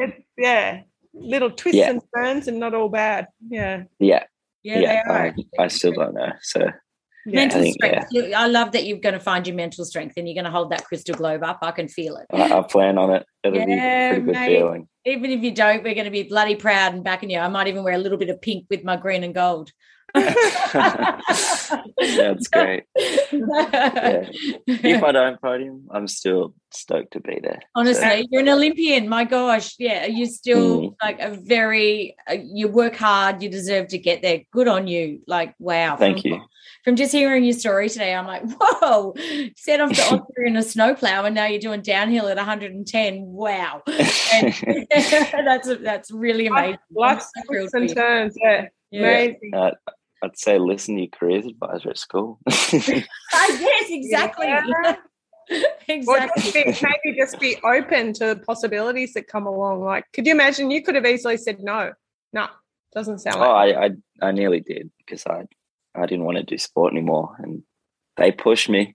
it's, 0.00 0.22
yeah, 0.38 0.82
little 1.12 1.50
twists 1.50 1.78
Yeah. 1.78 1.90
and 1.90 2.02
turns 2.16 2.48
and 2.48 2.58
not 2.58 2.74
all 2.74 2.88
bad. 2.88 3.26
Yeah. 3.48 3.84
yeah, 3.98 4.24
Yeah, 4.62 4.78
yeah. 4.78 5.02
they 5.04 5.12
are. 5.12 5.34
I, 5.58 5.64
I 5.64 5.68
still 5.68 5.92
don't 5.92 6.14
know. 6.14 6.32
So 6.40 6.70
yeah. 7.26 7.34
mental 7.36 7.60
I 7.60 7.62
think, 7.62 7.74
strength. 7.74 8.06
You- 8.12 8.32
I 8.34 8.46
love 8.46 8.72
that 8.72 8.84
you're 8.86 8.98
going 8.98 9.14
to 9.14 9.20
find 9.20 9.46
your 9.46 9.56
mental 9.56 9.84
strength 9.84 10.14
and 10.16 10.28
you're 10.28 10.34
going 10.34 10.44
to 10.44 10.50
hold 10.50 10.70
that 10.70 10.84
crystal 10.84 11.14
globe 11.14 11.42
up. 11.42 11.58
I 11.62 11.70
can 11.72 11.88
feel 11.88 12.16
it. 12.16 12.26
I, 12.32 12.58
I 12.58 12.62
plan 12.62 12.98
on 12.98 13.10
it. 13.14 13.26
It'll 13.44 13.58
Yeah, 13.58 13.66
be 13.66 13.72
a 13.74 14.08
pretty 14.20 14.24
good 14.26 14.34
mate. 14.34 14.58
feeling. 14.58 14.88
Even 15.06 15.30
if 15.30 15.42
you 15.42 15.52
don't, 15.52 15.82
we're 15.82 15.94
going 15.94 16.04
to 16.04 16.10
be 16.10 16.24
bloody 16.24 16.56
proud 16.56 16.92
and 16.94 17.02
backing 17.04 17.30
you. 17.30 17.38
I 17.38 17.48
might 17.48 17.68
even 17.68 17.84
wear 17.84 17.94
a 17.94 17.98
little 17.98 18.18
bit 18.18 18.28
of 18.30 18.40
pink 18.42 18.66
with 18.70 18.84
my 18.84 18.96
green 18.96 19.24
and 19.24 19.34
gold. 19.34 19.70
That's 20.14 21.68
great. 22.48 22.82
If 23.32 25.02
I 25.04 25.12
don't 25.12 25.40
podium, 25.40 25.86
I'm 25.90 26.08
still 26.08 26.54
stoked 26.72 27.12
to 27.12 27.20
be 27.20 27.38
there. 27.42 27.60
Honestly, 27.74 28.26
you're 28.30 28.42
an 28.42 28.48
Olympian. 28.48 29.08
My 29.08 29.24
gosh, 29.24 29.74
yeah, 29.78 30.06
you're 30.06 30.28
still 30.28 30.80
Mm. 30.80 30.94
like 31.02 31.20
a 31.20 31.30
very. 31.30 32.16
Uh, 32.28 32.36
you 32.42 32.68
work 32.68 32.96
hard. 32.96 33.42
You 33.42 33.48
deserve 33.50 33.88
to 33.88 33.98
get 33.98 34.22
there. 34.22 34.40
Good 34.52 34.68
on 34.68 34.86
you. 34.88 35.20
Like 35.26 35.54
wow. 35.58 35.96
Thank 35.96 36.22
from, 36.22 36.30
you. 36.32 36.40
From 36.84 36.96
just 36.96 37.12
hearing 37.12 37.44
your 37.44 37.52
story 37.52 37.88
today, 37.90 38.14
I'm 38.14 38.26
like, 38.26 38.42
whoa. 38.58 39.14
Set 39.56 39.80
off 39.80 39.92
to 39.92 40.00
Austria 40.02 40.46
in 40.46 40.56
a 40.56 40.62
snowplow, 40.62 41.24
and 41.24 41.34
now 41.34 41.44
you're 41.46 41.60
doing 41.60 41.82
downhill 41.82 42.26
at 42.28 42.36
110. 42.36 43.22
Wow. 43.26 43.82
And 44.32 44.54
that's 45.46 45.68
that's 45.82 46.10
really 46.12 46.46
amazing. 46.46 46.78
Lots 46.94 47.26
I'm 47.36 47.42
of 47.42 47.46
so 47.46 47.52
thrilled 47.52 47.70
twists 47.70 47.72
for 47.72 47.78
and 47.78 47.88
you. 47.88 47.94
turns. 47.94 48.34
Yeah. 48.40 48.68
Yeah. 48.90 49.00
Amazing. 49.00 49.50
Uh, 49.54 49.70
I'd 50.22 50.38
say 50.38 50.58
listen 50.58 50.94
to 50.96 51.00
your 51.02 51.10
careers 51.10 51.46
advisor 51.46 51.90
at 51.90 51.98
school. 51.98 52.38
Ah, 53.32 53.46
yes, 53.60 53.86
exactly. 53.90 54.46
Yeah. 54.46 54.96
exactly. 55.88 56.04
Or 56.06 56.18
just 56.36 56.54
be, 56.54 56.64
maybe 56.64 57.16
just 57.18 57.40
be 57.40 57.56
open 57.64 58.12
to 58.14 58.26
the 58.34 58.36
possibilities 58.36 59.14
that 59.14 59.26
come 59.26 59.46
along. 59.46 59.82
Like, 59.82 60.04
could 60.12 60.26
you 60.26 60.32
imagine 60.32 60.70
you 60.70 60.82
could 60.82 60.94
have 60.94 61.06
easily 61.06 61.36
said 61.36 61.58
no? 61.60 61.92
No, 62.32 62.46
doesn't 62.94 63.18
sound 63.20 63.36
Oh, 63.36 63.50
like 63.52 63.74
I, 63.76 63.84
I 63.86 64.28
I 64.28 64.32
nearly 64.32 64.60
did 64.60 64.90
because 64.98 65.26
I 65.26 65.46
I 65.94 66.06
didn't 66.06 66.24
want 66.24 66.38
to 66.38 66.42
do 66.44 66.58
sport 66.58 66.92
anymore, 66.92 67.34
and 67.38 67.62
they 68.16 68.32
pushed 68.32 68.68
me. 68.68 68.94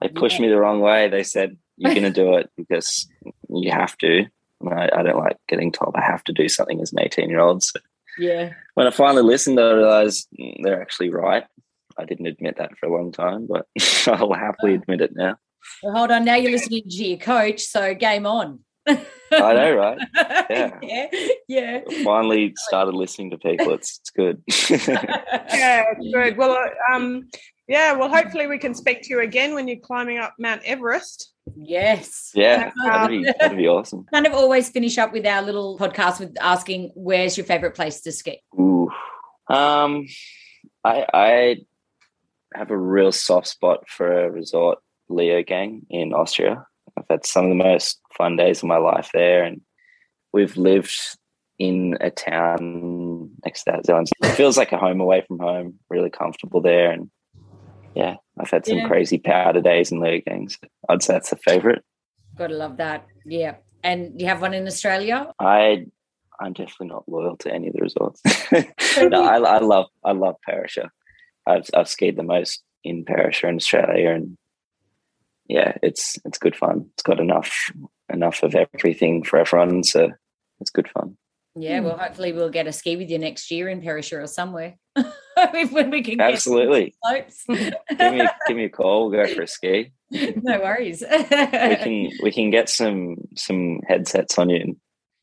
They 0.00 0.08
pushed 0.08 0.38
Yeah. 0.38 0.46
me 0.46 0.48
the 0.52 0.58
wrong 0.60 0.80
way. 0.80 1.08
They 1.08 1.22
said 1.24 1.56
you're 1.76 1.94
going 1.94 2.04
to 2.04 2.10
do 2.10 2.36
it 2.36 2.50
because 2.56 3.08
you 3.48 3.70
have 3.70 3.96
to. 3.98 4.24
And 4.60 4.74
I, 4.74 4.88
I 4.92 5.02
don't 5.02 5.18
like 5.18 5.36
getting 5.48 5.70
told 5.72 5.94
I 5.96 6.02
have 6.04 6.24
to 6.24 6.32
do 6.32 6.48
something 6.48 6.80
as 6.80 6.92
an 6.92 7.00
18 7.00 7.28
year 7.30 7.40
old. 7.40 7.62
So 7.62 7.78
Yeah. 8.18 8.50
when 8.74 8.86
I 8.86 8.90
finally 8.90 9.22
listened, 9.22 9.58
I 9.60 9.70
realized 9.72 10.28
mm, 10.38 10.54
they're 10.62 10.80
actually 10.82 11.10
right. 11.10 11.44
I 11.96 12.04
didn't 12.04 12.26
admit 12.26 12.58
that 12.58 12.76
for 12.78 12.86
a 12.86 12.92
long 12.96 13.10
time, 13.12 13.46
but 13.48 13.66
I'll 14.06 14.32
happily 14.32 14.74
admit 14.74 15.00
it 15.00 15.12
now. 15.16 15.36
Well, 15.82 15.94
hold 15.94 16.10
on. 16.12 16.24
Now 16.24 16.36
you're 16.36 16.52
listening 16.52 16.82
to 16.88 17.04
your 17.04 17.18
coach, 17.18 17.60
so 17.62 17.94
game 17.94 18.26
on. 18.26 18.60
I 19.32 19.52
know, 19.52 19.76
right? 19.76 19.98
yeah. 20.50 21.06
Yeah. 21.48 21.80
Finally 22.04 22.54
started 22.56 22.94
listening 22.94 23.30
to 23.30 23.38
people. 23.38 23.72
It's 23.72 24.00
it's 24.00 24.10
good. 24.10 24.42
yeah, 24.70 25.84
it's 25.92 26.12
good. 26.12 26.36
Well, 26.36 26.52
uh, 26.52 26.94
um, 26.94 27.28
yeah. 27.66 27.92
Well, 27.92 28.08
hopefully 28.08 28.46
we 28.46 28.58
can 28.58 28.74
speak 28.74 29.02
to 29.02 29.10
you 29.10 29.20
again 29.20 29.54
when 29.54 29.68
you're 29.68 29.78
climbing 29.78 30.18
up 30.18 30.34
Mount 30.38 30.62
Everest. 30.64 31.32
Yes. 31.56 32.30
yeah, 32.34 32.70
that'd 32.84 33.22
be, 33.22 33.30
that'd 33.40 33.56
be 33.56 33.68
awesome. 33.68 34.04
Kind 34.12 34.26
of 34.26 34.34
always 34.34 34.68
finish 34.68 34.98
up 34.98 35.12
with 35.12 35.26
our 35.26 35.42
little 35.42 35.78
podcast 35.78 36.20
with 36.20 36.36
asking, 36.40 36.92
where's 36.94 37.36
your 37.36 37.46
favorite 37.46 37.74
place 37.74 38.00
to 38.02 38.12
ski? 38.12 38.42
Ooh. 38.58 38.90
Um, 39.48 40.06
I 40.84 41.06
I 41.12 41.56
have 42.54 42.70
a 42.70 42.76
real 42.76 43.12
soft 43.12 43.46
spot 43.46 43.88
for 43.88 44.24
a 44.24 44.30
resort, 44.30 44.78
Leogang, 45.10 45.82
in 45.90 46.12
Austria. 46.12 46.66
I've 46.96 47.04
had 47.08 47.26
some 47.26 47.44
of 47.44 47.50
the 47.50 47.54
most 47.56 48.00
fun 48.16 48.36
days 48.36 48.62
of 48.62 48.68
my 48.68 48.78
life 48.78 49.10
there, 49.12 49.44
and 49.44 49.60
we've 50.32 50.56
lived 50.56 50.94
in 51.58 51.96
a 52.00 52.10
town 52.10 53.30
next 53.44 53.64
to 53.64 53.72
that 53.72 53.86
zone. 53.86 54.04
It 54.22 54.34
feels 54.34 54.56
like 54.56 54.72
a 54.72 54.78
home 54.78 55.00
away 55.00 55.24
from 55.26 55.38
home. 55.40 55.74
Really 55.90 56.10
comfortable 56.10 56.60
there, 56.60 56.90
and 56.90 57.10
yeah, 57.94 58.16
I've 58.38 58.50
had 58.50 58.66
some 58.66 58.78
Yeah. 58.78 58.86
crazy 58.88 59.18
powder 59.18 59.60
days 59.60 59.90
in 59.90 59.98
Leogang. 59.98 60.50
So 60.50 60.58
I'd 60.88 61.02
say 61.02 61.14
that's 61.14 61.32
a 61.32 61.36
favorite. 61.36 61.84
Gotta 62.36 62.54
love 62.54 62.76
that. 62.76 63.06
Yeah. 63.24 63.56
And 63.82 64.20
you 64.20 64.26
have 64.28 64.40
one 64.40 64.54
in 64.54 64.66
Australia? 64.66 65.32
I 65.40 65.86
I'm 66.40 66.52
definitely 66.52 66.88
not 66.88 67.08
loyal 67.08 67.36
to 67.38 67.52
any 67.52 67.66
of 67.68 67.74
the 67.74 67.80
resorts. 67.82 68.22
no, 68.98 69.24
I, 69.24 69.38
I 69.38 69.58
love 69.58 69.86
I 70.04 70.12
love 70.12 70.36
Perisher. 70.48 70.88
I've 71.46 71.68
I've 71.74 71.88
skied 71.88 72.16
the 72.16 72.22
most 72.22 72.62
in 72.84 73.04
Perisher 73.04 73.48
in 73.48 73.56
Australia, 73.56 74.10
and 74.10 74.36
yeah, 75.48 75.76
it's 75.82 76.16
it's 76.24 76.38
good 76.38 76.54
fun. 76.56 76.86
It's 76.94 77.02
got 77.02 77.20
enough 77.20 77.52
enough 78.12 78.42
of 78.42 78.54
everything 78.54 79.24
for 79.24 79.38
everyone, 79.38 79.82
so 79.84 80.10
it's 80.60 80.70
good 80.70 80.88
fun. 80.88 81.16
Yeah, 81.56 81.80
Hmm. 81.80 81.86
well, 81.86 81.98
hopefully 81.98 82.32
we'll 82.32 82.50
get 82.50 82.66
a 82.68 82.72
ski 82.72 82.96
with 82.96 83.10
you 83.10 83.18
next 83.18 83.50
year 83.50 83.68
in 83.68 83.80
Perisher 83.82 84.20
or 84.22 84.26
somewhere. 84.28 84.76
when 85.70 85.90
we 85.90 86.02
can 86.02 86.20
Absolutely, 86.20 86.94
get 87.10 87.32
slopes. 87.32 87.44
give 87.98 88.12
me 88.12 88.28
give 88.46 88.56
me 88.56 88.64
a 88.64 88.68
call. 88.68 89.08
We'll 89.10 89.24
go 89.26 89.34
for 89.34 89.42
a 89.42 89.46
ski. 89.48 89.92
no 90.10 90.58
worries. 90.60 91.02
We 91.10 91.16
can 91.76 92.10
we 92.22 92.30
can 92.32 92.50
get 92.50 92.68
some 92.68 93.16
some 93.36 93.80
headsets 93.88 94.38
on 94.38 94.50
you, 94.50 94.60
and 94.60 94.76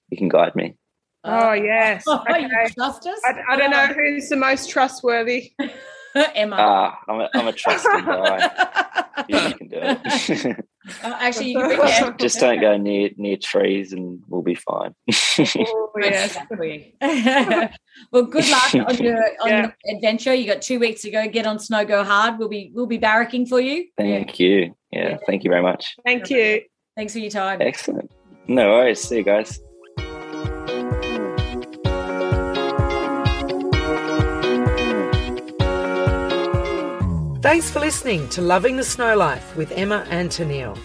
you 0.10 0.18
can 0.18 0.30
guide 0.30 0.56
me. 0.56 0.76
Oh 1.24 1.54
yes. 1.54 2.04
Oh, 2.08 2.22
Okay. 2.30 2.42
you 2.44 2.50
trust 2.76 3.08
us? 3.08 3.20
I, 3.26 3.54
I 3.54 3.58
don't 3.58 3.72
know 3.72 3.88
who's 3.88 4.30
the 4.30 4.36
most 4.36 4.70
trustworthy. 4.70 5.54
Emma. 6.36 6.56
Ah, 6.58 7.00
I'm 7.10 7.20
a, 7.22 7.30
I'm 7.34 7.48
a 7.48 7.54
trusted 7.54 7.92
guy. 8.06 8.50
You 9.28 9.54
can 9.54 9.68
do 9.68 9.80
it. 9.82 10.66
Oh, 11.04 11.18
actually, 11.20 11.52
you 11.52 11.60
can 11.60 11.78
bring 11.78 12.18
Just 12.18 12.40
don't 12.40 12.62
go 12.62 12.78
near 12.78 13.10
near 13.18 13.38
trees, 13.38 13.92
and 13.94 14.22
we'll 14.28 14.42
be 14.42 14.56
fine. 14.56 14.94
Oh, 15.10 15.92
yes. 16.00 16.36
Exactly. 16.36 16.96
well, 18.12 18.24
good 18.26 18.48
luck 18.50 18.76
on 18.76 18.98
your 18.98 19.24
on 19.42 19.50
Yeah. 19.50 19.62
your 19.62 19.76
adventure. 19.96 20.34
You 20.34 20.46
got 20.48 20.62
two 20.62 20.80
weeks 20.80 21.02
to 21.02 21.12
go. 21.12 21.28
Get 21.28 21.46
on 21.46 21.60
snow, 21.60 21.86
go 21.86 22.04
hard. 22.04 22.40
We'll 22.40 22.50
be 22.50 22.72
we'll 22.74 22.88
be 22.88 23.00
barracking 23.00 23.48
for 23.48 23.60
you. 23.60 23.88
Thank 23.98 24.40
you. 24.40 24.76
Yeah, 24.92 25.10
Yeah. 25.10 25.18
thank 25.28 25.44
you 25.44 25.50
very 25.50 25.64
much. 25.64 25.96
Thank 26.06 26.30
you. 26.30 26.62
Thanks 26.96 27.14
for 27.14 27.20
your 27.20 27.32
time. 27.32 27.62
Excellent. 27.62 28.10
No 28.48 28.70
worries. 28.70 29.02
See 29.02 29.18
you 29.18 29.24
guys. 29.24 29.60
Thanks 37.46 37.70
for 37.70 37.80
listening 37.80 38.28
to 38.30 38.42
Loving 38.42 38.76
the 38.76 38.84
Snow 38.84 39.16
Life 39.16 39.56
with 39.56 39.72
Emma 39.74 40.04
and 40.10 40.32
Tennille. 40.32 40.80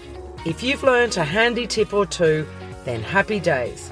If 0.44 0.62
you've 0.62 0.82
learned 0.82 1.16
a 1.16 1.24
handy 1.24 1.66
tip 1.66 1.94
or 1.94 2.04
two, 2.04 2.46
then 2.84 3.00
happy 3.00 3.40
days. 3.40 3.90